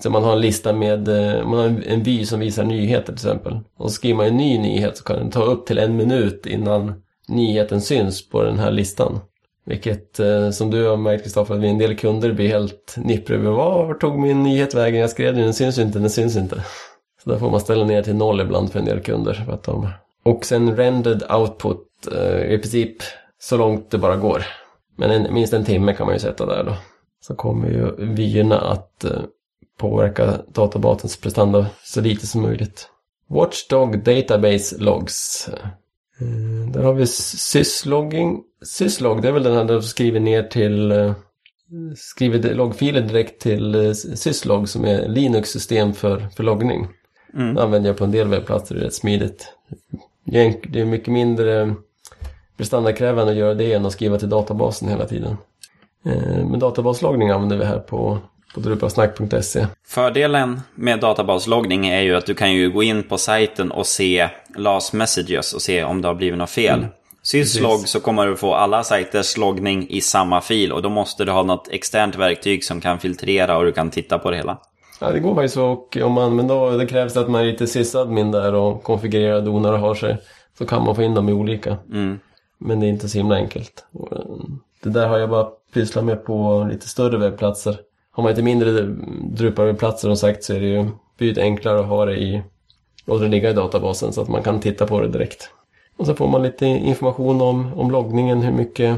så 0.00 0.10
man 0.10 0.24
har 0.24 0.32
en 0.32 0.40
lista 0.40 0.72
med 0.72 1.08
eh, 1.08 1.46
man 1.46 1.58
har 1.58 1.82
en- 1.86 2.02
vy 2.02 2.26
som 2.26 2.40
visar 2.40 2.64
nyheter 2.64 3.04
till 3.04 3.14
exempel. 3.14 3.58
Och 3.76 3.90
skriver 3.92 4.16
man 4.16 4.26
en 4.26 4.36
ny 4.36 4.58
nyhet 4.58 4.96
så 4.96 5.04
kan 5.04 5.16
den 5.18 5.30
ta 5.30 5.42
upp 5.42 5.66
till 5.66 5.78
en 5.78 5.96
minut 5.96 6.46
innan 6.46 6.94
nyheten 7.28 7.80
syns 7.80 8.28
på 8.28 8.42
den 8.42 8.58
här 8.58 8.70
listan. 8.70 9.20
Vilket, 9.66 10.20
eh, 10.20 10.50
som 10.50 10.70
du 10.70 10.86
har 10.88 10.96
märkt 10.96 11.22
Kristoffer, 11.22 11.54
att 11.54 11.60
vi 11.60 11.68
en 11.68 11.78
del 11.78 11.96
kunder 11.96 12.32
blir 12.32 12.48
helt 12.48 12.94
nippriga. 12.96 13.38
över. 13.40 13.50
Vart 13.50 14.00
tog 14.00 14.18
min 14.18 14.42
nyhet 14.42 14.74
vägen? 14.74 15.00
Jag 15.00 15.10
skrev 15.10 15.34
den, 15.34 15.42
den 15.42 15.54
syns 15.54 15.78
ju 15.78 15.82
inte, 15.82 15.98
den 15.98 16.10
syns 16.10 16.36
inte. 16.36 16.62
Så 17.24 17.30
där 17.30 17.38
får 17.38 17.50
man 17.50 17.60
ställa 17.60 17.84
ner 17.84 18.02
till 18.02 18.16
noll 18.16 18.40
ibland 18.40 18.72
för 18.72 18.78
en 18.78 18.84
del 18.84 19.00
kunder. 19.00 19.34
För 19.34 19.52
att 19.52 19.62
de... 19.62 19.88
Och 20.24 20.44
sen 20.44 20.76
rendered 20.76 21.22
output, 21.32 21.82
eh, 22.16 22.52
i 22.52 22.58
princip 22.58 22.96
så 23.38 23.56
långt 23.56 23.90
det 23.90 23.98
bara 23.98 24.16
går. 24.16 24.42
Men 24.96 25.10
en, 25.10 25.34
minst 25.34 25.52
en 25.52 25.64
timme 25.64 25.92
kan 25.94 26.06
man 26.06 26.14
ju 26.14 26.18
sätta 26.18 26.46
där 26.46 26.64
då. 26.64 26.72
Så 27.20 27.34
kommer 27.34 27.68
ju 27.68 28.06
vyerna 28.14 28.60
att 28.60 29.04
påverka 29.76 30.38
databasens 30.48 31.16
prestanda 31.16 31.66
så 31.84 32.00
lite 32.00 32.26
som 32.26 32.42
möjligt. 32.42 32.88
Watchdog 33.28 34.04
Database 34.04 34.76
Logs. 34.78 35.48
Eh, 36.20 36.70
där 36.72 36.82
har 36.82 36.94
vi 36.94 37.06
syslogging. 37.06 38.42
Syslog, 38.62 39.22
det 39.22 39.28
är 39.28 39.32
väl 39.32 39.42
den 39.42 39.56
här 39.56 39.64
där 39.64 39.74
du 39.74 39.82
skriver 39.82 40.20
ner 40.20 40.42
till 40.42 40.92
eh, 40.92 41.12
skriver 41.96 42.54
loggfiler 42.54 43.00
direkt 43.00 43.40
till 43.40 43.74
eh, 43.74 43.92
syslog 43.92 44.68
som 44.68 44.84
är 44.84 45.08
Linux-system 45.08 45.92
för, 45.92 46.28
för 46.36 46.42
loggning. 46.42 46.88
Mm. 47.34 47.54
Det 47.54 47.62
använder 47.62 47.90
jag 47.90 47.96
på 47.96 48.04
en 48.04 48.10
del 48.10 48.28
webbplatser, 48.28 48.74
det 48.74 48.80
är 48.80 48.84
rätt 48.84 48.94
smidigt. 48.94 49.52
Det 50.24 50.80
är 50.80 50.84
mycket 50.84 51.12
mindre 51.12 51.74
prestandakrävande 52.56 53.32
att 53.32 53.38
göra 53.38 53.54
det 53.54 53.72
än 53.72 53.86
att 53.86 53.92
skriva 53.92 54.18
till 54.18 54.28
databasen 54.28 54.88
hela 54.88 55.06
tiden. 55.06 55.36
Men 56.50 56.58
databasloggning 56.58 57.30
använder 57.30 57.56
vi 57.56 57.64
här 57.64 57.78
på, 57.78 58.18
på 58.54 58.60
drupalsnack.se. 58.60 59.66
Fördelen 59.86 60.60
med 60.74 61.00
databasloggning 61.00 61.86
är 61.88 62.00
ju 62.00 62.16
att 62.16 62.26
du 62.26 62.34
kan 62.34 62.52
ju 62.52 62.70
gå 62.70 62.82
in 62.82 63.02
på 63.02 63.18
sajten 63.18 63.70
och 63.70 63.86
se 63.86 64.28
last 64.56 64.92
messages 64.92 65.52
och 65.52 65.62
se 65.62 65.84
om 65.84 66.02
det 66.02 66.08
har 66.08 66.14
blivit 66.14 66.38
något 66.38 66.50
fel. 66.50 66.86
Syslog 67.22 67.72
Precis. 67.72 67.90
så 67.90 68.00
kommer 68.00 68.26
du 68.26 68.36
få 68.36 68.54
alla 68.54 68.84
sajters 68.84 69.36
loggning 69.36 69.86
i 69.88 70.00
samma 70.00 70.40
fil 70.40 70.72
och 70.72 70.82
då 70.82 70.88
måste 70.88 71.24
du 71.24 71.32
ha 71.32 71.42
något 71.42 71.68
externt 71.70 72.16
verktyg 72.16 72.64
som 72.64 72.80
kan 72.80 72.98
filtrera 72.98 73.56
och 73.58 73.64
du 73.64 73.72
kan 73.72 73.90
titta 73.90 74.18
på 74.18 74.30
det 74.30 74.36
hela. 74.36 74.58
Ja, 75.00 75.10
det 75.10 75.20
går 75.20 75.34
faktiskt 75.34 75.54
så 75.54 75.66
och 75.66 75.96
om 76.02 76.12
man, 76.12 76.36
men 76.36 76.48
då 76.48 76.70
det 76.70 76.86
krävs 76.86 77.16
att 77.16 77.30
man 77.30 77.40
är 77.40 77.44
lite 77.44 77.66
sysadmin 77.66 78.30
där 78.30 78.54
och 78.54 78.82
konfigurerar 78.82 79.40
donar 79.40 79.72
och 79.72 79.78
har 79.78 79.94
sig. 79.94 80.16
Så 80.58 80.66
kan 80.66 80.84
man 80.84 80.96
få 80.96 81.02
in 81.02 81.14
dem 81.14 81.28
i 81.28 81.32
olika. 81.32 81.76
Mm. 81.92 82.18
Men 82.58 82.80
det 82.80 82.86
är 82.86 82.88
inte 82.88 83.08
så 83.08 83.18
himla 83.18 83.34
enkelt. 83.36 83.84
Eh, 84.12 84.18
Det 84.82 84.90
där 84.90 85.08
har 85.08 85.18
jag 85.18 85.30
bara 85.30 85.46
pysslat 85.74 86.04
med 86.04 86.24
på 86.24 86.66
lite 86.70 86.88
större 86.88 87.18
webbplatser. 87.18 87.76
Har 88.16 88.22
man 88.22 88.30
lite 88.30 88.42
mindre 88.42 88.70
Drupal-webbplatser 89.22 90.08
som 90.08 90.16
sagt 90.16 90.44
så 90.44 90.54
är 90.54 90.60
det 90.60 90.66
ju 90.66 90.86
betydligt 91.18 91.38
enklare 91.38 91.80
att 91.80 91.86
ha 91.86 92.04
det 92.04 92.16
i, 92.16 92.42
låta 93.04 93.24
det 93.24 93.30
ligga 93.30 93.50
i 93.50 93.52
databasen 93.52 94.12
så 94.12 94.20
att 94.20 94.28
man 94.28 94.42
kan 94.42 94.60
titta 94.60 94.86
på 94.86 95.00
det 95.00 95.08
direkt. 95.08 95.50
Och 95.96 96.06
så 96.06 96.14
får 96.14 96.28
man 96.28 96.42
lite 96.42 96.66
information 96.66 97.40
om, 97.40 97.72
om 97.74 97.90
loggningen, 97.90 98.42
hur 98.42 98.52
mycket, 98.52 98.90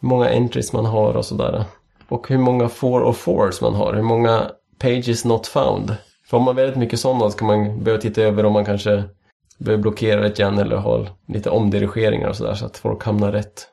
hur 0.00 0.08
många 0.08 0.28
entries 0.28 0.72
man 0.72 0.84
har 0.84 1.16
och 1.16 1.24
sådär. 1.24 1.64
Och 2.08 2.28
hur 2.28 2.38
många 2.38 2.68
for 2.68 3.00
och 3.00 3.16
fours 3.16 3.60
man 3.60 3.74
har, 3.74 3.94
hur 3.94 4.02
många 4.02 4.50
pages 4.78 5.24
not 5.24 5.46
found. 5.46 5.96
För 6.26 6.36
om 6.36 6.42
man 6.42 6.56
väldigt 6.56 6.78
mycket 6.78 7.00
sådana 7.00 7.30
så 7.30 7.38
kan 7.38 7.46
man 7.48 7.84
börja 7.84 7.98
titta 7.98 8.22
över 8.22 8.44
om 8.44 8.52
man 8.52 8.64
kanske 8.64 9.04
behöver 9.58 9.82
blockera 9.82 10.20
lite 10.20 10.42
grann 10.42 10.58
eller 10.58 10.76
ha 10.76 11.06
lite 11.28 11.50
omdirigeringar 11.50 12.28
och 12.28 12.36
sådär 12.36 12.54
så 12.54 12.66
att 12.66 12.76
folk 12.76 13.04
hamnar 13.04 13.32
rätt. 13.32 13.66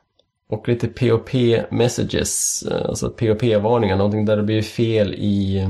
Och 0.48 0.68
lite 0.68 0.88
POP 0.88 1.30
messages, 1.70 2.62
eh, 2.70 2.88
alltså 2.88 3.10
POP-varningar, 3.10 3.96
någonting 3.96 4.24
där 4.24 4.36
det 4.36 4.42
blir 4.42 4.62
fel 4.62 5.14
i, 5.14 5.68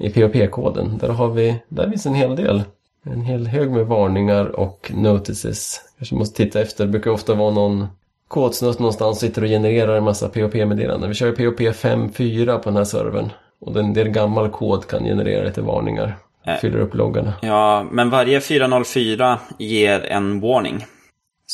i 0.00 0.10
POP-koden. 0.10 0.98
Där 0.98 1.08
har 1.08 1.30
vi, 1.30 1.56
där 1.68 1.90
finns 1.90 2.06
en 2.06 2.14
hel 2.14 2.36
del. 2.36 2.62
En 3.06 3.20
hel 3.20 3.46
hög 3.46 3.70
med 3.70 3.86
varningar 3.86 4.44
och 4.44 4.92
notices. 4.94 5.80
Kanske 5.98 6.14
måste 6.14 6.44
titta 6.44 6.60
efter, 6.60 6.84
det 6.84 6.90
brukar 6.90 7.10
ofta 7.10 7.34
vara 7.34 7.54
någon 7.54 7.86
kodsnutt 8.28 8.78
någonstans 8.78 9.18
sitter 9.18 9.42
och 9.42 9.48
genererar 9.48 9.96
en 9.96 10.04
massa 10.04 10.28
POP-meddelanden. 10.28 11.08
Vi 11.08 11.14
kör 11.14 11.26
ju 11.26 11.32
POP 11.32 11.60
5.4 11.60 12.58
på 12.58 12.70
den 12.70 12.76
här 12.76 12.84
servern. 12.84 13.30
Och 13.60 13.76
en 13.76 13.94
del 13.94 14.08
gammal 14.08 14.50
kod 14.50 14.86
kan 14.86 15.04
generera 15.04 15.44
lite 15.44 15.62
varningar. 15.62 16.16
Äh. 16.46 16.56
Fyller 16.56 16.78
upp 16.78 16.94
loggarna. 16.94 17.32
Ja, 17.42 17.86
men 17.90 18.10
varje 18.10 18.40
404 18.40 19.38
ger 19.58 20.06
en 20.06 20.40
warning. 20.40 20.84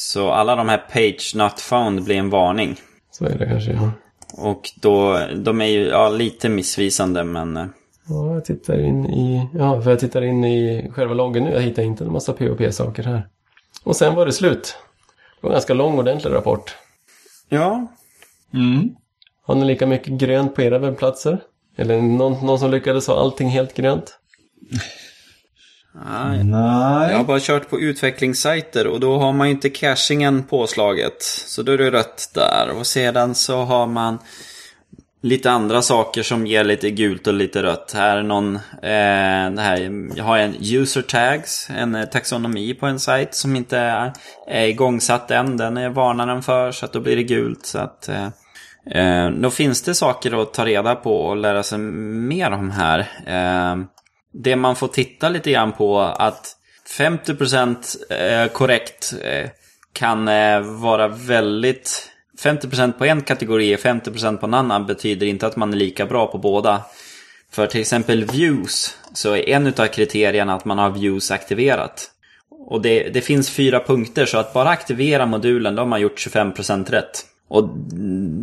Så 0.03 0.31
alla 0.31 0.57
de 0.57 0.69
här 0.69 0.79
page 0.79 1.33
not 1.35 1.61
found 1.61 2.05
blir 2.05 2.17
en 2.17 2.31
varning. 2.31 2.77
Så 3.11 3.25
är 3.25 3.39
det 3.39 3.47
kanske, 3.47 3.73
ja. 3.73 3.93
Och 4.35 4.71
då, 4.81 5.21
de 5.37 5.61
är 5.61 5.67
ju 5.67 5.87
ja, 5.87 6.09
lite 6.09 6.49
missvisande 6.49 7.25
men... 7.25 7.57
eh, 7.57 7.67
Ja, 8.09 8.35
jag 8.35 8.45
tittar 8.45 8.81
in 8.81 9.07
i... 9.07 9.49
Ja, 9.55 9.83
för 9.83 9.91
jag 9.91 10.01
tittar 10.01 10.23
in 10.23 10.45
i 10.45 10.91
själva 10.95 11.15
loggen 11.15 11.45
nu. 11.45 11.51
Jag 11.51 11.61
hittar 11.61 11.83
inte 11.83 12.05
en 12.05 12.13
massa 12.13 12.33
POP-saker 12.33 13.03
här. 13.03 13.27
Och 13.85 13.97
sen 13.97 14.15
var 14.15 14.27
det 14.27 14.33
slut. 14.33 14.77
Det 15.41 15.47
var 15.47 15.51
en 15.51 15.55
ganska 15.55 15.75
lång 15.75 15.99
ordentlig 15.99 16.33
rapport. 16.35 16.77
Ja, 17.49 17.87
Mm. 18.55 18.95
Har 19.47 19.55
ni 19.55 19.65
lika 19.65 19.87
mycket 19.87 20.13
grönt 20.13 20.55
på 20.55 20.63
era 20.63 20.79
webbplatser? 20.79 21.39
Eller 21.77 22.01
någon, 22.03 22.47
någon 22.47 22.59
som 22.59 22.71
lyckades 22.71 23.07
ha 23.07 23.21
allting 23.21 23.49
helt 23.49 23.75
grönt? 23.75 24.19
Nej. 25.93 26.45
Nej. 26.45 27.11
Jag 27.11 27.17
har 27.17 27.25
bara 27.25 27.41
kört 27.41 27.71
på 27.71 27.81
utvecklingssajter 27.81 28.87
och 28.87 29.01
då 29.01 29.19
har 29.19 29.33
man 29.33 29.49
ju 29.49 29.55
inte 29.55 29.71
cachingen 29.71 30.43
påslaget. 30.43 31.23
Så 31.23 31.63
då 31.63 31.73
är 31.73 31.79
det 31.79 31.91
rött 31.91 32.31
där. 32.35 32.71
Och 32.79 32.87
sedan 32.87 33.35
så 33.35 33.63
har 33.63 33.87
man 33.87 34.19
lite 35.23 35.51
andra 35.51 35.83
saker 35.83 36.23
som 36.23 36.47
ger 36.47 36.65
lite 36.65 36.91
gult 36.91 37.27
och 37.27 37.35
lite 37.35 37.63
rött. 37.63 37.93
Här 37.97 38.17
är 38.17 38.23
någon, 38.23 38.57
eh, 38.57 39.51
det 39.51 39.63
här, 39.63 40.09
jag 40.17 40.25
har 40.25 40.39
en 40.39 40.55
user 40.61 41.03
tags, 41.03 41.69
en 41.71 41.95
eh, 41.95 42.05
taxonomi 42.05 42.75
på 42.75 42.87
en 42.87 43.01
sajt 43.01 43.35
som 43.35 43.57
inte 43.57 43.79
är, 43.79 44.13
är 44.49 44.67
igångsatt 44.67 45.31
än. 45.31 45.57
Den 45.57 45.77
är 45.77 45.89
varnaren 45.89 46.43
för 46.43 46.73
så 46.73 46.85
att 46.85 46.93
då 46.93 47.01
blir 47.01 47.17
det 47.17 47.23
gult. 47.23 47.67
Så 47.67 47.79
att, 47.79 48.09
eh, 48.09 48.27
eh, 48.91 49.31
då 49.31 49.51
finns 49.51 49.83
det 49.83 49.95
saker 49.95 50.43
att 50.43 50.55
ta 50.55 50.67
reda 50.67 50.95
på 50.95 51.17
och 51.17 51.37
lära 51.37 51.63
sig 51.63 51.79
mer 51.79 52.51
om 52.51 52.71
här. 52.71 52.99
Eh, 53.27 53.85
det 54.33 54.57
man 54.57 54.77
får 54.77 54.89
titta 54.89 55.29
lite 55.29 55.51
grann 55.51 55.73
på 55.73 56.01
att 56.01 56.57
50% 56.99 57.97
eh, 58.11 58.53
korrekt 58.53 59.15
eh, 59.23 59.51
kan 59.93 60.29
eh, 60.29 60.61
vara 60.61 61.09
väldigt... 61.09 62.07
50% 62.43 62.93
på 62.93 63.05
en 63.05 63.23
kategori 63.23 63.75
och 63.75 63.81
50% 63.81 64.37
på 64.37 64.47
en 64.47 64.55
annan 64.55 64.87
betyder 64.87 65.27
inte 65.27 65.47
att 65.47 65.57
man 65.57 65.73
är 65.73 65.77
lika 65.77 66.07
bra 66.07 66.27
på 66.27 66.39
båda. 66.39 66.83
För 67.53 67.67
till 67.67 67.81
exempel 67.81 68.25
views 68.25 68.99
så 69.15 69.37
är 69.37 69.49
en 69.49 69.67
av 69.67 69.87
kriterierna 69.87 70.55
att 70.55 70.65
man 70.65 70.79
har 70.79 70.91
views 70.91 71.31
aktiverat. 71.31 72.11
Och 72.67 72.83
det, 72.83 73.09
det 73.09 73.21
finns 73.21 73.51
fyra 73.51 73.81
punkter 73.81 74.27
så 74.27 74.39
att 74.39 74.53
bara 74.53 74.69
aktivera 74.69 75.27
modulen 75.27 75.75
då 75.75 75.83
har 75.83 75.87
man 75.87 76.01
gjort 76.01 76.27
25% 76.27 76.91
rätt. 76.91 77.25
Och 77.49 77.69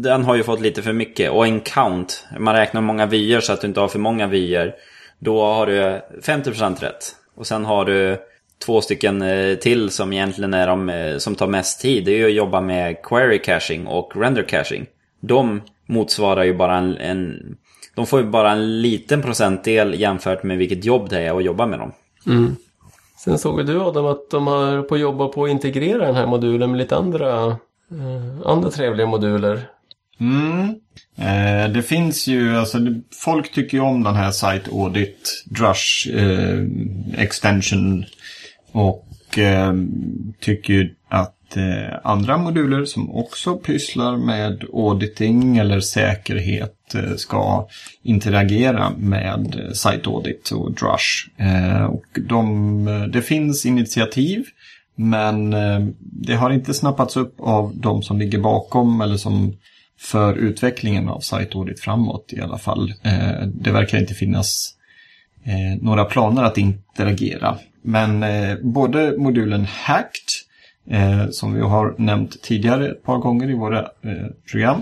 den 0.02 0.24
har 0.24 0.36
ju 0.36 0.44
fått 0.44 0.62
lite 0.62 0.82
för 0.84 0.94
mycket. 0.94 1.32
Och 1.32 1.48
en 1.48 1.60
count, 1.60 2.26
man 2.40 2.56
räknar 2.56 2.82
många 2.82 3.06
vyer 3.06 3.40
så 3.40 3.54
att 3.54 3.62
du 3.62 3.68
inte 3.68 3.80
har 3.80 3.88
för 3.88 4.00
många 4.00 4.28
vyer. 4.28 4.76
Då 5.20 5.42
har 5.42 5.66
du 5.66 6.02
50% 6.22 6.80
rätt. 6.80 7.16
Och 7.36 7.48
sen 7.48 7.66
har 7.66 7.86
du 7.86 8.18
två 8.66 8.82
stycken 8.82 9.22
eh, 9.22 9.56
till 9.56 9.90
som 9.90 10.14
egentligen 10.14 10.54
är 10.54 10.68
de 10.68 10.90
eh, 10.90 11.18
som 11.18 11.36
tar 11.36 11.48
mest 11.48 11.82
tid. 11.82 12.06
Det 12.06 12.12
är 12.12 12.18
ju 12.18 12.26
att 12.26 12.34
jobba 12.34 12.62
med 12.62 13.02
query 13.04 13.40
caching 13.40 13.88
och 13.88 14.14
render 14.16 14.44
caching. 14.44 14.86
De 15.20 15.62
motsvarar 15.86 16.44
ju 16.44 16.54
bara 16.54 16.78
en, 16.78 16.98
en 16.98 17.58
de 17.96 18.06
får 18.06 18.20
ju 18.20 18.26
bara 18.26 18.52
en 18.52 18.82
liten 18.82 19.22
procentdel 19.22 20.00
jämfört 20.00 20.44
med 20.44 20.58
vilket 20.58 20.86
jobb 20.86 21.10
det 21.10 21.20
är 21.20 21.38
att 21.38 21.44
jobba 21.44 21.66
med 21.66 21.80
dem. 21.80 21.92
Mm. 22.28 22.56
Sen 23.18 23.38
såg 23.38 23.66
du 23.66 23.82
Adam 23.82 24.06
att 24.06 24.30
de 24.30 24.48
har 24.48 24.82
på 24.82 24.96
att 24.96 25.02
jobba 25.02 25.28
på 25.28 25.44
att 25.44 25.50
integrera 25.50 26.06
den 26.06 26.16
här 26.16 26.28
modulen 26.28 26.72
med 26.72 26.78
lite 26.78 26.96
andra, 26.96 27.46
eh, 27.92 28.46
andra 28.46 28.70
trevliga 28.70 29.08
moduler. 29.08 29.70
Mm. 30.20 30.76
Eh, 31.68 31.74
det 31.74 31.82
finns 31.82 32.28
ju, 32.28 32.58
alltså 32.58 32.78
folk 33.24 33.54
tycker 33.54 33.78
ju 33.78 33.84
om 33.84 34.04
den 34.04 34.16
här 34.16 34.32
Site 34.32 34.72
Audit 34.72 35.44
Drush 35.46 36.10
eh, 36.14 36.66
Extension 37.18 38.06
och 38.72 39.38
eh, 39.38 39.74
tycker 40.40 40.74
ju 40.74 40.96
att 41.10 41.58
eh, 41.58 42.00
andra 42.04 42.38
moduler 42.38 42.86
som 42.86 43.12
också 43.12 43.56
pysslar 43.56 44.18
med 44.18 44.64
auditing 44.74 45.58
eller 45.58 45.80
säkerhet 45.80 46.96
eh, 46.96 47.16
ska 47.16 47.68
interagera 48.04 48.92
med 48.98 49.70
Site 49.74 50.10
Audit 50.10 50.52
och 50.52 50.72
Drush. 50.72 51.30
Eh, 51.38 51.86
och 51.86 52.06
de, 52.28 52.88
eh, 52.88 53.04
det 53.04 53.22
finns 53.22 53.66
initiativ 53.66 54.46
men 54.96 55.54
eh, 55.54 55.88
det 56.00 56.36
har 56.36 56.52
inte 56.52 56.74
snappats 56.74 57.18
upp 57.18 57.36
av 57.40 57.76
de 57.76 58.04
som 58.04 58.20
ligger 58.20 58.40
bakom 58.40 59.02
eller 59.02 59.18
som 59.18 59.54
för 60.00 60.34
utvecklingen 60.34 61.10
av 61.10 61.20
SiteAudit 61.20 61.80
framåt 61.80 62.34
i 62.34 62.42
alla 62.42 62.58
fall. 62.58 62.94
Eh, 63.04 63.42
det 63.42 63.72
verkar 63.72 63.98
inte 63.98 64.14
finnas 64.14 64.74
eh, 65.44 65.82
några 65.82 66.06
planer 66.06 66.44
att 66.44 66.58
interagera. 66.58 67.58
Men 67.82 68.24
eh, 68.24 68.58
både 68.62 69.18
modulen 69.18 69.66
Hacked, 69.66 70.30
som 71.32 71.54
vi 71.54 71.62
har 71.62 71.96
nämnt 71.98 72.42
tidigare 72.42 72.92
ett 72.92 73.04
par 73.04 73.18
gånger 73.18 73.50
i 73.50 73.54
våra 73.54 73.88
program, 74.52 74.82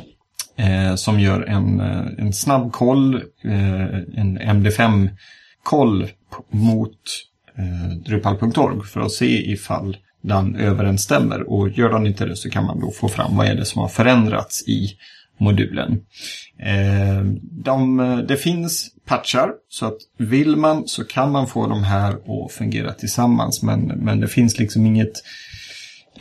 som 0.95 1.19
gör 1.19 1.41
en, 1.41 1.80
en 2.17 2.34
snabb 2.34 2.71
koll, 2.71 3.23
en 4.15 4.39
MD5-koll 4.39 6.08
mot 6.49 6.99
Drupal.org 8.06 8.82
för 8.86 9.01
att 9.01 9.12
se 9.12 9.51
ifall 9.51 9.97
den 10.27 10.55
överensstämmer. 10.55 11.49
Och 11.49 11.69
gör 11.69 11.89
den 11.89 12.07
inte 12.07 12.25
det 12.25 12.35
så 12.35 12.49
kan 12.49 12.65
man 12.65 12.79
då 12.79 12.91
få 12.91 13.07
fram 13.07 13.38
vad 13.38 13.47
är 13.47 13.55
det 13.55 13.65
som 13.65 13.81
har 13.81 13.88
förändrats 13.88 14.67
i 14.67 14.97
modulen. 15.38 16.01
Eh, 16.59 17.25
de, 17.41 17.97
det 18.27 18.38
finns 18.38 18.89
patchar 19.05 19.49
så 19.69 19.85
att 19.85 19.97
vill 20.17 20.55
man 20.55 20.88
så 20.88 21.03
kan 21.03 21.31
man 21.31 21.47
få 21.47 21.67
de 21.67 21.83
här 21.83 22.11
att 22.11 22.51
fungera 22.51 22.93
tillsammans 22.93 23.63
men, 23.63 23.81
men 23.81 24.19
det 24.19 24.27
finns 24.27 24.59
liksom 24.59 24.85
inget, 24.85 25.23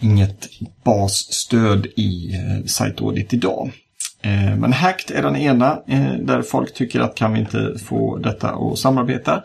inget 0.00 0.48
basstöd 0.84 1.86
i 1.86 2.34
eh, 2.34 2.64
Site 2.64 3.04
Audit 3.04 3.32
idag. 3.32 3.70
Eh, 4.22 4.56
men 4.56 4.72
Hacked 4.72 5.16
är 5.16 5.22
den 5.22 5.36
ena 5.36 5.78
där 6.20 6.42
folk 6.42 6.74
tycker 6.74 7.00
att 7.00 7.14
kan 7.14 7.32
vi 7.32 7.40
inte 7.40 7.78
få 7.84 8.18
detta 8.18 8.50
att 8.50 8.78
samarbeta. 8.78 9.42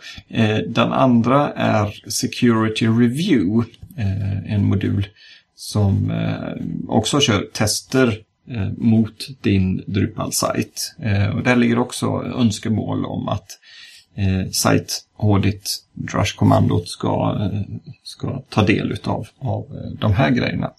Den 0.67 0.93
andra 0.93 1.52
är 1.54 2.10
Security 2.10 2.88
Review, 2.88 3.65
en 4.46 4.66
modul 4.66 5.08
som 5.56 6.12
eh, 6.12 6.66
också 6.88 7.20
kör 7.20 7.42
tester 7.54 8.18
eh, 8.52 8.70
mot 8.78 9.28
din 9.42 9.84
Drupal-sajt. 9.88 10.96
Eh, 11.00 11.30
Och 11.38 11.44
där 11.44 11.56
ligger 11.56 11.80
också 11.80 12.06
önskemål 12.38 13.06
om 13.06 13.28
att 13.28 13.48
eh, 14.18 14.50
Site 14.52 14.94
Audit 15.18 15.78
Drush-kommandot 15.94 16.88
ska, 16.90 17.38
eh, 17.54 17.62
ska 18.04 18.42
ta 18.50 18.64
del 18.64 18.92
utav, 18.92 19.28
av 19.40 19.64
eh, 19.64 20.00
de 20.00 20.14
här 20.14 20.30
grejerna. 20.30 20.72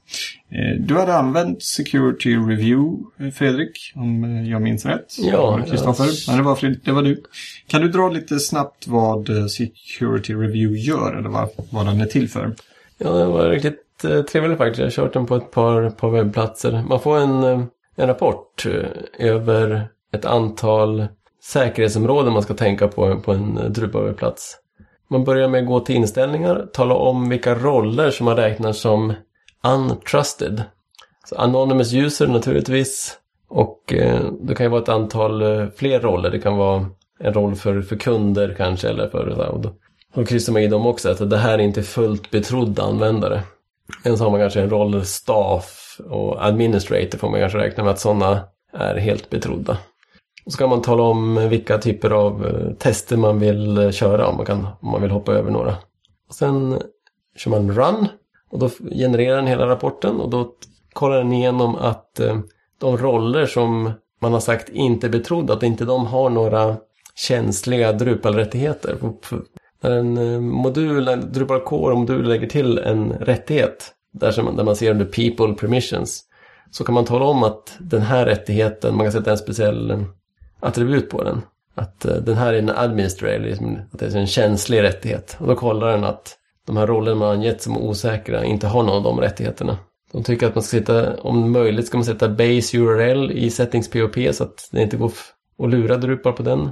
Eh, 0.51 0.81
du 0.81 0.95
hade 0.99 1.15
använt 1.15 1.63
Security 1.63 2.37
Review, 2.37 3.03
eh, 3.21 3.31
Fredrik, 3.31 3.93
om 3.95 4.25
eh, 4.25 4.51
jag 4.51 4.63
minns 4.63 4.87
rätt. 4.87 5.17
Ja, 5.19 5.63
Kristoffer. 5.71 6.07
Ja, 6.27 6.37
det, 6.37 6.43
var 6.43 6.55
Fredrik, 6.57 6.85
det 6.85 6.93
var 6.93 7.03
du. 7.03 7.23
Kan 7.67 7.81
du 7.83 7.89
dra 7.89 8.09
lite 8.09 8.39
snabbt 8.41 8.87
vad 8.87 9.29
eh, 9.29 9.47
Security 9.47 10.35
Review 10.35 10.81
gör 10.81 11.17
eller 11.19 11.29
vad, 11.29 11.49
vad 11.71 11.87
den 11.87 12.01
är 12.01 12.07
till 12.07 12.29
för? 12.29 12.55
Ja, 13.03 13.11
det 13.11 13.27
var 13.27 13.49
riktigt 13.49 14.05
eh, 14.05 14.23
trevligt 14.23 14.59
faktiskt. 14.59 14.79
Jag 14.79 14.87
har 14.87 14.91
kört 14.91 15.13
den 15.13 15.27
på 15.27 15.37
ett 15.37 15.51
par, 15.51 15.91
par 15.91 16.11
webbplatser. 16.11 16.85
Man 16.89 17.01
får 17.01 17.19
en, 17.19 17.45
eh, 17.45 17.61
en 17.97 18.07
rapport 18.07 18.67
eh, 18.67 19.27
över 19.27 19.89
ett 20.13 20.25
antal 20.25 21.07
säkerhetsområden 21.43 22.33
man 22.33 22.43
ska 22.43 22.55
tänka 22.55 22.89
på 22.89 23.21
på 23.21 23.33
en 23.33 23.59
eh, 23.59 23.65
Drupal-webbplats. 23.65 24.57
Man 25.11 25.25
börjar 25.25 25.49
med 25.49 25.61
att 25.61 25.67
gå 25.67 25.81
till 25.81 25.97
inställningar, 25.97 26.67
tala 26.73 26.95
om 26.95 27.29
vilka 27.29 27.55
roller 27.55 28.11
som 28.11 28.25
man 28.25 28.37
räknar 28.37 28.73
som 28.73 29.13
untrusted. 29.65 30.63
Så 31.25 31.37
anonymous 31.37 31.95
user 31.95 32.27
naturligtvis. 32.27 33.19
Och 33.49 33.93
eh, 33.93 34.21
det 34.41 34.55
kan 34.55 34.67
ju 34.67 34.71
vara 34.71 34.83
ett 34.83 34.89
antal 34.89 35.43
eh, 35.43 35.67
fler 35.77 36.01
roller. 36.01 36.31
Det 36.31 36.41
kan 36.41 36.57
vara 36.57 36.87
en 37.21 37.33
roll 37.35 37.55
för, 37.55 37.83
för 37.83 37.97
kunder 37.97 38.55
kanske 38.59 38.89
eller 38.89 39.09
för 39.09 39.31
så 39.31 39.43
här, 39.43 39.49
och 39.49 39.61
då, 39.61 39.73
då 40.15 40.25
kryssar 40.25 40.53
man 40.53 40.63
i 40.63 40.69
dem 40.69 40.87
också 40.87 41.11
att 41.11 41.31
det 41.31 41.37
här 41.37 41.59
är 41.59 41.63
inte 41.63 41.83
fullt 41.83 42.31
betrodda 42.31 42.83
användare. 42.83 43.43
Än 44.05 44.19
så 44.19 44.25
har 44.25 44.31
man 44.31 44.41
kanske 44.41 44.61
en 44.61 44.71
roll 44.71 45.05
staff 45.05 46.01
och 46.11 46.47
administrator 46.47 47.19
får 47.19 47.31
man 47.31 47.41
kanske 47.41 47.59
räkna 47.59 47.85
med 47.85 47.93
att 47.93 48.01
sådana 48.01 48.45
är 48.73 48.97
helt 48.97 49.31
betrodda. 49.31 49.79
Och 50.45 50.53
så 50.53 50.59
kan 50.59 50.69
man 50.69 50.83
tala 50.83 51.03
om 51.03 51.49
vilka 51.49 51.79
typer 51.79 52.11
av 52.11 52.47
eh, 52.47 52.75
tester 52.75 53.17
man 53.17 53.39
vill 53.39 53.79
eh, 53.79 53.91
köra 53.91 54.27
om 54.27 54.37
man, 54.37 54.47
kan, 54.47 54.67
om 54.81 54.91
man 54.91 55.03
vill 55.03 55.11
hoppa 55.11 55.33
över 55.33 55.51
några. 55.51 55.77
Och 56.29 56.35
sen 56.35 56.83
kör 57.37 57.51
man 57.51 57.73
run 57.73 58.09
och 58.51 58.59
då 58.59 58.71
genererar 58.93 59.37
den 59.37 59.47
hela 59.47 59.67
rapporten 59.67 60.21
och 60.21 60.31
då 60.31 60.53
kollar 60.93 61.17
den 61.17 61.33
igenom 61.33 61.77
att 61.77 62.21
eh, 62.21 62.39
de 62.79 62.97
roller 62.97 63.47
som 63.47 63.93
man 64.21 64.33
har 64.33 64.41
sagt 64.41 64.69
inte 64.69 65.07
är 65.07 65.11
betrodda, 65.11 65.55
att 65.55 65.63
inte 65.63 65.85
de 65.85 66.07
har 66.07 66.31
några 66.31 66.77
känsliga 67.15 67.93
Drupal-rättigheter 67.93 68.97
en 69.89 70.19
eh, 70.19 70.41
modul, 70.41 71.09
en 71.09 71.33
Drupal 71.33 71.61
Core-modul 71.61 72.29
lägger 72.29 72.47
till 72.47 72.79
en 72.79 73.13
rättighet 73.13 73.93
där, 74.13 74.43
man, 74.43 74.57
där 74.57 74.65
man 74.65 74.77
ser 74.77 74.91
under 74.91 75.05
People 75.05 75.55
Permissions 75.55 76.25
så 76.71 76.85
kan 76.85 76.95
man 76.95 77.05
tala 77.05 77.25
om 77.25 77.43
att 77.43 77.77
den 77.81 78.03
här 78.03 78.27
rättigheten, 78.27 78.97
man 78.97 79.07
kan 79.07 79.13
sätta 79.13 79.31
en 79.31 79.39
speciell 79.39 79.91
eh, 79.91 80.03
attribut 80.61 81.11
på 81.11 81.25
den. 81.25 81.43
Att 81.75 82.05
eh, 82.05 82.17
den 82.17 82.37
här 82.37 82.53
är 82.53 82.59
en 82.59 82.71
administrator, 82.71 83.39
liksom, 83.39 83.79
att 83.93 83.99
det 83.99 84.07
är 84.07 84.17
en 84.17 84.27
känslig 84.27 84.83
rättighet. 84.83 85.37
Och 85.41 85.47
då 85.47 85.55
kollar 85.55 85.91
den 85.91 86.05
att 86.05 86.37
de 86.67 86.77
här 86.77 86.87
rollerna 86.87 87.17
man 87.17 87.31
angett 87.31 87.63
som 87.63 87.79
osäkra 87.79 88.45
inte 88.45 88.67
har 88.67 88.83
någon 88.83 88.97
av 88.97 89.03
de 89.03 89.21
rättigheterna. 89.21 89.79
De 90.13 90.23
tycker 90.23 90.47
att 90.47 90.55
man 90.55 90.63
ska 90.63 90.79
sätta, 90.79 91.17
om 91.17 91.53
möjligt 91.53 91.87
ska 91.87 91.99
man 91.99 92.05
sätta 92.05 92.29
base 92.29 92.79
URL 92.79 93.31
i 93.31 93.51
settings 93.51 93.91
POP 93.91 94.17
så 94.33 94.45
att 94.45 94.69
det 94.73 94.83
inte 94.83 94.97
går 94.97 95.13
att 95.59 95.71
lura 95.71 95.97
Drupal 95.97 96.33
på 96.33 96.43
den. 96.43 96.71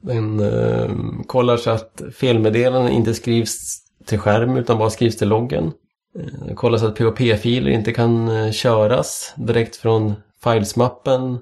Den 0.00 0.40
eh, 0.40 0.90
kollar 1.26 1.56
så 1.56 1.70
att 1.70 2.02
felmeddelanden 2.14 2.92
inte 2.92 3.14
skrivs 3.14 3.78
till 4.06 4.18
skärm 4.18 4.56
utan 4.56 4.78
bara 4.78 4.90
skrivs 4.90 5.16
till 5.16 5.28
loggen. 5.28 5.72
Eh, 6.18 6.54
kollar 6.54 6.78
så 6.78 6.86
att 6.86 6.98
PHP-filer 6.98 7.70
inte 7.70 7.92
kan 7.92 8.28
eh, 8.28 8.52
köras 8.52 9.34
direkt 9.36 9.76
från 9.76 10.14
filesmappen 10.44 11.38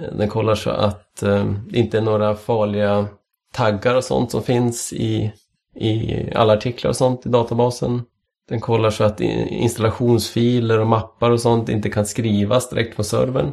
Eh, 0.00 0.16
den 0.16 0.28
kollar 0.28 0.54
så 0.54 0.70
att 0.70 1.22
eh, 1.22 1.52
det 1.70 1.78
inte 1.78 1.98
är 1.98 2.02
några 2.02 2.34
farliga 2.34 3.06
taggar 3.52 3.94
och 3.94 4.04
sånt 4.04 4.30
som 4.30 4.42
finns 4.42 4.92
i, 4.92 5.32
i 5.74 6.16
alla 6.34 6.52
artiklar 6.52 6.88
och 6.88 6.96
sånt 6.96 7.26
i 7.26 7.28
databasen. 7.28 8.02
Den 8.48 8.60
kollar 8.60 8.90
så 8.90 9.04
att 9.04 9.20
installationsfiler 9.20 10.78
och 10.78 10.86
mappar 10.86 11.30
och 11.30 11.40
sånt 11.40 11.68
inte 11.68 11.90
kan 11.90 12.06
skrivas 12.06 12.70
direkt 12.70 12.94
från 12.94 13.04
servern. 13.04 13.52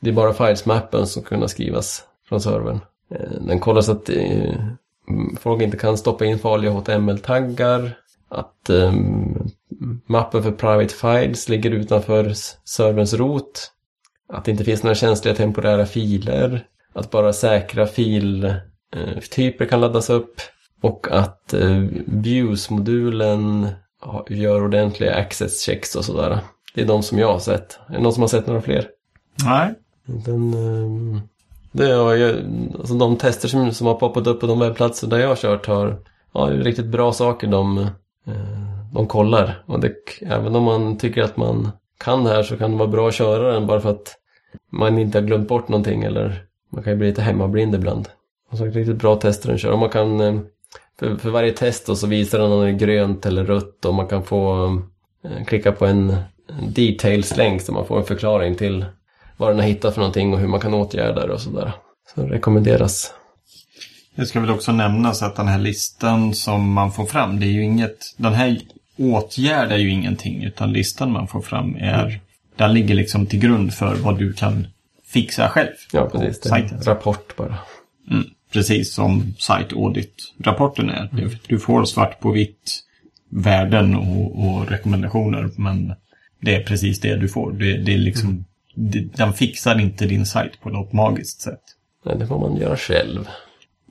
Det 0.00 0.10
är 0.10 0.14
bara 0.14 0.32
filesmappen 0.32 1.06
som 1.06 1.22
kan 1.22 1.48
skrivas 1.48 2.04
från 2.28 2.40
servern. 2.40 2.80
Eh, 3.10 3.40
den 3.40 3.60
kollar 3.60 3.80
så 3.80 3.92
att 3.92 4.10
folk 5.40 5.62
inte 5.62 5.76
kan 5.76 5.98
stoppa 5.98 6.24
in 6.24 6.38
farliga 6.38 6.70
HTML-taggar. 6.70 7.98
Att 8.28 8.70
um, 8.70 9.50
mappen 10.06 10.42
för 10.42 10.50
private 10.50 10.94
files 10.94 11.48
ligger 11.48 11.70
utanför 11.70 12.32
serverns 12.64 13.14
rot. 13.14 13.72
Att 14.28 14.44
det 14.44 14.50
inte 14.50 14.64
finns 14.64 14.82
några 14.82 14.94
känsliga 14.94 15.34
temporära 15.34 15.86
filer. 15.86 16.66
Att 16.92 17.10
bara 17.10 17.32
säkra 17.32 17.86
filtyper 17.86 19.66
kan 19.66 19.80
laddas 19.80 20.10
upp. 20.10 20.34
Och 20.80 21.08
att 21.10 21.54
eh, 21.54 21.84
Views-modulen 22.06 23.68
gör 24.28 24.64
ordentliga 24.64 25.14
access 25.14 25.60
checks 25.60 25.96
och 25.96 26.04
sådär. 26.04 26.38
Det 26.74 26.82
är 26.82 26.86
de 26.86 27.02
som 27.02 27.18
jag 27.18 27.32
har 27.32 27.38
sett. 27.38 27.78
Är 27.88 27.92
det 27.92 28.00
någon 28.00 28.12
som 28.12 28.22
har 28.22 28.28
sett 28.28 28.46
några 28.46 28.62
fler? 28.62 28.88
Nej. 29.44 29.74
Den, 30.06 31.20
det 31.72 31.90
är, 31.90 32.44
alltså 32.78 32.94
de 32.94 33.16
tester 33.16 33.48
som, 33.48 33.72
som 33.72 33.86
har 33.86 33.94
poppat 33.94 34.26
upp 34.26 34.40
på 34.40 34.46
de 34.46 34.58
webbplatser 34.58 35.06
där 35.06 35.18
jag 35.18 35.28
har 35.28 35.36
kört 35.36 35.66
har 35.66 35.96
ja, 36.32 36.40
riktigt 36.40 36.86
bra 36.86 37.12
saker 37.12 37.46
de, 37.46 37.78
eh, 38.26 38.34
de 38.92 39.06
kollar. 39.06 39.62
Och 39.66 39.80
det, 39.80 39.94
även 40.20 40.56
om 40.56 40.62
man 40.62 40.98
tycker 40.98 41.22
att 41.22 41.36
man 41.36 41.70
kan 41.98 42.24
det 42.24 42.30
här 42.30 42.42
så 42.42 42.56
kan 42.56 42.70
det 42.70 42.76
vara 42.76 42.88
bra 42.88 43.08
att 43.08 43.14
köra 43.14 43.52
den 43.52 43.66
bara 43.66 43.80
för 43.80 43.90
att 43.90 44.14
man 44.72 44.98
inte 44.98 45.18
har 45.18 45.26
glömt 45.26 45.48
bort 45.48 45.68
någonting 45.68 46.02
eller 46.02 46.44
man 46.72 46.82
kan 46.82 46.92
ju 46.92 46.98
bli 46.98 47.08
lite 47.08 47.22
hemmablind 47.22 47.74
ibland. 47.74 48.08
Och 48.50 48.58
så 48.58 48.64
riktigt 48.64 48.96
bra 48.96 49.16
tester 49.16 49.48
den 49.48 49.58
kör. 49.58 49.72
Och 49.72 49.78
man 49.78 49.90
kan, 49.90 50.20
eh, 50.20 50.40
för, 50.98 51.16
för 51.16 51.30
varje 51.30 51.52
test 51.52 51.86
då 51.86 51.94
så 51.94 52.06
visar 52.06 52.38
den 52.38 52.52
om 52.52 52.60
det 52.60 52.68
är 52.68 52.72
grönt 52.72 53.26
eller 53.26 53.44
rött 53.44 53.84
och 53.84 53.94
man 53.94 54.06
kan 54.06 54.22
få 54.22 54.66
eh, 55.24 55.44
klicka 55.46 55.72
på 55.72 55.86
en 55.86 56.16
details-länk 56.68 57.62
så 57.62 57.72
man 57.72 57.86
får 57.86 57.98
en 57.98 58.04
förklaring 58.04 58.54
till 58.54 58.84
vad 59.36 59.50
den 59.50 59.58
har 59.58 59.66
hittat 59.66 59.94
för 59.94 60.00
någonting 60.00 60.32
och 60.32 60.40
hur 60.40 60.48
man 60.48 60.60
kan 60.60 60.74
åtgärda 60.74 61.26
det 61.26 61.32
och 61.32 61.40
sådär. 61.40 61.72
Så 62.14 62.20
det 62.20 62.26
rekommenderas. 62.26 63.12
Det 64.14 64.26
ska 64.26 64.40
väl 64.40 64.50
också 64.50 64.72
nämnas 64.72 65.22
att 65.22 65.36
den 65.36 65.48
här 65.48 65.58
listan 65.58 66.34
som 66.34 66.72
man 66.72 66.92
får 66.92 67.06
fram, 67.06 67.40
det 67.40 67.46
är 67.46 67.50
ju 67.50 67.64
inget, 67.64 68.14
den 68.16 68.32
här 68.32 68.58
åtgärdar 68.98 69.76
ju 69.76 69.90
ingenting 69.90 70.44
utan 70.44 70.72
listan 70.72 71.12
man 71.12 71.28
får 71.28 71.40
fram 71.40 71.76
är, 71.76 72.04
mm. 72.04 72.18
den 72.56 72.74
ligger 72.74 72.94
liksom 72.94 73.26
till 73.26 73.38
grund 73.38 73.74
för 73.74 73.94
vad 73.94 74.18
du 74.18 74.32
kan 74.32 74.66
fixa 75.06 75.48
själv. 75.48 75.74
Ja, 75.92 76.08
precis. 76.12 76.40
Det 76.40 76.50
är 76.50 76.74
en 76.74 76.80
rapport 76.82 77.36
bara. 77.36 77.58
Mm, 78.10 78.24
precis 78.52 78.94
som 78.94 79.34
Site 79.38 79.74
Audit-rapporten 79.74 80.90
är. 80.90 81.08
Mm. 81.12 81.30
Du 81.46 81.58
får 81.58 81.84
svart 81.84 82.20
på 82.20 82.30
vitt 82.30 82.82
värden 83.28 83.96
och, 83.96 84.44
och, 84.44 84.70
rekommendationer 84.70 85.50
men 85.56 85.92
det 86.40 86.54
är 86.54 86.62
precis 86.62 87.00
det 87.00 87.16
du 87.16 87.28
får. 87.28 87.52
Det, 87.52 87.76
det 87.76 87.94
är 87.94 87.98
liksom, 87.98 88.44
den 89.16 89.32
fixar 89.32 89.80
inte 89.80 90.06
din 90.06 90.26
sajt 90.26 90.60
på 90.60 90.70
något 90.70 90.92
magiskt 90.92 91.40
sätt. 91.40 91.62
Nej, 92.04 92.16
det 92.18 92.26
får 92.26 92.38
man 92.38 92.56
göra 92.56 92.76
själv. 92.76 93.28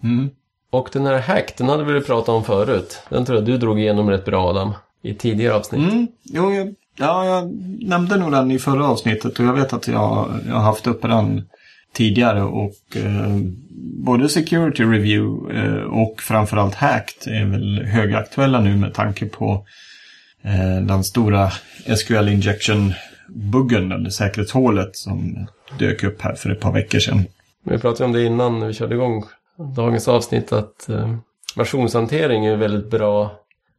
Mm. 0.04 0.30
Och 0.70 0.90
den 0.94 1.06
här 1.06 1.20
hack, 1.20 1.58
den 1.58 1.70
hade 1.70 1.84
vi 1.84 2.02
pratat 2.02 2.30
om 2.30 2.44
förut. 2.44 3.02
Den 3.10 3.26
tror 3.26 3.38
jag 3.38 3.46
du 3.46 3.58
drog 3.58 3.80
igenom 3.80 4.10
rätt 4.10 4.26
bra 4.26 4.50
Adam 4.50 4.74
i 5.02 5.14
tidigare 5.14 5.54
avsnitt. 5.54 5.92
Mm, 5.92 6.08
jo, 6.24 6.54
jag, 6.54 6.76
ja, 6.98 7.26
jag 7.26 7.52
nämnde 7.84 8.18
nog 8.18 8.32
den 8.32 8.52
i 8.52 8.60
förra 8.60 8.88
avsnittet 8.88 9.40
och 9.40 9.46
jag 9.46 9.54
vet 9.54 9.74
att 9.74 9.88
jag, 9.88 10.40
jag 10.48 10.54
har 10.54 10.62
haft 10.62 10.88
uppe 10.88 11.08
den 11.08 11.50
tidigare 11.94 12.44
och 12.44 12.76
eh, 12.96 13.38
både 14.06 14.30
Security 14.30 14.84
Review 14.84 15.56
eh, 15.60 15.84
och 15.84 16.22
framförallt 16.22 16.76
Hacked 16.76 17.34
är 17.34 17.46
väl 17.46 17.86
högaktuella 17.86 18.60
nu 18.60 18.76
med 18.76 18.94
tanke 18.94 19.26
på 19.26 19.66
eh, 20.44 20.82
den 20.82 21.04
stora 21.04 21.52
SQL 21.98 22.30
buggen, 23.28 23.91
eller 23.91 24.09
säkerhetshålet 24.09 24.95
som 24.95 25.47
dök 25.80 26.03
upp 26.03 26.21
här 26.21 26.36
för 26.36 26.49
ett 26.49 26.59
par 26.59 26.71
veckor 26.71 26.99
sedan. 26.99 27.26
Vi 27.63 27.78
pratade 27.78 28.05
om 28.05 28.11
det 28.11 28.23
innan 28.23 28.67
vi 28.67 28.73
körde 28.73 28.95
igång 28.95 29.23
dagens 29.76 30.07
avsnitt 30.07 30.51
att 30.51 30.89
eh, 30.89 31.15
versionshantering 31.55 32.45
är 32.45 32.55
väldigt 32.55 32.89
bra 32.89 33.32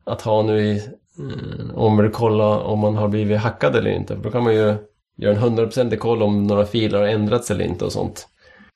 att 0.05 0.23
ha 0.23 0.43
nu 0.43 0.61
i 0.61 0.77
eh, 0.77 1.75
om 1.75 1.97
du 1.97 2.11
kollar 2.11 2.59
om 2.59 2.79
man 2.79 2.97
har 2.97 3.09
blivit 3.09 3.41
hackad 3.41 3.77
eller 3.77 3.91
inte. 3.91 4.17
För 4.17 4.23
då 4.23 4.31
kan 4.31 4.45
man 4.45 4.55
ju 4.55 4.75
göra 5.17 5.35
en 5.35 5.41
hundraprocentig 5.41 6.01
koll 6.01 6.23
om 6.23 6.47
några 6.47 6.67
filer 6.67 6.99
har 6.99 7.07
ändrats 7.07 7.51
eller 7.51 7.65
inte 7.65 7.85
och 7.85 7.93
sånt. 7.93 8.29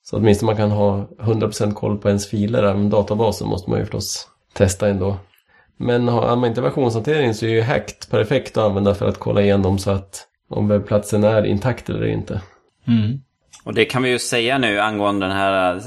Så 0.02 0.16
åtminstone 0.16 0.46
man 0.46 0.56
kan 0.56 0.70
ha 0.70 1.08
100% 1.18 1.74
koll 1.74 1.98
på 1.98 2.08
ens 2.08 2.26
filer. 2.26 2.62
Även 2.62 2.90
databasen 2.90 3.48
måste 3.48 3.70
man 3.70 3.78
ju 3.78 3.84
förstås 3.84 4.28
testa 4.54 4.88
ändå. 4.88 5.16
Men 5.76 6.08
har 6.08 6.36
man 6.36 6.48
inte 6.48 6.60
versionshantering 6.60 7.34
så 7.34 7.46
är 7.46 7.50
ju 7.50 7.62
Hacked 7.62 8.10
perfekt 8.10 8.56
att 8.56 8.64
använda 8.64 8.94
för 8.94 9.08
att 9.08 9.18
kolla 9.18 9.42
igenom 9.42 9.78
så 9.78 9.90
att 9.90 10.26
om 10.51 10.68
webbplatsen 10.68 11.24
är 11.24 11.46
intakt 11.46 11.88
eller 11.88 12.07
inte. 12.07 12.40
Mm. 12.88 13.20
Och 13.64 13.74
det 13.74 13.84
kan 13.84 14.03
vi 14.03 14.11
ju 14.11 14.18
säga 14.18 14.59
nu 14.59 14.80
angående 14.80 15.26
den 15.26 15.36
här 15.36 15.74
eh, 15.74 15.80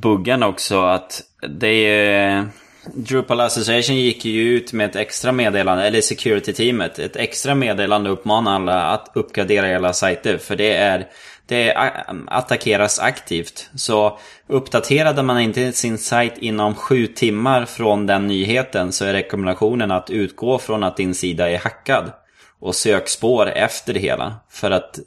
buggen 0.00 0.42
också 0.42 0.80
att 0.80 1.22
det 1.48 1.68
är 1.68 2.46
Drupal 2.94 3.40
Association 3.40 3.96
gick 3.96 4.24
ju 4.24 4.42
ut 4.42 4.72
med 4.72 4.90
ett 4.90 4.96
extra 4.96 5.32
meddelande, 5.32 5.86
eller 5.86 6.00
security-teamet, 6.00 6.98
ett 6.98 7.16
extra 7.16 7.54
meddelande 7.54 8.10
uppmanar 8.10 8.54
alla 8.54 8.82
att 8.82 9.10
uppgradera 9.14 9.66
hela 9.66 9.92
sajter. 9.92 10.38
För 10.38 10.56
det 10.56 10.74
är 10.74 11.08
det 11.46 11.92
attackeras 12.26 13.00
aktivt. 13.00 13.70
Så 13.74 14.18
uppdaterade 14.46 15.22
man 15.22 15.40
inte 15.40 15.72
sin 15.72 15.98
sajt 15.98 16.38
inom 16.38 16.74
sju 16.74 17.06
timmar 17.06 17.64
från 17.64 18.06
den 18.06 18.26
nyheten 18.26 18.92
så 18.92 19.04
är 19.04 19.12
rekommendationen 19.12 19.90
att 19.90 20.10
utgå 20.10 20.58
från 20.58 20.82
att 20.82 20.96
din 20.96 21.14
sida 21.14 21.50
är 21.50 21.58
hackad. 21.58 22.12
Och 22.62 22.74
sök 22.74 23.08
spår 23.08 23.46
efter 23.46 23.92
det 23.92 24.00
hela. 24.00 24.34
För 24.50 24.70
att 24.70 24.98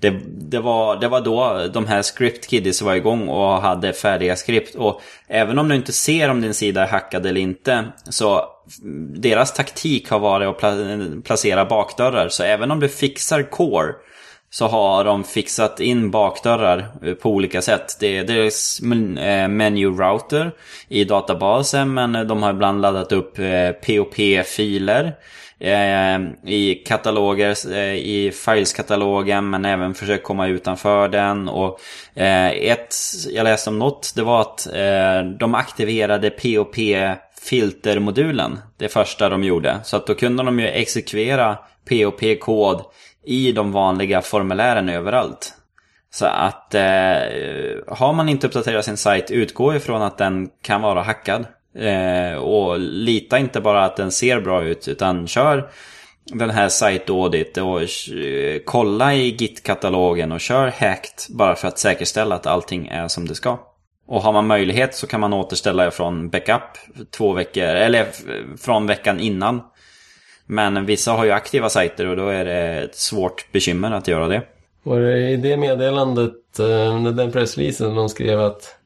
det, 0.00 0.10
det, 0.26 0.58
var, 0.58 0.96
det 0.96 1.08
var 1.08 1.20
då 1.20 1.66
de 1.72 1.86
här 1.86 2.02
script 2.02 2.46
kiddies 2.46 2.82
var 2.82 2.94
igång 2.94 3.28
och 3.28 3.62
hade 3.62 3.92
färdiga 3.92 4.36
skript. 4.36 4.74
Och 4.74 5.00
även 5.28 5.58
om 5.58 5.68
du 5.68 5.74
inte 5.74 5.92
ser 5.92 6.28
om 6.28 6.40
din 6.40 6.54
sida 6.54 6.82
är 6.82 6.86
hackad 6.88 7.26
eller 7.26 7.40
inte 7.40 7.84
så 8.10 8.44
deras 9.14 9.52
taktik 9.52 10.10
har 10.10 10.18
varit 10.18 10.64
att 10.64 11.24
placera 11.24 11.64
bakdörrar. 11.64 12.28
Så 12.28 12.42
även 12.42 12.70
om 12.70 12.80
du 12.80 12.88
fixar 12.88 13.42
core 13.42 13.92
så 14.50 14.66
har 14.66 15.04
de 15.04 15.24
fixat 15.24 15.80
in 15.80 16.10
bakdörrar 16.10 17.14
på 17.14 17.30
olika 17.30 17.62
sätt. 17.62 17.96
Det 18.00 18.18
är 18.18 18.24
deras 18.24 18.80
eh, 18.80 19.48
menu 19.48 19.86
router 19.86 20.52
i 20.88 21.04
databasen 21.04 21.94
men 21.94 22.12
de 22.28 22.42
har 22.42 22.50
ibland 22.50 22.80
laddat 22.80 23.12
upp 23.12 23.38
eh, 23.38 23.70
POP-filer. 23.70 25.12
Eh, 25.62 26.20
I 26.44 26.82
kataloger, 26.86 27.68
i 27.76 28.26
i 28.26 28.32
fileskatalogen 28.32 29.50
men 29.50 29.64
även 29.64 29.94
försökt 29.94 30.24
komma 30.24 30.46
utanför 30.46 31.08
den. 31.08 31.48
Och 31.48 31.80
eh, 32.14 32.48
ett 32.48 32.94
jag 33.30 33.44
läste 33.44 33.70
om 33.70 33.78
något, 33.78 34.12
det 34.16 34.22
var 34.22 34.40
att 34.40 34.66
de 35.38 35.54
aktiverade 35.54 36.30
POP 36.30 36.76
filtermodulen. 37.42 38.58
Det 38.78 38.88
första 38.88 39.28
de 39.28 39.44
gjorde. 39.44 39.80
Så 39.84 39.96
att 39.96 40.06
då 40.06 40.14
kunde 40.14 40.42
de 40.42 40.60
ju 40.60 40.68
exekvera 40.68 41.58
POP-kod 41.88 42.84
i 43.24 43.52
de 43.52 43.72
vanliga 43.72 44.22
formulären 44.22 44.88
överallt. 44.88 45.54
Så 46.10 46.26
att 46.26 46.74
eh, 46.74 46.82
har 47.88 48.12
man 48.12 48.28
inte 48.28 48.46
uppdaterat 48.46 48.84
sin 48.84 48.96
sajt, 48.96 49.30
utgå 49.30 49.74
ifrån 49.74 50.02
att 50.02 50.18
den 50.18 50.48
kan 50.62 50.82
vara 50.82 51.02
hackad. 51.02 51.46
Eh, 51.74 52.34
och 52.34 52.80
lita 52.80 53.38
inte 53.38 53.60
bara 53.60 53.84
att 53.84 53.96
den 53.96 54.12
ser 54.12 54.40
bra 54.40 54.62
ut 54.64 54.88
utan 54.88 55.26
kör 55.26 55.70
den 56.24 56.50
här 56.50 56.68
site 56.68 57.12
audit 57.12 57.56
och 57.56 57.80
eh, 57.80 58.60
kolla 58.64 59.14
i 59.14 59.30
Git-katalogen 59.30 60.32
och 60.32 60.40
kör 60.40 60.66
hacked 60.68 61.36
bara 61.36 61.54
för 61.54 61.68
att 61.68 61.78
säkerställa 61.78 62.34
att 62.34 62.46
allting 62.46 62.88
är 62.88 63.08
som 63.08 63.28
det 63.28 63.34
ska. 63.34 63.58
Och 64.06 64.22
har 64.22 64.32
man 64.32 64.46
möjlighet 64.46 64.94
så 64.94 65.06
kan 65.06 65.20
man 65.20 65.32
återställa 65.32 65.90
från 65.90 66.30
backup 66.30 66.62
två 67.10 67.32
veckor, 67.32 67.64
eller 67.64 68.06
från 68.58 68.86
veckan 68.86 69.20
innan. 69.20 69.60
Men 70.46 70.86
vissa 70.86 71.12
har 71.12 71.24
ju 71.24 71.30
aktiva 71.30 71.68
sajter 71.68 72.06
och 72.06 72.16
då 72.16 72.28
är 72.28 72.44
det 72.44 72.82
ett 72.82 72.96
svårt 72.96 73.52
bekymmer 73.52 73.90
att 73.90 74.08
göra 74.08 74.28
det. 74.28 74.42
Var 74.82 75.00
det 75.00 75.30
i 75.30 75.36
det 75.36 75.56
meddelandet, 75.56 76.58
eh, 76.58 77.02
den 77.02 77.32
pressreleasen, 77.32 77.94
de 77.94 78.08
skrev 78.08 78.40
att 78.40 78.76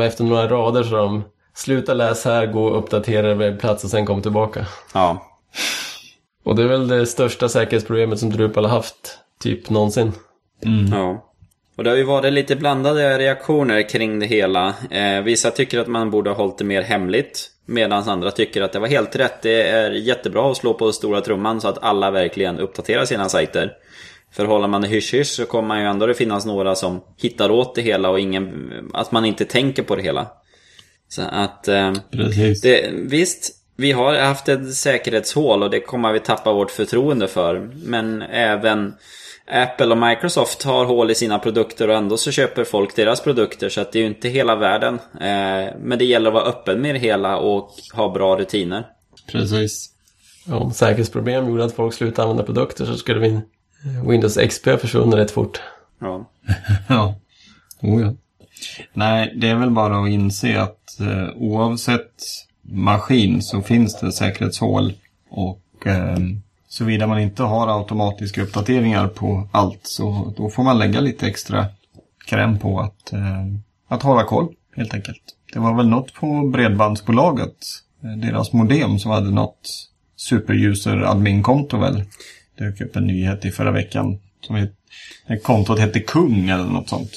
efter 0.00 0.24
några 0.24 0.48
rader 0.48 0.82
så 0.82 0.96
de 0.96 1.24
Sluta 1.60 1.94
läs 1.94 2.24
här, 2.24 2.46
gå 2.46 2.64
och 2.64 2.78
uppdatera 2.78 3.34
webbplats 3.34 3.84
och 3.84 3.90
sen 3.90 4.06
kom 4.06 4.22
tillbaka. 4.22 4.66
Ja. 4.94 5.26
Och 6.44 6.56
det 6.56 6.62
är 6.62 6.66
väl 6.66 6.88
det 6.88 7.06
största 7.06 7.48
säkerhetsproblemet 7.48 8.18
som 8.18 8.30
Drupal 8.30 8.64
har 8.64 8.70
haft, 8.70 9.18
typ 9.42 9.70
någonsin. 9.70 10.12
Mm. 10.64 10.98
Ja. 10.98 11.26
Och 11.76 11.84
det 11.84 11.90
har 11.90 11.96
ju 11.96 12.04
varit 12.04 12.32
lite 12.32 12.56
blandade 12.56 13.18
reaktioner 13.18 13.88
kring 13.88 14.18
det 14.18 14.26
hela. 14.26 14.74
Eh, 14.90 15.22
vissa 15.22 15.50
tycker 15.50 15.78
att 15.78 15.86
man 15.86 16.10
borde 16.10 16.30
ha 16.30 16.36
hållit 16.36 16.58
det 16.58 16.64
mer 16.64 16.82
hemligt. 16.82 17.50
Medan 17.66 18.08
andra 18.08 18.30
tycker 18.30 18.62
att 18.62 18.72
det 18.72 18.78
var 18.78 18.88
helt 18.88 19.16
rätt. 19.16 19.42
Det 19.42 19.62
är 19.62 19.90
jättebra 19.90 20.50
att 20.50 20.56
slå 20.56 20.74
på 20.74 20.92
stora 20.92 21.20
trumman 21.20 21.60
så 21.60 21.68
att 21.68 21.82
alla 21.82 22.10
verkligen 22.10 22.58
uppdaterar 22.58 23.04
sina 23.04 23.28
sajter. 23.28 23.72
För 24.32 24.44
håller 24.44 24.68
man 24.68 24.80
det 24.80 24.88
hysch-hysch 24.88 25.34
så 25.36 25.46
kommer 25.46 25.68
man 25.68 25.80
ju 25.80 25.86
ändå 25.86 26.06
det 26.06 26.14
finnas 26.14 26.46
några 26.46 26.74
som 26.74 27.00
hittar 27.16 27.50
åt 27.50 27.74
det 27.74 27.82
hela 27.82 28.10
och 28.10 28.20
ingen, 28.20 28.70
att 28.94 29.12
man 29.12 29.24
inte 29.24 29.44
tänker 29.44 29.82
på 29.82 29.96
det 29.96 30.02
hela. 30.02 30.26
Så 31.10 31.22
att... 31.22 31.68
Eh, 31.68 31.92
det, 32.62 32.90
visst, 32.92 33.50
vi 33.76 33.92
har 33.92 34.14
haft 34.14 34.48
ett 34.48 34.74
säkerhetshål 34.74 35.62
och 35.62 35.70
det 35.70 35.80
kommer 35.80 36.12
vi 36.12 36.20
tappa 36.20 36.52
vårt 36.52 36.70
förtroende 36.70 37.28
för. 37.28 37.70
Men 37.84 38.22
även 38.22 38.94
Apple 39.46 39.86
och 39.86 39.98
Microsoft 39.98 40.62
har 40.62 40.84
hål 40.84 41.10
i 41.10 41.14
sina 41.14 41.38
produkter 41.38 41.88
och 41.88 41.94
ändå 41.94 42.16
så 42.16 42.30
köper 42.30 42.64
folk 42.64 42.96
deras 42.96 43.20
produkter. 43.20 43.68
Så 43.68 43.80
att 43.80 43.92
det 43.92 43.98
är 43.98 44.00
ju 44.00 44.06
inte 44.06 44.28
hela 44.28 44.56
världen. 44.56 44.94
Eh, 45.14 45.74
men 45.78 45.98
det 45.98 46.04
gäller 46.04 46.28
att 46.28 46.34
vara 46.34 46.44
öppen 46.44 46.80
med 46.80 46.94
det 46.94 46.98
hela 46.98 47.36
och 47.36 47.70
ha 47.92 48.12
bra 48.12 48.38
rutiner. 48.38 48.86
Precis. 49.32 49.90
Om 50.46 50.72
säkerhetsproblem 50.72 51.48
gjorde 51.48 51.64
att 51.64 51.74
folk 51.74 51.94
slutade 51.94 52.22
använda 52.22 52.44
produkter 52.44 52.84
så 52.84 52.96
skulle 52.96 53.20
vi 53.20 53.40
Windows 54.06 54.36
XP 54.36 54.64
försvunnit 54.64 55.14
rätt 55.14 55.30
fort. 55.30 55.60
Ja. 56.00 56.30
ja. 56.88 57.14
Oh, 57.82 58.02
ja. 58.02 58.14
Nej, 59.00 59.32
det 59.36 59.48
är 59.48 59.54
väl 59.54 59.70
bara 59.70 60.02
att 60.02 60.10
inse 60.10 60.60
att 60.62 61.00
eh, 61.00 61.28
oavsett 61.36 62.14
maskin 62.62 63.42
så 63.42 63.62
finns 63.62 64.00
det 64.00 64.12
säkerhetshål. 64.12 64.92
Och 65.30 65.86
eh, 65.86 66.18
såvida 66.68 67.06
man 67.06 67.20
inte 67.20 67.42
har 67.42 67.78
automatiska 67.78 68.42
uppdateringar 68.42 69.08
på 69.08 69.48
allt 69.52 69.80
så 69.82 70.34
då 70.36 70.50
får 70.50 70.62
man 70.62 70.78
lägga 70.78 71.00
lite 71.00 71.26
extra 71.26 71.66
kräm 72.26 72.58
på 72.58 72.80
att, 72.80 73.12
eh, 73.12 73.46
att 73.88 74.02
hålla 74.02 74.24
koll 74.24 74.54
helt 74.76 74.94
enkelt. 74.94 75.22
Det 75.52 75.58
var 75.58 75.76
väl 75.76 75.88
något 75.88 76.14
på 76.14 76.48
Bredbandsbolaget, 76.48 77.56
eh, 78.04 78.10
deras 78.10 78.52
modem 78.52 78.98
som 78.98 79.10
hade 79.10 79.30
något 79.30 79.68
superuser 80.16 80.96
admin-konto 80.96 81.78
väl. 81.78 82.02
Det 82.58 82.64
dök 82.64 82.80
upp 82.80 82.96
en 82.96 83.06
nyhet 83.06 83.44
i 83.44 83.50
förra 83.50 83.70
veckan. 83.70 84.18
Som 84.40 84.56
het, 84.56 84.72
kontot 85.42 85.78
hette 85.78 86.00
Kung 86.00 86.48
eller 86.48 86.64
något 86.64 86.88
sånt. 86.88 87.10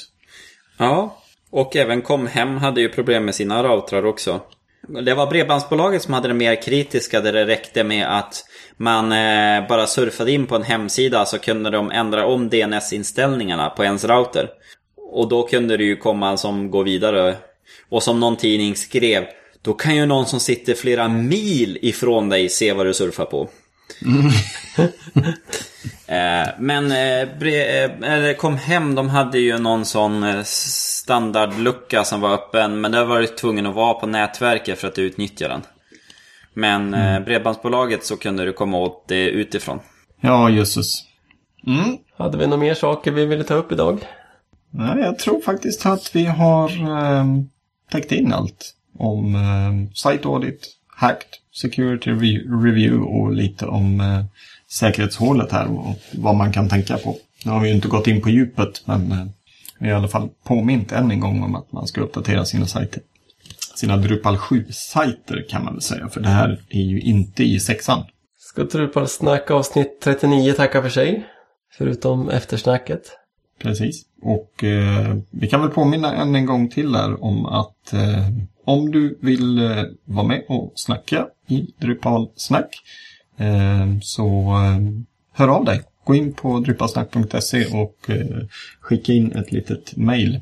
Ja, 0.78 1.16
och 1.54 1.76
även 1.76 2.02
Comhem 2.02 2.56
hade 2.56 2.80
ju 2.80 2.88
problem 2.88 3.24
med 3.24 3.34
sina 3.34 3.62
routrar 3.62 4.04
också. 4.04 4.40
Det 4.88 5.14
var 5.14 5.26
Bredbandsbolaget 5.26 6.02
som 6.02 6.14
hade 6.14 6.28
det 6.28 6.34
mer 6.34 6.62
kritiska 6.62 7.20
där 7.20 7.32
det 7.32 7.46
räckte 7.46 7.84
med 7.84 8.18
att 8.18 8.44
man 8.76 9.12
eh, 9.12 9.68
bara 9.68 9.86
surfade 9.86 10.32
in 10.32 10.46
på 10.46 10.56
en 10.56 10.62
hemsida 10.62 11.24
så 11.24 11.38
kunde 11.38 11.70
de 11.70 11.90
ändra 11.90 12.26
om 12.26 12.48
DNS-inställningarna 12.48 13.70
på 13.70 13.84
ens 13.84 14.04
router. 14.04 14.48
Och 15.12 15.28
då 15.28 15.42
kunde 15.42 15.76
det 15.76 15.84
ju 15.84 15.96
komma 15.96 16.36
som 16.36 16.70
går 16.70 16.84
vidare. 16.84 17.36
Och 17.88 18.02
som 18.02 18.20
någon 18.20 18.36
tidning 18.36 18.76
skrev, 18.76 19.24
då 19.62 19.72
kan 19.72 19.96
ju 19.96 20.06
någon 20.06 20.26
som 20.26 20.40
sitter 20.40 20.74
flera 20.74 21.08
mil 21.08 21.78
ifrån 21.82 22.28
dig 22.28 22.48
se 22.48 22.72
vad 22.72 22.86
du 22.86 22.94
surfar 22.94 23.24
på. 23.24 23.48
Mm. 24.02 24.30
Eh, 26.06 26.48
men 26.58 26.92
eh, 26.92 28.28
eh, 28.28 28.36
kom 28.36 28.56
hem, 28.56 28.94
de 28.94 29.08
hade 29.08 29.38
ju 29.38 29.58
någon 29.58 29.84
sån 29.84 30.44
standardlucka 30.44 32.04
som 32.04 32.20
var 32.20 32.34
öppen. 32.34 32.80
Men 32.80 32.92
det 32.92 33.04
var 33.04 33.20
du 33.20 33.26
tvungen 33.26 33.66
att 33.66 33.74
vara 33.74 33.94
på 33.94 34.06
nätverket 34.06 34.78
för 34.78 34.88
att 34.88 34.98
utnyttja 34.98 35.48
den. 35.48 35.62
Men 36.54 36.94
mm. 36.94 37.24
Bredbandsbolaget 37.24 38.04
så 38.04 38.16
kunde 38.16 38.44
du 38.44 38.52
komma 38.52 38.78
åt 38.78 39.08
det 39.08 39.24
utifrån. 39.30 39.80
Ja, 40.20 40.50
jösses. 40.50 41.02
Mm. 41.66 41.98
Hade 42.16 42.38
vi 42.38 42.46
några 42.46 42.60
mer 42.60 42.74
saker 42.74 43.10
vi 43.10 43.26
ville 43.26 43.44
ta 43.44 43.54
upp 43.54 43.72
idag? 43.72 43.98
Nej, 44.70 44.98
jag 44.98 45.18
tror 45.18 45.40
faktiskt 45.40 45.86
att 45.86 46.16
vi 46.16 46.24
har 46.24 46.68
eh, 46.68 47.24
täckt 47.90 48.12
in 48.12 48.32
allt. 48.32 48.74
Om 48.98 49.34
eh, 49.34 49.94
site 49.94 50.28
audit, 50.28 50.66
hacked, 50.96 51.28
security 51.52 52.10
review 52.64 52.96
och 52.96 53.32
lite 53.32 53.66
om 53.66 54.00
eh, 54.00 54.24
säkerhetshålet 54.70 55.52
här 55.52 55.66
och 55.66 55.96
vad 56.12 56.34
man 56.34 56.52
kan 56.52 56.68
tänka 56.68 56.96
på. 56.96 57.16
Nu 57.44 57.50
har 57.50 57.60
vi 57.60 57.68
ju 57.68 57.74
inte 57.74 57.88
gått 57.88 58.06
in 58.06 58.22
på 58.22 58.30
djupet 58.30 58.82
men 58.84 59.12
eh, 59.12 59.26
vi 59.78 59.86
har 59.86 59.94
i 59.94 59.98
alla 59.98 60.08
fall 60.08 60.28
påmint 60.44 60.92
än 60.92 61.10
en 61.10 61.20
gång 61.20 61.42
om 61.42 61.54
att 61.54 61.72
man 61.72 61.86
ska 61.86 62.00
uppdatera 62.00 62.44
sina 62.44 62.66
sajter. 62.66 63.02
Sina 63.74 63.96
Drupal 63.96 64.36
7-sajter 64.36 65.48
kan 65.48 65.64
man 65.64 65.72
väl 65.72 65.82
säga 65.82 66.08
för 66.08 66.20
det 66.20 66.28
här 66.28 66.60
är 66.68 66.82
ju 66.82 67.00
inte 67.00 67.44
i 67.44 67.60
sexan. 67.60 68.04
Ska 68.38 68.64
Drupal 68.64 69.08
snack 69.08 69.50
avsnitt 69.50 70.00
39 70.02 70.52
tacka 70.52 70.82
för 70.82 70.88
sig? 70.88 71.26
Förutom 71.78 72.28
eftersnacket. 72.28 73.02
Precis. 73.62 74.02
Och 74.22 74.64
eh, 74.64 75.16
vi 75.30 75.48
kan 75.48 75.60
väl 75.60 75.70
påminna 75.70 76.14
än 76.14 76.34
en 76.34 76.46
gång 76.46 76.68
till 76.68 76.92
där 76.92 77.24
om 77.24 77.46
att 77.46 77.92
eh, 77.92 78.28
om 78.64 78.90
du 78.90 79.18
vill 79.22 79.58
eh, 79.58 79.82
vara 80.04 80.26
med 80.26 80.44
och 80.48 80.72
snacka 80.74 81.26
i 81.48 81.74
Drupal 81.78 82.28
snack 82.36 82.76
så 84.02 84.26
eh, 84.40 84.78
hör 85.32 85.48
av 85.48 85.64
dig. 85.64 85.82
Gå 86.04 86.14
in 86.14 86.32
på 86.32 86.58
drypasnack.se 86.58 87.64
och 87.64 88.10
skicka 88.80 89.12
in 89.12 89.32
ett 89.32 89.52
litet 89.52 89.96
mail 89.96 90.40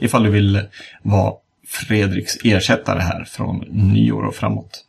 ifall 0.00 0.22
du 0.22 0.30
vill 0.30 0.60
vara 1.02 1.34
Fredriks 1.66 2.36
ersättare 2.44 2.98
här 2.98 3.24
från 3.24 3.58
nyår 3.70 4.22
och 4.22 4.34
framåt. 4.34 4.84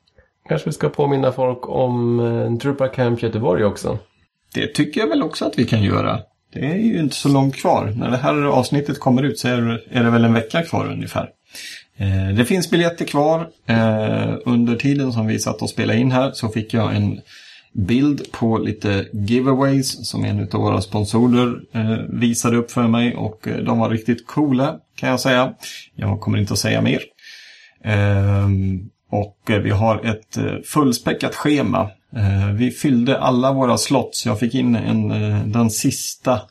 Kanske 0.49 0.69
vi 0.69 0.73
ska 0.73 0.89
påminna 0.89 1.31
folk 1.31 1.69
om 1.69 2.57
Drupal 2.61 2.89
Camp 2.89 3.23
Göteborg 3.23 3.65
också. 3.65 3.99
Det 4.53 4.67
tycker 4.67 5.01
jag 5.01 5.07
väl 5.07 5.23
också 5.23 5.45
att 5.45 5.59
vi 5.59 5.65
kan 5.65 5.83
göra. 5.83 6.19
Det 6.53 6.65
är 6.65 6.75
ju 6.75 6.99
inte 6.99 7.15
så 7.15 7.29
långt 7.29 7.55
kvar. 7.55 7.93
När 7.97 8.11
det 8.11 8.17
här 8.17 8.43
avsnittet 8.43 8.99
kommer 8.99 9.23
ut 9.23 9.39
så 9.39 9.47
är 9.47 10.03
det 10.03 10.09
väl 10.09 10.25
en 10.25 10.33
vecka 10.33 10.61
kvar 10.61 10.91
ungefär. 10.91 11.29
Eh, 11.97 12.35
det 12.35 12.45
finns 12.45 12.69
biljetter 12.69 13.05
kvar. 13.05 13.49
Eh, 13.65 14.33
under 14.45 14.75
tiden 14.75 15.13
som 15.13 15.27
vi 15.27 15.39
satt 15.39 15.61
och 15.61 15.69
spelade 15.69 15.99
in 15.99 16.11
här 16.11 16.31
så 16.31 16.49
fick 16.49 16.73
jag 16.73 16.95
en 16.95 17.21
bild 17.73 18.31
på 18.31 18.57
lite 18.57 19.05
giveaways 19.13 20.09
som 20.09 20.25
en 20.25 20.39
av 20.51 20.59
våra 20.61 20.81
sponsorer 20.81 21.59
eh, 21.73 21.97
visade 22.09 22.57
upp 22.57 22.71
för 22.71 22.87
mig 22.87 23.15
och 23.15 23.47
de 23.65 23.79
var 23.79 23.89
riktigt 23.89 24.27
coola 24.27 24.79
kan 24.95 25.09
jag 25.09 25.19
säga. 25.19 25.53
Jag 25.95 26.21
kommer 26.21 26.37
inte 26.37 26.53
att 26.53 26.59
säga 26.59 26.81
mer. 26.81 27.01
Ehm, 27.83 28.89
och 29.09 29.37
vi 29.45 29.69
har 29.69 30.05
ett 30.05 30.37
fullspäckat 30.65 31.35
schema. 31.35 31.89
Vi 32.53 32.71
fyllde 32.71 33.19
alla 33.19 33.53
våra 33.53 33.77
slots. 33.77 34.25
Jag 34.25 34.39
fick 34.39 34.55
in 34.55 34.75
en, 34.75 35.09
den 35.51 35.69
sista 35.69 36.41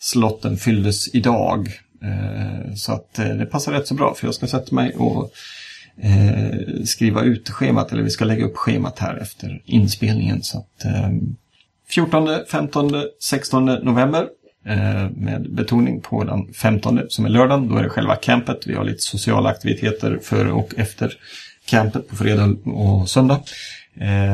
slotten 0.00 0.56
fylldes 0.56 1.14
idag. 1.14 1.68
Eh, 2.04 2.74
så 2.74 2.92
att 2.92 3.18
eh, 3.18 3.28
det 3.28 3.46
passar 3.46 3.72
rätt 3.72 3.86
så 3.86 3.94
bra 3.94 4.14
för 4.14 4.26
jag 4.26 4.34
ska 4.34 4.46
sätta 4.46 4.74
mig 4.74 4.94
och 4.94 5.32
eh, 6.00 6.84
skriva 6.84 7.22
ut 7.22 7.50
schemat 7.50 7.92
eller 7.92 8.02
vi 8.02 8.10
ska 8.10 8.24
lägga 8.24 8.44
upp 8.44 8.56
schemat 8.56 8.98
här 8.98 9.16
efter 9.16 9.62
inspelningen. 9.64 10.42
Så 10.42 10.58
att 10.58 10.86
14, 11.88 12.28
15, 12.50 12.92
16 13.20 13.64
november 13.64 14.28
med 15.10 15.46
betoning 15.50 16.00
på 16.00 16.24
den 16.24 16.52
15 16.52 17.00
som 17.08 17.24
är 17.24 17.28
lördagen. 17.28 17.68
Då 17.68 17.76
är 17.76 17.82
det 17.82 17.88
själva 17.88 18.16
campet. 18.16 18.66
Vi 18.66 18.74
har 18.74 18.84
lite 18.84 19.02
sociala 19.02 19.48
aktiviteter 19.48 20.18
före 20.22 20.52
och 20.52 20.74
efter 20.76 21.18
campet 21.66 22.08
på 22.08 22.16
fredag 22.16 22.56
och 22.64 23.08
söndag. 23.08 23.42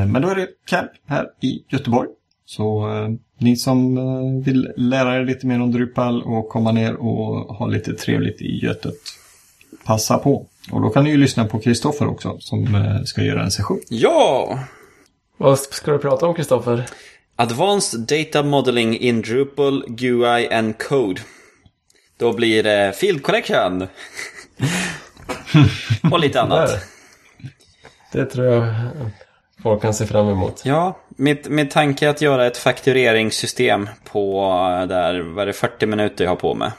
Men 0.07 0.21
då 0.21 0.29
är 0.29 0.35
det 0.35 0.47
camp 0.65 0.91
här 1.07 1.27
i 1.41 1.63
Göteborg. 1.69 2.09
Så 2.49 2.89
eh, 2.89 3.09
ni 3.37 3.55
som 3.55 3.97
eh, 3.97 4.43
vill 4.45 4.73
lära 4.77 5.15
er 5.15 5.25
lite 5.25 5.47
mer 5.47 5.61
om 5.61 5.71
Drupal 5.71 6.23
och 6.23 6.49
komma 6.49 6.71
ner 6.71 6.95
och 6.95 7.55
ha 7.55 7.67
lite 7.67 7.93
trevligt 7.93 8.41
i 8.41 8.65
Götet, 8.65 8.95
passa 9.85 10.17
på. 10.17 10.47
Och 10.71 10.81
då 10.81 10.89
kan 10.89 11.03
ni 11.03 11.09
ju 11.09 11.17
lyssna 11.17 11.45
på 11.45 11.59
Kristoffer 11.59 12.07
också 12.07 12.37
som 12.39 12.75
eh, 12.75 13.03
ska 13.03 13.21
göra 13.21 13.43
en 13.43 13.51
session. 13.51 13.81
Ja! 13.89 14.59
Vad 15.37 15.59
ska 15.59 15.91
du 15.91 15.97
prata 15.97 16.25
om 16.25 16.35
Kristoffer? 16.35 16.85
Advanced 17.35 17.99
Data 17.99 18.43
Modeling 18.43 18.97
in 18.97 19.21
Drupal, 19.21 19.85
GUI 19.87 20.47
and 20.53 20.77
Code. 20.77 21.21
Då 22.17 22.33
blir 22.33 22.63
det 22.63 22.93
Field 22.95 23.23
Collection. 23.23 23.87
och 26.11 26.19
lite 26.19 26.41
annat. 26.41 26.69
Det 28.11 28.25
tror 28.25 28.45
jag 28.45 28.75
folk 29.63 29.81
kan 29.81 29.93
se 29.93 30.05
fram 30.05 30.29
emot. 30.29 30.61
Ja, 30.65 30.99
mitt, 31.09 31.49
min 31.49 31.69
tanke 31.69 32.05
är 32.05 32.09
att 32.09 32.21
göra 32.21 32.47
ett 32.47 32.57
faktureringssystem 32.57 33.89
på 34.11 34.41
där, 34.89 35.19
vad 35.19 35.41
är 35.41 35.45
det, 35.45 35.53
40 35.53 35.85
minuter 35.85 36.23
jag 36.23 36.31
har 36.31 36.35
på 36.35 36.55
mig. 36.55 36.71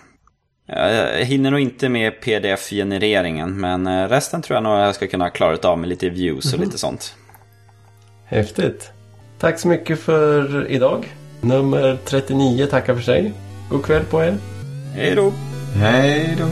Jag 0.66 1.24
hinner 1.24 1.50
nog 1.50 1.60
inte 1.60 1.88
med 1.88 2.20
pdf-genereringen, 2.20 3.60
men 3.60 3.86
eh, 3.86 4.08
resten 4.08 4.42
tror 4.42 4.56
jag 4.56 4.62
nog 4.62 4.72
jag 4.72 4.94
ska 4.94 5.06
kunna 5.06 5.30
klara 5.30 5.68
av 5.68 5.78
med 5.78 5.88
lite 5.88 6.08
views 6.08 6.52
och 6.54 6.60
lite 6.60 6.78
sånt. 6.78 7.14
Häftigt. 8.24 8.90
Tack 9.38 9.58
så 9.58 9.68
mycket 9.68 10.00
för 10.00 10.66
idag. 10.70 11.06
Nummer 11.40 11.98
39 12.04 12.66
tackar 12.66 12.94
för 12.94 13.02
sig. 13.02 13.32
God 13.70 13.84
kväll 13.84 14.04
på 14.04 14.22
er. 14.22 14.38
Hej 14.94 15.14
då! 15.14 15.32
Hej 15.76 16.36
då! 16.38 16.44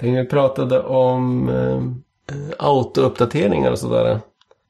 Tänkte 0.00 0.22
vi 0.22 0.28
pratade 0.28 0.80
om 0.82 1.48
eh, 1.48 2.36
autouppdateringar 2.58 3.70
och 3.70 3.78
sådär. 3.78 4.20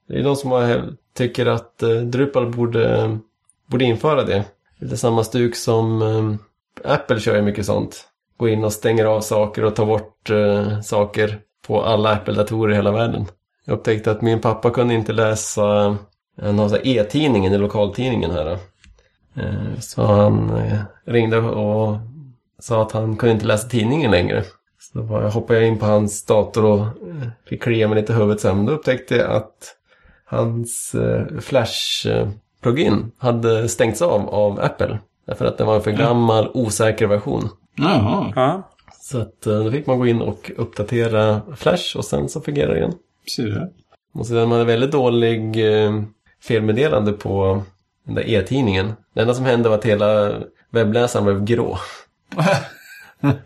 Det 0.08 0.18
är 0.18 0.22
de 0.22 0.36
som 0.36 0.50
har, 0.50 0.92
tycker 1.14 1.46
att 1.46 1.82
eh, 1.82 1.88
Drupal 1.88 2.50
borde, 2.50 3.18
borde 3.66 3.84
införa 3.84 4.24
det. 4.24 4.44
Det 4.78 4.84
Lite 4.84 4.96
samma 4.96 5.24
stuk 5.24 5.56
som 5.56 6.02
eh, 6.02 6.92
Apple 6.94 7.20
kör 7.20 7.36
ju 7.36 7.42
mycket 7.42 7.66
sånt. 7.66 8.04
Gå 8.36 8.48
in 8.48 8.64
och 8.64 8.72
stänger 8.72 9.04
av 9.04 9.20
saker 9.20 9.64
och 9.64 9.76
ta 9.76 9.86
bort 9.86 10.30
eh, 10.30 10.80
saker 10.80 11.38
på 11.66 11.82
alla 11.82 12.12
Apple-datorer 12.12 12.72
i 12.72 12.76
hela 12.76 12.92
världen. 12.92 13.26
Jag 13.64 13.74
upptäckte 13.74 14.10
att 14.10 14.22
min 14.22 14.40
pappa 14.40 14.70
kunde 14.70 14.94
inte 14.94 15.12
läsa 15.12 15.96
e-tidningen 16.82 17.52
i 17.52 17.58
lokaltidningen 17.58 18.30
här. 18.30 18.44
då. 18.44 18.56
Eh, 19.42 19.80
så 19.80 20.02
han 20.02 20.56
eh, 20.56 20.78
ringde 21.04 21.38
och 21.38 21.96
sa 22.58 22.82
att 22.82 22.92
han 22.92 23.16
kunde 23.16 23.32
inte 23.32 23.46
läsa 23.46 23.68
tidningen 23.68 24.10
längre. 24.10 24.44
Så 24.80 24.98
då 24.98 25.04
bara 25.04 25.28
hoppade 25.28 25.58
jag 25.58 25.68
in 25.68 25.78
på 25.78 25.86
hans 25.86 26.24
dator 26.26 26.64
och 26.64 26.80
eh, 26.80 27.28
fick 27.48 27.62
klia 27.62 27.88
mig 27.88 28.00
lite 28.00 28.12
i 28.12 28.16
huvudet 28.16 28.40
sen. 28.40 28.66
Då 28.66 28.72
upptäckte 28.72 29.16
jag 29.16 29.30
att 29.30 29.76
hans 30.24 30.94
eh, 30.94 31.26
Flash-plugin 31.40 33.10
hade 33.18 33.68
stängts 33.68 34.02
av 34.02 34.28
av 34.28 34.60
Apple. 34.60 34.98
Därför 35.26 35.44
att 35.44 35.58
den 35.58 35.66
var 35.66 35.76
en 35.76 35.82
för 35.82 35.90
gammal, 35.90 36.50
osäker 36.54 37.06
version. 37.06 37.48
Jaha, 37.76 38.32
Ja. 38.36 38.62
Så 39.00 39.18
att 39.18 39.46
eh, 39.46 39.64
då 39.64 39.70
fick 39.70 39.86
man 39.86 39.98
gå 39.98 40.06
in 40.06 40.22
och 40.22 40.50
uppdatera 40.56 41.40
Flash 41.56 41.96
och 41.96 42.04
sen 42.04 42.28
så 42.28 42.40
fungerar 42.40 42.72
det 42.72 42.78
igen. 42.78 42.94
ser 43.36 43.44
du? 43.44 43.72
Och 44.14 44.26
så 44.26 44.34
den 44.34 44.52
hade 44.52 44.64
väldigt 44.64 44.92
dålig 44.92 45.74
eh, 45.84 46.02
felmeddelande 46.42 47.12
på 47.12 47.62
den 48.06 48.14
där 48.14 48.30
e-tidningen. 48.30 48.92
Det 49.14 49.20
enda 49.20 49.34
som 49.34 49.44
hände 49.44 49.68
var 49.68 49.76
att 49.76 49.84
hela 49.84 50.32
webbläsaren 50.70 51.24
blev 51.24 51.44
grå. 51.44 51.78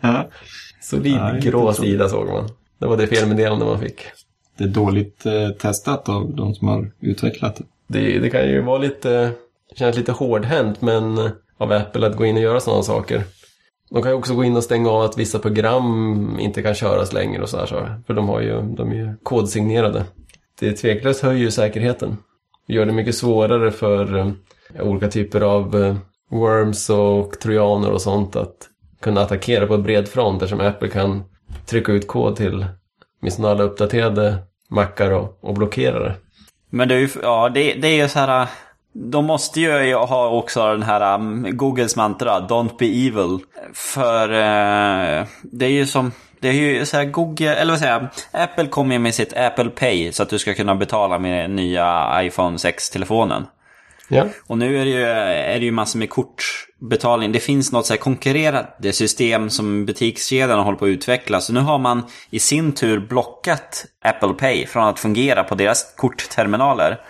Solid 0.85 1.15
Nej, 1.15 1.41
grå 1.41 1.73
sida 1.73 2.09
såg 2.09 2.27
man. 2.27 2.49
Det 2.79 2.85
var 2.85 2.97
det 2.97 3.07
felmeddelande 3.07 3.65
man 3.65 3.79
fick. 3.79 4.01
Det 4.57 4.63
är 4.63 4.67
dåligt 4.67 5.25
eh, 5.25 5.49
testat 5.49 6.09
av 6.09 6.35
de 6.35 6.55
som 6.55 6.67
har 6.67 6.91
utvecklat 6.99 7.55
det. 7.55 7.63
Det, 7.87 8.19
det 8.19 8.29
kan 8.29 8.49
ju 8.49 8.61
vara 8.61 8.77
lite, 8.77 9.31
kännas 9.75 9.97
lite 9.97 10.11
hårdhänt 10.11 10.81
men 10.81 11.29
av 11.57 11.71
Apple 11.71 12.07
att 12.07 12.17
gå 12.17 12.25
in 12.25 12.35
och 12.35 12.41
göra 12.41 12.59
sådana 12.59 12.83
saker. 12.83 13.23
De 13.89 14.01
kan 14.01 14.11
ju 14.11 14.17
också 14.17 14.35
gå 14.35 14.43
in 14.43 14.57
och 14.57 14.63
stänga 14.63 14.89
av 14.89 15.01
att 15.01 15.17
vissa 15.17 15.39
program 15.39 16.39
inte 16.39 16.61
kan 16.61 16.75
köras 16.75 17.13
längre 17.13 17.41
och 17.41 17.49
sådär. 17.49 17.65
Så, 17.65 17.87
för 18.07 18.13
de, 18.13 18.29
har 18.29 18.41
ju, 18.41 18.61
de 18.61 18.91
är 18.91 18.95
ju 18.95 19.15
kodsignerade. 19.23 20.05
Det 20.59 20.73
tveklöst 20.73 21.21
höjer 21.21 21.41
ju 21.41 21.51
säkerheten. 21.51 22.17
Det 22.67 22.73
gör 22.73 22.85
det 22.85 22.91
mycket 22.91 23.15
svårare 23.15 23.71
för 23.71 24.17
eh, 24.17 24.31
olika 24.79 25.07
typer 25.07 25.41
av 25.41 25.83
eh, 25.83 25.95
worms 26.31 26.89
och 26.89 27.39
trojaner 27.39 27.91
och 27.91 28.01
sånt 28.01 28.35
att 28.35 28.69
kunna 29.05 29.21
attackera 29.21 29.67
på 29.67 29.77
bred 29.77 30.07
front 30.07 30.41
eftersom 30.41 30.67
Apple 30.67 30.89
kan 30.89 31.23
trycka 31.65 31.91
ut 31.91 32.07
kod 32.07 32.35
till 32.35 32.65
åtminstone 33.21 33.49
alla 33.49 33.63
uppdaterade 33.63 34.37
mackar 34.69 35.11
och, 35.11 35.39
och 35.41 35.53
blockera 35.53 35.99
det. 35.99 36.15
Men 36.69 36.87
det 36.87 36.95
är 36.95 36.99
ju, 36.99 37.09
ja, 37.23 37.49
det, 37.49 37.73
det 37.73 37.87
är 37.87 37.95
ju 37.95 38.07
så 38.07 38.19
här... 38.19 38.41
Äh, 38.41 38.47
de 38.97 39.25
måste 39.25 39.61
ju 39.61 39.95
ha 39.95 40.29
också 40.29 40.71
den 40.71 40.83
här 40.83 41.15
um, 41.15 41.57
Googles 41.57 41.95
mantra, 41.95 42.39
Don't 42.39 42.77
be 42.79 42.85
evil. 42.85 43.39
För 43.73 44.29
uh, 44.29 45.27
det 45.43 45.65
är 45.65 45.69
ju 45.69 45.85
som... 45.85 46.11
Det 46.39 46.47
är 46.47 46.53
ju 46.53 46.85
så 46.85 46.97
här 46.97 47.05
Google, 47.05 47.55
eller 47.55 47.71
vad 47.71 47.79
säger 47.79 47.93
jag? 47.93 48.07
Apple 48.43 48.67
kommer 48.67 48.95
ju 48.95 48.99
med 48.99 49.15
sitt 49.15 49.37
Apple 49.37 49.69
Pay 49.69 50.11
så 50.11 50.23
att 50.23 50.29
du 50.29 50.39
ska 50.39 50.53
kunna 50.53 50.75
betala 50.75 51.19
med 51.19 51.43
den 51.43 51.55
nya 51.55 52.19
iPhone 52.23 52.57
6-telefonen. 52.57 53.45
Ja. 54.07 54.25
Och 54.47 54.57
nu 54.57 54.81
är 54.81 54.85
det 54.85 54.91
ju, 54.91 55.03
är 55.03 55.59
det 55.59 55.65
ju 55.65 55.71
massor 55.71 55.99
med 55.99 56.09
kortbetalning. 56.09 57.31
Det 57.31 57.39
finns 57.39 57.71
något 57.71 57.85
så 57.85 57.93
här 57.93 57.97
konkurrerande 57.99 58.93
system 58.93 59.49
som 59.49 59.85
butikskedjan 59.85 60.59
håller 60.59 60.77
på 60.77 60.85
att 60.85 60.89
utveckla. 60.89 61.41
Så 61.41 61.53
nu 61.53 61.59
har 61.59 61.77
man 61.77 62.03
i 62.29 62.39
sin 62.39 62.71
tur 62.71 62.99
blockat 62.99 63.85
Apple 64.03 64.33
Pay 64.33 64.65
från 64.65 64.83
att 64.83 64.99
fungera 64.99 65.43
på 65.43 65.55
deras 65.55 65.93
kortterminaler. 65.97 67.01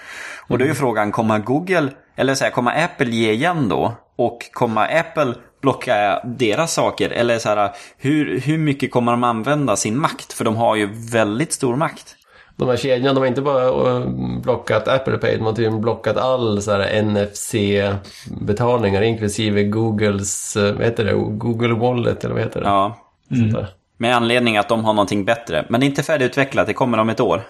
Och 0.48 0.58
då 0.58 0.66
är 0.66 0.70
ju 0.70 0.76
frågan, 0.76 1.12
kommer 1.12 1.39
Google, 1.39 1.89
eller 2.16 2.36
så 2.36 2.43
här, 2.43 2.52
kommer 2.52 2.84
Apple 2.84 3.10
ge 3.10 3.32
igen 3.32 3.70
då? 3.70 3.96
Och 4.18 4.39
kommer 4.52 5.00
Apple 5.00 5.34
blocka 5.62 6.22
deras 6.26 6.74
saker? 6.74 7.10
Eller 7.10 7.39
så 7.39 7.50
här, 7.50 7.72
hur, 7.98 8.39
hur 8.39 8.58
mycket 8.58 8.91
kommer 8.91 9.12
de 9.12 9.24
använda 9.24 9.76
sin 9.76 10.00
makt? 10.00 10.34
För 10.34 10.46
de 10.46 10.56
har 10.56 10.76
ju 10.76 10.89
väldigt 11.12 11.54
stor 11.54 11.76
makt. 11.76 12.16
De 12.58 12.70
här 12.70 12.78
kedjorna, 12.78 13.14
de 13.14 13.20
har 13.20 13.28
inte 13.28 13.41
bara 13.41 13.66
eh, 13.68 14.08
blockat 14.41 14.88
Apple 14.88 15.18
Pay, 15.18 15.38
de 15.38 15.45
har 15.45 15.53
tydligen 15.53 15.82
blockat 15.82 16.18
all 16.18 16.62
så 16.62 16.72
här 16.72 17.01
NFC-betalningar, 17.03 19.01
inklusive 19.01 19.64
Googles, 19.64 20.56
eh, 20.56 20.74
vad 20.74 20.86
heter 20.86 21.06
det, 21.06 21.14
Google 21.14 21.74
Wallet 21.74 22.24
eller 22.24 22.34
vad 22.34 22.43
heter 22.43 22.62
det? 22.62 22.68
Ja, 22.68 22.97
där. 23.28 23.68
med 23.97 24.16
anledning 24.16 24.58
att 24.58 24.70
de 24.70 24.86
har 24.86 24.93
någonting 24.93 25.26
bättre. 25.26 25.66
Men 25.70 25.80
det 25.80 25.86
är 25.86 25.88
inte 25.88 26.03
färdigutvecklat, 26.03 26.68
det 26.68 26.74
kommer 26.74 26.97
om 26.97 27.10
ett 27.10 27.20
år. 27.20 27.41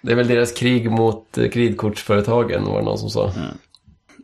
Det 0.00 0.12
är 0.12 0.16
väl 0.16 0.28
deras 0.28 0.52
krig 0.52 0.90
mot 0.90 1.38
eh, 1.38 1.48
kreditkortsföretagen, 1.48 2.64
var 2.64 2.78
det 2.78 2.84
någon 2.84 2.98
som 2.98 3.10
sa. 3.10 3.32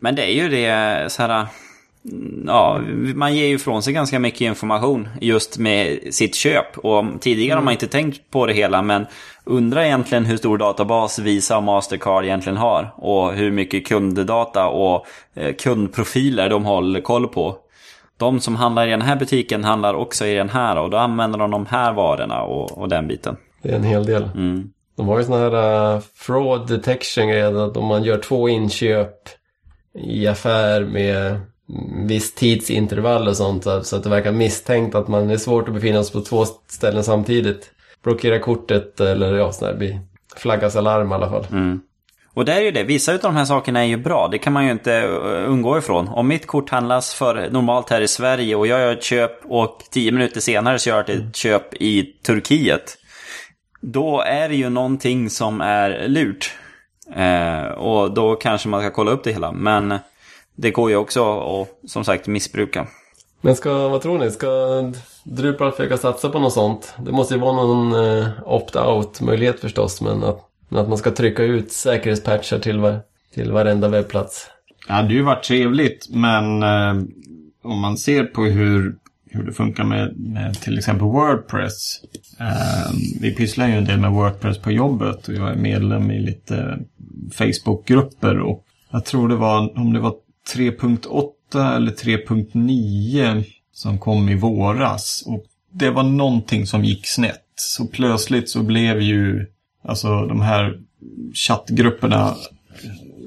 Men 0.00 0.14
det 0.14 0.22
är 0.22 0.34
ju 0.34 0.48
det 0.48 1.12
så 1.12 1.22
här... 1.22 1.46
Ja, 2.46 2.80
man 3.14 3.36
ger 3.36 3.46
ju 3.46 3.54
ifrån 3.54 3.82
sig 3.82 3.92
ganska 3.92 4.18
mycket 4.18 4.40
information 4.40 5.08
just 5.20 5.58
med 5.58 6.14
sitt 6.14 6.34
köp. 6.34 6.78
Och 6.78 7.04
tidigare 7.20 7.56
har 7.56 7.64
man 7.64 7.72
inte 7.72 7.86
tänkt 7.86 8.30
på 8.30 8.46
det 8.46 8.52
hela, 8.52 8.82
men 8.82 9.06
undrar 9.44 9.82
egentligen 9.82 10.24
hur 10.24 10.36
stor 10.36 10.58
databas 10.58 11.18
Visa 11.18 11.56
och 11.56 11.62
Mastercard 11.62 12.24
egentligen 12.24 12.56
har. 12.56 12.94
Och 12.96 13.32
hur 13.32 13.50
mycket 13.50 13.86
kunddata 13.86 14.68
och 14.68 15.06
eh, 15.34 15.54
kundprofiler 15.54 16.48
de 16.48 16.64
håller 16.64 17.00
koll 17.00 17.28
på. 17.28 17.56
De 18.16 18.40
som 18.40 18.56
handlar 18.56 18.86
i 18.86 18.90
den 18.90 19.02
här 19.02 19.16
butiken 19.16 19.64
handlar 19.64 19.94
också 19.94 20.26
i 20.26 20.34
den 20.34 20.48
här 20.48 20.78
och 20.78 20.90
då 20.90 20.96
använder 20.96 21.38
de 21.38 21.50
de 21.50 21.66
här 21.66 21.92
varorna 21.92 22.42
och, 22.42 22.78
och 22.78 22.88
den 22.88 23.08
biten. 23.08 23.36
Det 23.62 23.70
är 23.70 23.76
en 23.76 23.84
hel 23.84 24.06
del. 24.06 24.22
Mm. 24.34 24.70
De 24.96 25.08
har 25.08 25.18
ju 25.18 25.24
såna 25.24 25.38
här 25.38 25.94
uh, 25.94 26.00
fraud 26.14 26.68
detection 26.68 27.28
grejer, 27.28 27.66
att 27.66 27.76
om 27.76 27.86
man 27.86 28.04
gör 28.04 28.18
två 28.18 28.48
inköp 28.48 29.14
i 29.94 30.26
affär 30.26 30.84
med 30.84 31.40
viss 32.06 32.34
tidsintervall 32.34 33.28
och 33.28 33.36
sånt, 33.36 33.64
så 33.64 33.96
att 33.96 34.02
det 34.02 34.10
verkar 34.10 34.32
misstänkt 34.32 34.94
att 34.94 35.08
man 35.08 35.30
är 35.30 35.36
svårt 35.36 35.68
att 35.68 35.74
befinna 35.74 36.04
sig 36.04 36.12
på 36.12 36.20
två 36.20 36.44
ställen 36.68 37.04
samtidigt. 37.04 37.70
Blockera 38.02 38.38
kortet 38.38 39.00
eller 39.00 39.34
ja, 39.34 39.52
blir 39.78 40.00
flaggas 40.36 40.76
alarm 40.76 41.12
i 41.12 41.14
alla 41.14 41.30
fall. 41.30 41.46
Mm. 41.50 41.80
Och 42.34 42.44
det 42.44 42.52
är 42.52 42.60
ju 42.60 42.70
det, 42.70 42.82
vissa 42.82 43.12
av 43.12 43.18
de 43.18 43.36
här 43.36 43.44
sakerna 43.44 43.80
är 43.80 43.88
ju 43.88 43.96
bra. 43.96 44.28
Det 44.28 44.38
kan 44.38 44.52
man 44.52 44.64
ju 44.64 44.70
inte 44.70 45.02
uh, 45.02 45.50
undgå 45.50 45.78
ifrån. 45.78 46.08
Om 46.08 46.28
mitt 46.28 46.46
kort 46.46 46.70
handlas 46.70 47.14
för 47.14 47.50
normalt 47.50 47.90
här 47.90 48.00
i 48.00 48.08
Sverige 48.08 48.54
och 48.54 48.66
jag 48.66 48.80
gör 48.80 48.92
ett 48.92 49.02
köp 49.02 49.44
och 49.44 49.82
tio 49.90 50.12
minuter 50.12 50.40
senare 50.40 50.78
så 50.78 50.88
gör 50.88 50.96
jag 50.96 51.10
ett 51.10 51.36
köp 51.36 51.74
i 51.74 52.02
Turkiet. 52.02 52.96
Då 53.80 54.20
är 54.20 54.48
det 54.48 54.54
ju 54.54 54.68
någonting 54.68 55.30
som 55.30 55.60
är 55.60 56.08
lurt. 56.08 56.52
Eh, 57.14 57.62
och 57.62 58.14
då 58.14 58.36
kanske 58.36 58.68
man 58.68 58.80
ska 58.80 58.90
kolla 58.90 59.10
upp 59.10 59.24
det 59.24 59.32
hela. 59.32 59.52
Men 59.52 59.98
det 60.56 60.70
går 60.70 60.90
ju 60.90 60.96
också 60.96 61.40
att 61.40 61.90
som 61.90 62.04
sagt 62.04 62.26
missbruka. 62.26 62.86
Men 63.40 63.56
ska, 63.56 63.88
vad 63.88 64.02
tror 64.02 64.18
ni, 64.18 64.30
ska 64.30 64.48
Drupal 65.24 65.72
försöka 65.72 65.96
satsa 65.96 66.28
på 66.28 66.38
något 66.38 66.52
sånt? 66.52 66.94
Det 66.98 67.12
måste 67.12 67.34
ju 67.34 67.40
vara 67.40 67.52
någon 67.52 67.92
eh, 67.92 68.28
opt-out 68.44 69.22
möjlighet 69.22 69.60
förstås, 69.60 70.00
men 70.00 70.24
att, 70.24 70.40
men 70.68 70.80
att 70.80 70.88
man 70.88 70.98
ska 70.98 71.10
trycka 71.10 71.42
ut 71.42 71.72
säkerhetspatchar 71.72 72.58
till, 72.58 72.80
var, 72.80 73.00
till 73.34 73.52
varenda 73.52 73.88
webbplats. 73.88 74.46
Det 74.86 74.92
hade 74.92 75.14
ju 75.14 75.22
varit 75.22 75.44
trevligt, 75.44 76.06
men 76.10 76.62
eh, 76.62 77.04
om 77.62 77.80
man 77.80 77.96
ser 77.96 78.24
på 78.24 78.42
hur, 78.42 78.96
hur 79.30 79.42
det 79.42 79.52
funkar 79.52 79.84
med, 79.84 80.16
med 80.16 80.60
till 80.60 80.78
exempel 80.78 81.06
Wordpress. 81.06 82.00
Eh, 82.40 82.94
vi 83.20 83.34
pysslar 83.34 83.68
ju 83.68 83.74
en 83.74 83.84
del 83.84 83.98
med 83.98 84.10
Wordpress 84.10 84.58
på 84.58 84.70
jobbet 84.70 85.28
och 85.28 85.34
jag 85.34 85.50
är 85.50 85.56
medlem 85.56 86.10
i 86.10 86.20
lite 86.20 86.78
Facebookgrupper 87.32 88.38
och 88.38 88.64
jag 88.90 89.04
tror 89.04 89.28
det 89.28 89.36
var, 89.36 89.78
om 89.78 89.92
det 89.92 90.00
var 90.00 90.14
3.8 90.54 91.76
eller 91.76 91.92
3.9 91.92 93.44
som 93.72 93.98
kom 93.98 94.28
i 94.28 94.34
våras. 94.34 95.22
Och 95.26 95.44
det 95.72 95.90
var 95.90 96.02
någonting 96.02 96.66
som 96.66 96.84
gick 96.84 97.06
snett. 97.06 97.44
Så 97.54 97.86
plötsligt 97.86 98.50
så 98.50 98.62
blev 98.62 99.00
ju 99.00 99.46
alltså 99.82 100.26
de 100.26 100.40
här 100.40 100.78
chattgrupperna 101.34 102.36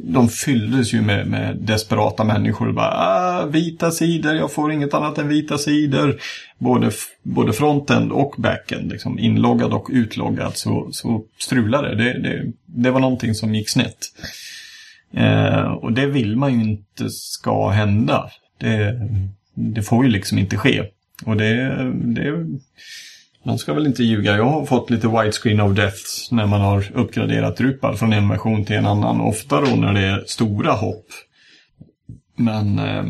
de 0.04 0.30
fylldes 0.30 0.94
ju 0.94 1.02
med, 1.02 1.28
med 1.28 1.58
desperata 1.58 2.24
människor. 2.24 2.72
Bara, 2.72 2.92
ah, 2.92 3.46
vita 3.46 3.92
sidor, 3.92 4.36
jag 4.36 4.52
får 4.52 4.72
inget 4.72 4.94
annat 4.94 5.18
än 5.18 5.28
vita 5.28 5.58
sidor. 5.58 6.20
Både, 6.58 6.92
både 7.24 7.54
frontend 7.54 8.12
och 8.12 8.36
backend, 8.38 8.92
liksom 8.92 9.20
inloggad 9.20 9.74
och 9.74 9.88
utloggad, 9.92 10.58
så, 10.58 10.88
så 10.92 11.24
strulade 11.40 11.96
det. 11.96 12.20
det. 12.20 12.52
Det 12.66 12.92
var 12.92 13.00
någonting 13.00 13.36
som 13.36 13.56
gick 13.56 13.70
snett. 13.70 13.98
Eh, 15.14 15.72
och 15.72 15.94
det 15.94 16.06
vill 16.06 16.38
man 16.38 16.54
ju 16.54 16.64
inte 16.72 17.10
ska 17.10 17.70
hända. 17.70 18.30
Det, 18.58 19.10
det 19.54 19.82
får 19.82 20.06
ju 20.06 20.12
liksom 20.12 20.38
inte 20.38 20.58
ske. 20.58 20.84
Och 21.26 21.38
det, 21.38 21.92
det 21.94 22.46
man 23.44 23.58
ska 23.58 23.74
väl 23.74 23.88
inte 23.88 24.04
ljuga. 24.04 24.38
Jag 24.38 24.50
har 24.50 24.66
fått 24.66 24.90
lite 24.90 25.08
widescreen 25.08 25.60
of 25.60 25.76
death 25.76 26.02
när 26.32 26.46
man 26.46 26.62
har 26.62 26.92
uppgraderat 26.94 27.58
Drupal 27.58 27.98
från 27.98 28.14
en 28.14 28.30
version 28.30 28.66
till 28.66 28.76
en 28.76 28.86
annan. 28.86 29.22
Ofta 29.22 29.62
då 29.62 29.76
när 29.76 29.94
det 29.94 30.06
är 30.06 30.24
stora 30.28 30.72
hopp. 30.72 31.06
Men 32.36 32.80
eh, 32.80 33.04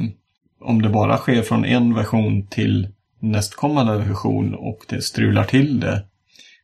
om 0.62 0.82
det 0.82 0.90
bara 0.90 1.18
sker 1.18 1.42
från 1.42 1.66
en 1.66 1.94
version 1.94 2.48
till 2.48 2.88
nästkommande 3.20 3.98
version 3.98 4.54
och 4.54 4.80
det 4.90 5.02
strular 5.02 5.44
till 5.44 5.80
det. 5.80 6.06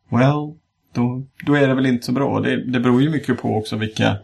Well, 0.09 0.53
då, 0.93 1.27
då 1.45 1.53
är 1.55 1.67
det 1.67 1.73
väl 1.73 1.85
inte 1.85 2.05
så 2.05 2.11
bra. 2.11 2.39
Det, 2.39 2.71
det 2.71 2.79
beror 2.79 3.01
ju 3.01 3.09
mycket 3.09 3.41
på 3.41 3.55
också 3.55 3.75
vilka, 3.75 4.17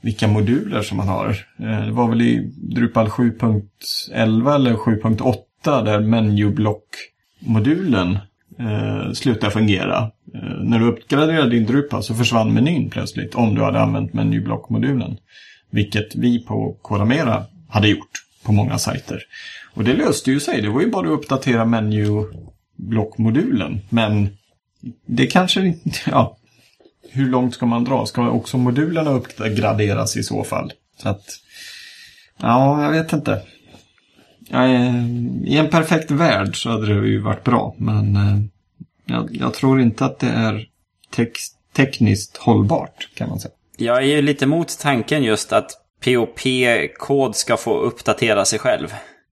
vilka 0.00 0.28
moduler 0.28 0.82
som 0.82 0.96
man 0.96 1.08
har. 1.08 1.28
Eh, 1.58 1.86
det 1.86 1.92
var 1.92 2.08
väl 2.08 2.22
i 2.22 2.52
Drupal 2.56 3.08
7.11 3.08 4.54
eller 4.54 4.74
7.8 4.74 5.84
där 5.84 6.00
menublock-modulen 6.00 8.18
eh, 8.58 9.12
slutade 9.12 9.52
fungera. 9.52 10.10
Eh, 10.34 10.62
när 10.62 10.78
du 10.78 10.88
uppgraderade 10.88 11.50
din 11.50 11.66
Drupal 11.66 12.02
så 12.02 12.14
försvann 12.14 12.54
menyn 12.54 12.90
plötsligt 12.90 13.34
om 13.34 13.54
du 13.54 13.62
hade 13.62 13.80
använt 13.80 14.12
menyblockmodulen. 14.12 15.16
Vilket 15.70 16.14
vi 16.14 16.44
på 16.44 16.76
Kodamera 16.82 17.44
hade 17.68 17.88
gjort 17.88 18.10
på 18.44 18.52
många 18.52 18.78
sajter. 18.78 19.22
Och 19.74 19.84
det 19.84 19.94
löste 19.94 20.30
ju 20.30 20.40
sig. 20.40 20.62
Det 20.62 20.68
var 20.68 20.80
ju 20.80 20.90
bara 20.90 21.06
att 21.06 21.12
uppdatera 21.12 21.64
menyblockmodulen. 21.64 23.80
Men 23.88 24.28
det 25.06 25.26
kanske 25.26 25.66
inte... 25.66 25.98
Ja, 26.10 26.36
hur 27.12 27.28
långt 27.28 27.54
ska 27.54 27.66
man 27.66 27.84
dra? 27.84 28.06
Ska 28.06 28.30
också 28.30 28.58
modulerna 28.58 29.10
uppgraderas 29.10 30.16
i 30.16 30.22
så 30.22 30.44
fall? 30.44 30.72
Så 31.02 31.08
att... 31.08 31.24
Ja, 32.40 32.84
jag 32.84 32.90
vet 32.90 33.12
inte. 33.12 33.42
I 35.44 35.56
en 35.56 35.70
perfekt 35.70 36.10
värld 36.10 36.62
så 36.62 36.70
hade 36.70 36.86
det 36.86 37.08
ju 37.08 37.20
varit 37.20 37.44
bra, 37.44 37.74
men 37.78 38.16
eh, 38.16 38.38
jag, 39.04 39.28
jag 39.32 39.54
tror 39.54 39.80
inte 39.80 40.04
att 40.04 40.18
det 40.18 40.28
är 40.28 40.66
text, 41.10 41.56
tekniskt 41.72 42.36
hållbart 42.36 43.08
kan 43.14 43.28
man 43.28 43.40
säga. 43.40 43.54
Jag 43.76 43.96
är 43.96 44.06
ju 44.06 44.22
lite 44.22 44.46
mot 44.46 44.78
tanken 44.78 45.22
just 45.22 45.52
att 45.52 45.70
POP-kod 46.04 47.36
ska 47.36 47.56
få 47.56 47.78
uppdatera 47.78 48.44
sig 48.44 48.58
själv. 48.58 48.94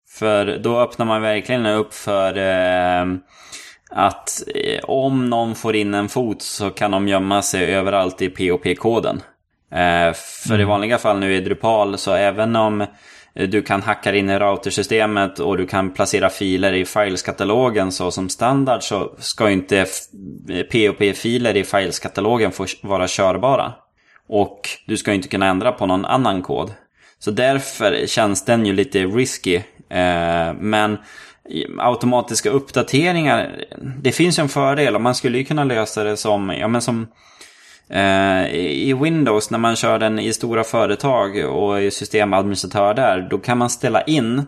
För 0.09 0.57
då 0.57 0.79
öppnar 0.79 1.05
man 1.05 1.21
verkligen 1.21 1.65
upp 1.65 1.93
för 1.93 2.37
eh, 2.37 3.05
att 3.95 4.43
eh, 4.55 4.83
om 4.83 5.29
någon 5.29 5.55
får 5.55 5.75
in 5.75 5.93
en 5.93 6.09
fot 6.09 6.41
så 6.41 6.69
kan 6.69 6.91
de 6.91 7.07
gömma 7.07 7.41
sig 7.41 7.75
överallt 7.75 8.21
i 8.21 8.29
POP-koden. 8.29 9.21
Eh, 9.71 10.13
för 10.13 10.49
mm. 10.49 10.61
i 10.61 10.63
vanliga 10.63 10.97
fall 10.97 11.19
nu 11.19 11.35
i 11.35 11.41
Drupal 11.41 11.97
så 11.97 12.13
även 12.13 12.55
om 12.55 12.85
Eh, 13.35 13.47
du 13.49 13.61
kan 13.61 13.81
hacka 13.81 14.15
in 14.15 14.29
i 14.29 14.39
routersystemet 14.39 15.39
och 15.39 15.57
du 15.57 15.67
kan 15.67 15.93
placera 15.93 16.29
filer 16.29 16.73
i 16.73 16.85
fileskatalogen 16.85 17.91
så 17.91 18.11
som 18.11 18.29
standard 18.29 18.83
så 18.83 19.15
ska 19.17 19.49
inte 19.49 19.85
POP-filer 20.71 21.57
i 21.57 21.63
fileskatalogen 21.63 22.51
få 22.51 22.65
vara 22.81 23.07
körbara. 23.07 23.73
Och 24.27 24.69
du 24.85 24.97
ska 24.97 25.13
inte 25.13 25.27
kunna 25.27 25.45
ändra 25.47 25.71
på 25.71 25.85
någon 25.85 26.05
annan 26.05 26.41
kod. 26.41 26.71
Så 27.19 27.31
därför 27.31 28.07
känns 28.07 28.45
den 28.45 28.65
ju 28.65 28.73
lite 28.73 28.99
risky. 28.99 29.61
Men 30.59 30.97
automatiska 31.77 32.49
uppdateringar, 32.49 33.65
det 34.01 34.11
finns 34.11 34.39
ju 34.39 34.41
en 34.41 34.49
fördel 34.49 34.95
och 34.95 35.01
man 35.01 35.15
skulle 35.15 35.37
ju 35.37 35.43
kunna 35.43 35.63
lösa 35.63 36.03
det 36.03 36.17
som, 36.17 36.49
ja 36.49 36.67
men 36.67 36.81
som 36.81 37.07
Eh, 37.89 38.55
I 38.55 38.93
Windows 38.93 39.51
när 39.51 39.59
man 39.59 39.75
kör 39.75 39.99
den 39.99 40.19
i 40.19 40.33
stora 40.33 40.63
företag 40.63 41.45
och 41.45 41.81
är 41.81 41.89
systemadministratör 41.89 42.93
där, 42.93 43.27
då 43.29 43.37
kan 43.37 43.57
man 43.57 43.69
ställa 43.69 44.01
in 44.01 44.45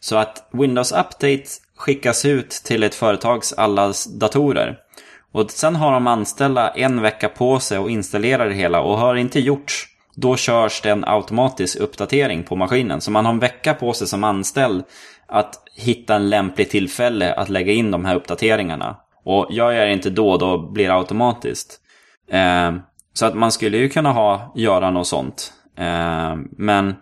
så 0.00 0.16
att 0.16 0.48
Windows 0.52 0.92
Update 0.92 1.44
skickas 1.76 2.24
ut 2.24 2.50
till 2.50 2.82
ett 2.82 2.94
företags 2.94 3.52
alla 3.52 3.92
datorer. 4.20 4.78
Och 5.32 5.50
sen 5.50 5.76
har 5.76 5.92
de 5.92 6.06
anställda 6.06 6.68
en 6.68 7.00
vecka 7.00 7.28
på 7.28 7.60
sig 7.60 7.78
att 7.78 7.90
installera 7.90 8.44
det 8.44 8.54
hela 8.54 8.80
och 8.80 8.98
har 8.98 9.14
det 9.14 9.20
inte 9.20 9.40
gjorts, 9.40 9.86
då 10.14 10.36
körs 10.36 10.80
det 10.80 10.90
en 10.90 11.04
automatisk 11.04 11.78
uppdatering 11.78 12.42
på 12.42 12.56
maskinen. 12.56 13.00
Så 13.00 13.10
man 13.10 13.24
har 13.24 13.32
en 13.32 13.38
vecka 13.38 13.74
på 13.74 13.92
sig 13.92 14.06
som 14.06 14.24
anställd 14.24 14.84
att 15.28 15.62
hitta 15.74 16.14
en 16.14 16.30
lämplig 16.30 16.70
tillfälle 16.70 17.34
att 17.34 17.48
lägga 17.48 17.72
in 17.72 17.90
de 17.90 18.04
här 18.04 18.14
uppdateringarna. 18.14 18.96
Och 19.24 19.46
gör 19.50 19.72
jag 19.72 19.88
det 19.88 19.92
inte 19.92 20.10
då, 20.10 20.36
då 20.36 20.72
blir 20.72 20.88
det 20.88 20.94
automatiskt. 20.94 21.80
Eh, 22.30 22.74
så 23.12 23.26
att 23.26 23.34
man 23.34 23.52
skulle 23.52 23.76
ju 23.76 23.88
kunna 23.88 24.12
ha, 24.12 24.52
göra 24.56 24.90
något 24.90 25.06
sånt. 25.06 25.52
Eh, 25.78 26.36
men 26.50 26.94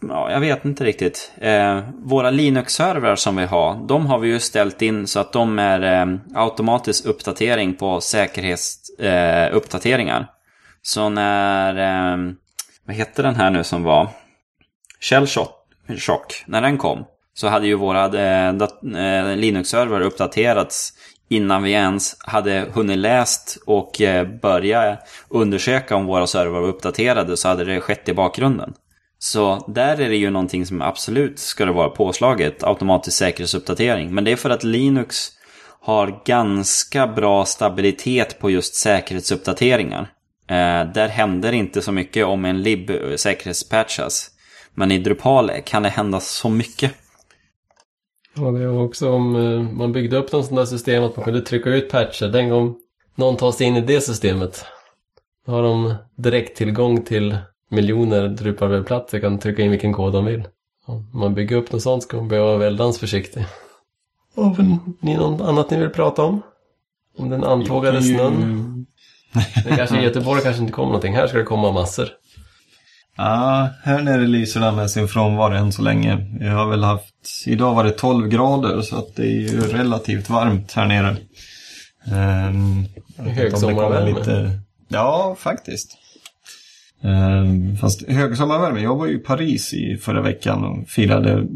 ja, 0.00 0.30
jag 0.30 0.40
vet 0.40 0.64
inte 0.64 0.84
riktigt. 0.84 1.32
Eh, 1.40 1.80
våra 2.04 2.30
Linux-servrar 2.30 3.16
som 3.16 3.36
vi 3.36 3.44
har, 3.44 3.86
de 3.86 4.06
har 4.06 4.18
vi 4.18 4.28
ju 4.28 4.40
ställt 4.40 4.82
in 4.82 5.06
så 5.06 5.20
att 5.20 5.32
de 5.32 5.58
är 5.58 6.02
eh, 6.02 6.06
automatisk 6.34 7.06
uppdatering 7.06 7.74
på 7.74 8.00
säkerhetsuppdateringar. 8.00 10.20
Eh, 10.20 10.26
så 10.82 11.08
när, 11.08 11.76
eh, 11.76 12.16
vad 12.86 12.96
hette 12.96 13.22
den 13.22 13.34
här 13.34 13.50
nu 13.50 13.64
som 13.64 13.82
var? 13.82 14.08
Shellshot 15.00 15.63
tjock 15.98 16.44
när 16.46 16.62
den 16.62 16.78
kom. 16.78 17.04
Så 17.34 17.48
hade 17.48 17.66
ju 17.66 17.74
våra 17.74 18.04
eh, 18.04 18.48
eh 18.48 19.36
Linux-server 19.36 20.00
uppdaterats 20.00 20.92
innan 21.28 21.62
vi 21.62 21.72
ens 21.72 22.16
hade 22.20 22.66
hunnit 22.72 22.98
läst 22.98 23.58
och 23.66 24.00
eh, 24.00 24.28
börja 24.28 24.98
undersöka 25.28 25.96
om 25.96 26.06
våra 26.06 26.26
servrar 26.26 26.60
var 26.60 26.68
uppdaterade 26.68 27.36
så 27.36 27.48
hade 27.48 27.64
det 27.64 27.80
skett 27.80 28.08
i 28.08 28.14
bakgrunden. 28.14 28.74
Så 29.18 29.64
där 29.68 30.00
är 30.00 30.08
det 30.08 30.16
ju 30.16 30.30
någonting 30.30 30.66
som 30.66 30.82
absolut 30.82 31.38
ska 31.38 31.64
det 31.64 31.72
vara 31.72 31.88
påslaget, 31.88 32.64
automatisk 32.64 33.16
säkerhetsuppdatering. 33.16 34.14
Men 34.14 34.24
det 34.24 34.32
är 34.32 34.36
för 34.36 34.50
att 34.50 34.64
Linux 34.64 35.28
har 35.80 36.20
ganska 36.26 37.06
bra 37.06 37.44
stabilitet 37.44 38.38
på 38.38 38.50
just 38.50 38.74
säkerhetsuppdateringar. 38.74 40.08
Eh, 40.50 40.92
där 40.94 41.08
händer 41.08 41.52
inte 41.52 41.82
så 41.82 41.92
mycket 41.92 42.26
om 42.26 42.44
en 42.44 42.62
lib 42.62 42.90
eh, 42.90 43.16
säkerhetspatchas. 43.16 44.30
Men 44.74 44.92
i 44.92 44.98
Drupal 44.98 45.50
kan 45.64 45.82
det 45.82 45.88
hända 45.88 46.20
så 46.20 46.48
mycket. 46.48 46.92
Ja, 48.36 48.42
det 48.42 48.66
var 48.66 48.84
också 48.84 49.12
om 49.12 49.36
eh, 49.36 49.76
man 49.76 49.92
byggde 49.92 50.16
upp 50.16 50.32
något 50.32 50.46
sånt 50.46 50.56
där 50.56 50.64
system 50.64 51.04
att 51.04 51.16
man 51.16 51.24
kunde 51.24 51.40
trycka 51.40 51.70
ut 51.70 51.90
patcher. 51.90 52.26
Den 52.26 52.48
gång 52.48 52.74
någon 53.14 53.36
tar 53.36 53.52
sig 53.52 53.66
in 53.66 53.76
i 53.76 53.80
det 53.80 54.00
systemet. 54.00 54.64
Då 55.46 55.52
har 55.52 55.62
de 55.62 55.94
direkt 56.16 56.56
tillgång 56.56 57.02
till 57.02 57.36
miljoner 57.70 58.28
Drupal 58.28 58.68
webbplatser 58.68 59.20
kan 59.20 59.38
trycka 59.38 59.62
in 59.62 59.70
vilken 59.70 59.92
kod 59.92 60.12
de 60.12 60.24
vill. 60.24 60.48
Om 60.86 61.10
man 61.12 61.34
bygger 61.34 61.56
upp 61.56 61.72
något 61.72 61.82
sånt 61.82 62.02
ska 62.02 62.16
man 62.16 62.28
behöva 62.28 62.48
vara 62.48 62.58
väldigt 62.58 62.96
försiktig. 62.96 63.46
Har 64.36 64.78
ni 65.00 65.16
något 65.16 65.40
annat 65.40 65.70
ni 65.70 65.78
vill 65.78 65.90
prata 65.90 66.22
om? 66.24 66.42
Om 67.18 67.30
den 67.30 67.44
antågade 67.44 68.02
snön? 68.02 68.86
Det 69.64 69.76
kanske 69.76 70.00
i 70.00 70.04
Göteborg 70.04 70.42
kanske 70.42 70.62
inte 70.62 70.72
kommer 70.72 70.86
någonting. 70.86 71.14
Här 71.14 71.26
ska 71.26 71.38
det 71.38 71.44
komma 71.44 71.72
massor. 71.72 72.08
Ja, 73.16 73.68
här 73.82 74.02
nere 74.02 74.26
lyser 74.26 74.60
den 74.60 74.76
med 74.76 74.90
sin 74.90 75.08
frånvaro 75.08 75.54
än 75.54 75.72
så 75.72 75.82
länge. 75.82 76.36
Jag 76.40 76.52
har 76.52 76.70
väl 76.70 76.84
haft, 76.84 77.14
idag 77.46 77.74
var 77.74 77.84
det 77.84 77.90
12 77.90 78.28
grader 78.28 78.80
så 78.80 78.96
att 78.96 79.16
det 79.16 79.22
är 79.22 79.40
ju 79.40 79.60
relativt 79.60 80.30
varmt 80.30 80.72
här 80.72 80.86
nere. 80.86 81.16
Um, 82.48 82.86
högsommarvärme. 83.16 84.18
Lite... 84.18 84.60
Ja, 84.88 85.36
faktiskt. 85.38 85.96
Um, 87.02 87.76
fast 87.76 88.08
högsommarvärme, 88.08 88.80
jag 88.80 88.96
var 88.96 89.06
ju 89.06 89.14
i 89.14 89.18
Paris 89.18 89.74
i 89.74 89.96
förra 89.96 90.22
veckan 90.22 90.64
och 90.64 90.88
firade 90.88 91.46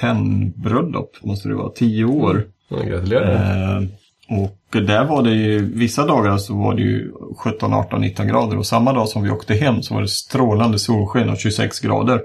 TEN-bröllop, 0.00 1.16
måste 1.22 1.48
det 1.48 1.54
vara, 1.54 1.72
10 1.72 2.04
år. 2.04 2.46
Mm. 2.70 2.88
gratulerar. 2.88 3.78
Uh, 3.78 3.88
och 4.30 4.80
där 4.86 5.04
var 5.04 5.22
det 5.22 5.30
ju, 5.30 5.74
vissa 5.74 6.06
dagar 6.06 6.38
så 6.38 6.54
var 6.54 6.74
det 6.74 6.82
ju 6.82 7.12
17, 7.38 7.74
18, 7.74 8.00
19 8.00 8.26
grader 8.26 8.58
och 8.58 8.66
samma 8.66 8.92
dag 8.92 9.08
som 9.08 9.22
vi 9.22 9.30
åkte 9.30 9.54
hem 9.54 9.82
så 9.82 9.94
var 9.94 10.02
det 10.02 10.08
strålande 10.08 10.78
solsken 10.78 11.28
och 11.28 11.38
26 11.38 11.80
grader. 11.80 12.22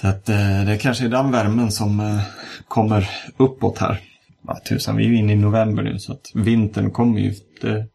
Så 0.00 0.06
att 0.06 0.28
eh, 0.28 0.64
det 0.66 0.78
kanske 0.80 1.04
är 1.04 1.08
den 1.08 1.30
värmen 1.30 1.72
som 1.72 2.00
eh, 2.00 2.20
kommer 2.68 3.10
uppåt 3.36 3.78
här. 3.78 4.00
Ja, 4.46 4.58
tusan, 4.68 4.96
vi 4.96 5.04
är 5.04 5.08
ju 5.08 5.16
inne 5.16 5.32
i 5.32 5.36
november 5.36 5.82
nu 5.82 5.98
så 5.98 6.12
att 6.12 6.30
vintern 6.34 6.90
kommer 6.90 7.20
ju. 7.20 7.34
Det, 7.60 7.86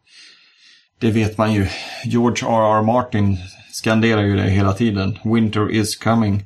det 0.99 1.11
vet 1.11 1.37
man 1.37 1.53
ju. 1.53 1.67
George 2.05 2.47
R.R. 2.47 2.83
Martin 2.83 3.37
skanderar 3.71 4.21
ju 4.21 4.35
det 4.35 4.49
hela 4.49 4.73
tiden. 4.73 5.17
Winter 5.23 5.71
is 5.71 5.95
coming. 5.95 6.43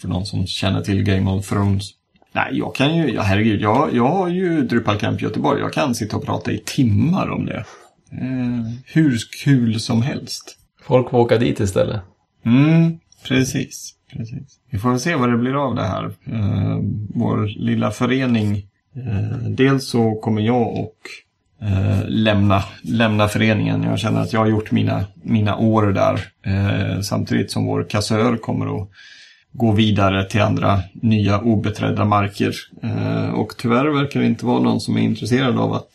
För 0.00 0.08
någon 0.08 0.26
som 0.26 0.46
känner 0.46 0.80
till 0.80 1.02
Game 1.02 1.30
of 1.30 1.48
Thrones. 1.48 2.01
Nej, 2.32 2.48
jag 2.52 2.74
kan 2.74 2.96
ju, 2.96 3.12
ja, 3.14 3.22
herregud, 3.22 3.60
jag, 3.60 3.94
jag 3.94 4.08
har 4.08 4.28
ju 4.28 4.62
Drupal 4.62 4.98
Camp 4.98 5.22
Göteborg. 5.22 5.60
Jag 5.60 5.72
kan 5.72 5.94
sitta 5.94 6.16
och 6.16 6.24
prata 6.26 6.52
i 6.52 6.58
timmar 6.66 7.30
om 7.30 7.46
det. 7.46 7.64
eh, 8.12 8.72
hur 8.86 9.18
kul 9.44 9.80
som 9.80 10.02
helst. 10.02 10.56
Folk 10.82 11.10
får 11.10 11.18
åka 11.18 11.38
dit 11.38 11.60
istället. 11.60 12.00
Mm, 12.44 12.98
precis. 13.28 13.94
precis. 14.12 14.58
Vi 14.70 14.78
får 14.78 14.98
se 14.98 15.14
vad 15.14 15.30
det 15.30 15.36
blir 15.38 15.64
av 15.66 15.74
det 15.74 15.82
här. 15.84 16.04
Eh, 16.26 16.78
vår 17.14 17.46
lilla 17.46 17.90
förening. 17.90 18.56
Eh, 18.96 19.38
dels 19.48 19.88
så 19.90 20.14
kommer 20.14 20.42
jag 20.42 20.68
och 20.78 20.96
eh, 21.62 22.08
lämna, 22.08 22.62
lämna 22.82 23.28
föreningen. 23.28 23.82
Jag 23.82 23.98
känner 23.98 24.20
att 24.20 24.32
jag 24.32 24.40
har 24.40 24.46
gjort 24.46 24.70
mina, 24.70 25.04
mina 25.22 25.56
år 25.56 25.82
där. 25.86 26.20
Eh, 26.46 27.00
samtidigt 27.00 27.50
som 27.50 27.66
vår 27.66 27.86
kassör 27.90 28.36
kommer 28.36 28.82
att 28.82 28.88
gå 29.52 29.72
vidare 29.72 30.24
till 30.24 30.40
andra 30.40 30.80
nya 30.92 31.40
obeträdda 31.40 32.04
marker. 32.04 32.54
Eh, 32.82 33.30
och 33.30 33.54
tyvärr 33.58 33.88
verkar 33.88 34.20
det 34.20 34.26
inte 34.26 34.46
vara 34.46 34.60
någon 34.60 34.80
som 34.80 34.96
är 34.96 35.00
intresserad 35.00 35.58
av 35.58 35.72
att 35.72 35.90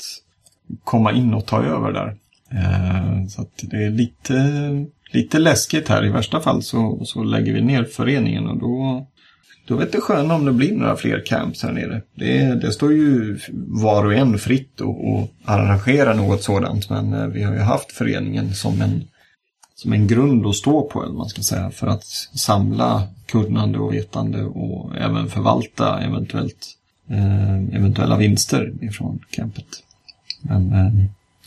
komma 0.83 1.11
in 1.11 1.33
och 1.33 1.45
ta 1.45 1.63
över 1.63 1.91
där. 1.91 2.15
Eh, 2.51 3.27
så 3.27 3.41
att 3.41 3.51
det 3.61 3.83
är 3.83 3.89
lite, 3.89 4.85
lite 5.11 5.39
läskigt 5.39 5.89
här. 5.89 6.05
I 6.05 6.09
värsta 6.09 6.39
fall 6.39 6.63
så, 6.63 7.01
så 7.05 7.23
lägger 7.23 7.53
vi 7.53 7.61
ner 7.61 7.83
föreningen 7.83 8.47
och 8.47 8.59
då, 8.59 9.07
då 9.67 9.75
vet 9.75 9.91
det 9.91 10.01
sköna 10.01 10.35
om 10.35 10.45
det 10.45 10.53
blir 10.53 10.75
några 10.75 10.95
fler 10.95 11.25
camps 11.25 11.63
här 11.63 11.71
nere. 11.71 12.01
Det, 12.15 12.61
det 12.61 12.71
står 12.71 12.93
ju 12.93 13.39
var 13.67 14.05
och 14.05 14.13
en 14.13 14.39
fritt 14.39 14.81
att 14.81 15.49
arrangera 15.49 16.13
något 16.13 16.43
sådant. 16.43 16.89
Men 16.89 17.13
eh, 17.13 17.27
vi 17.27 17.43
har 17.43 17.53
ju 17.53 17.59
haft 17.59 17.91
föreningen 17.91 18.53
som 18.53 18.81
en, 18.81 19.03
som 19.77 19.93
en 19.93 20.07
grund 20.07 20.45
att 20.45 20.55
stå 20.55 20.81
på, 20.81 21.03
eller 21.03 21.13
man 21.13 21.29
ska 21.29 21.41
säga, 21.41 21.71
för 21.71 21.87
att 21.87 22.03
samla 22.33 23.07
kunnande 23.25 23.79
och 23.79 23.93
vetande 23.93 24.43
och 24.43 24.95
även 24.97 25.29
förvalta 25.29 25.99
eventuellt, 25.99 26.67
eh, 27.09 27.75
eventuella 27.75 28.17
vinster 28.17 28.73
ifrån 28.81 29.19
campet. 29.29 29.83
Men 30.41 30.73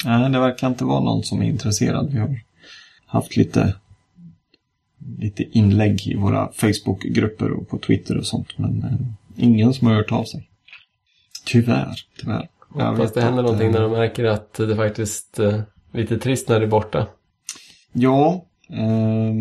eh, 0.06 0.30
det 0.30 0.40
verkar 0.40 0.66
inte 0.66 0.84
vara 0.84 1.00
någon 1.00 1.22
som 1.22 1.42
är 1.42 1.46
intresserad. 1.46 2.12
Vi 2.12 2.18
har 2.18 2.40
haft 3.06 3.36
lite, 3.36 3.74
lite 5.18 5.42
inlägg 5.58 6.06
i 6.06 6.14
våra 6.14 6.52
Facebookgrupper 6.52 7.50
och 7.50 7.68
på 7.68 7.78
Twitter 7.78 8.18
och 8.18 8.26
sånt. 8.26 8.58
Men 8.58 8.82
eh, 8.82 9.44
ingen 9.44 9.74
som 9.74 9.86
har 9.86 9.94
hört 9.94 10.12
av 10.12 10.24
sig. 10.24 10.48
Tyvärr, 11.46 11.96
tyvärr. 12.20 12.48
Jag 12.78 12.90
Hoppas 12.90 13.12
det 13.12 13.22
händer 13.22 13.38
att, 13.38 13.44
någonting 13.44 13.66
eh, 13.68 13.72
när 13.72 13.80
de 13.80 13.90
märker 13.92 14.24
att 14.24 14.54
det 14.54 14.76
faktiskt 14.76 15.38
eh, 15.38 15.54
är 15.92 15.98
lite 15.98 16.18
trist 16.18 16.48
när 16.48 16.60
det 16.60 16.66
är 16.66 16.70
borta. 16.70 17.06
Ja, 17.92 18.44
eh, 18.70 19.34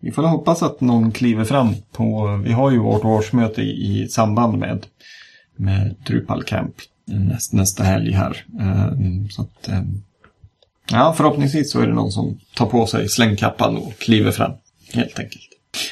vi 0.00 0.12
får 0.12 0.22
hoppas 0.22 0.62
att 0.62 0.80
någon 0.80 1.12
kliver 1.12 1.44
fram 1.44 1.74
på, 1.92 2.36
vi 2.44 2.52
har 2.52 2.70
ju 2.70 2.78
vårt 2.78 3.04
årsmöte 3.04 3.62
i, 3.62 4.02
i 4.02 4.08
samband 4.08 4.58
med, 4.58 4.86
med 5.56 5.94
Drupal 6.06 6.42
Camp 6.42 6.74
näst, 7.04 7.52
nästa 7.52 7.84
helg 7.84 8.12
här. 8.12 8.44
Eh, 8.60 8.92
så 9.30 9.42
att, 9.42 9.68
eh, 9.68 9.82
ja, 10.90 11.14
förhoppningsvis 11.16 11.72
så 11.72 11.80
är 11.80 11.86
det 11.86 11.94
någon 11.94 12.12
som 12.12 12.38
tar 12.54 12.66
på 12.66 12.86
sig 12.86 13.08
slängkappan 13.08 13.76
och 13.76 13.98
kliver 13.98 14.30
fram, 14.30 14.52
helt 14.92 15.18
enkelt. 15.18 15.48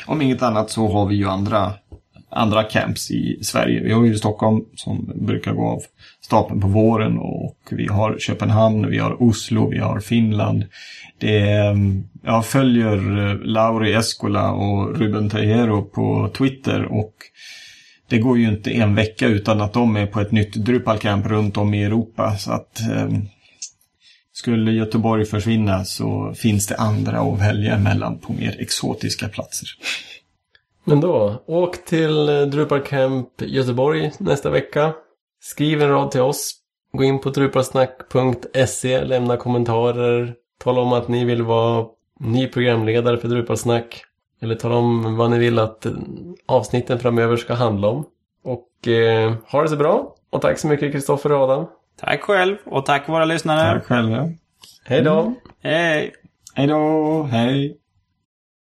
Om 0.06 0.22
inget 0.22 0.42
annat 0.42 0.70
så 0.70 0.92
har 0.92 1.06
vi 1.06 1.14
ju 1.14 1.28
andra, 1.28 1.72
andra 2.30 2.62
camps 2.62 3.10
i 3.10 3.38
Sverige. 3.42 3.80
Vi 3.80 3.92
har 3.92 4.04
ju 4.04 4.18
Stockholm 4.18 4.64
som 4.74 5.12
brukar 5.14 5.52
gå 5.52 5.66
av 5.66 5.82
stapeln 6.24 6.60
på 6.60 6.68
våren 6.68 7.18
och 7.18 7.58
vi 7.70 7.86
har 7.86 8.18
Köpenhamn, 8.18 8.90
vi 8.90 8.98
har 8.98 9.22
Oslo, 9.22 9.70
vi 9.70 9.78
har 9.78 10.00
Finland. 10.00 10.64
Det 11.18 11.38
är, 11.38 11.76
jag 12.22 12.46
följer 12.46 13.28
eh, 13.28 13.36
Lauri 13.36 13.92
Eskola 13.92 14.52
och 14.52 14.98
Ruben 14.98 15.30
Tejero 15.30 15.82
på 15.82 16.30
Twitter 16.38 16.84
och 16.84 17.14
det 18.08 18.18
går 18.18 18.38
ju 18.38 18.48
inte 18.48 18.70
en 18.70 18.94
vecka 18.94 19.26
utan 19.26 19.60
att 19.60 19.72
de 19.72 19.96
är 19.96 20.06
på 20.06 20.20
ett 20.20 20.32
nytt 20.32 20.54
Drupalcamp 20.54 21.26
runt 21.26 21.56
om 21.56 21.74
i 21.74 21.84
Europa. 21.84 22.36
Så 22.38 22.52
att 22.52 22.80
eh, 22.80 23.08
skulle 24.32 24.72
Göteborg 24.72 25.24
försvinna 25.24 25.84
så 25.84 26.34
finns 26.36 26.66
det 26.66 26.76
andra 26.76 27.20
att 27.20 27.40
välja 27.40 27.78
mellan 27.78 28.18
på 28.18 28.32
mer 28.32 28.56
exotiska 28.60 29.28
platser. 29.28 29.68
Men 30.84 31.00
då, 31.00 31.42
åk 31.46 31.84
till 31.84 32.28
eh, 32.28 32.34
Drupalcamp 32.34 32.52
Drupal 32.52 32.80
Camp 32.80 33.28
Göteborg 33.42 34.12
nästa 34.18 34.50
vecka. 34.50 34.92
Skriv 35.44 35.82
en 35.82 35.88
rad 35.88 36.10
till 36.10 36.20
oss. 36.20 36.54
Gå 36.92 37.04
in 37.04 37.20
på 37.20 37.30
drupalsnack.se, 37.30 39.04
lämna 39.04 39.36
kommentarer. 39.36 40.34
Tala 40.58 40.80
om 40.80 40.92
att 40.92 41.08
ni 41.08 41.24
vill 41.24 41.42
vara 41.42 41.86
ny 42.20 42.46
programledare 42.46 43.18
för 43.18 43.28
Drupalsnack. 43.28 44.04
Eller 44.42 44.54
tala 44.54 44.74
om 44.74 45.16
vad 45.16 45.30
ni 45.30 45.38
vill 45.38 45.58
att 45.58 45.86
eh, 45.86 45.92
avsnitten 46.46 46.98
framöver 46.98 47.36
ska 47.36 47.54
handla 47.54 47.88
om. 47.88 48.04
Och 48.44 48.88
eh, 48.88 49.34
ha 49.46 49.62
det 49.62 49.68
så 49.68 49.76
bra. 49.76 50.14
Och 50.30 50.40
tack 50.40 50.58
så 50.58 50.66
mycket 50.66 50.92
Kristoffer 50.92 51.32
och 51.32 51.40
Adam. 51.40 51.66
Tack 52.00 52.22
själv 52.22 52.56
och 52.64 52.86
tack 52.86 53.08
våra 53.08 53.24
lyssnare. 53.24 53.72
Tack 53.72 53.84
själva. 53.84 54.30
Hej 54.84 55.02
då! 55.02 55.34
Hej! 55.62 56.12
Hej 56.54 56.66
då, 56.66 57.22
hej. 57.22 57.78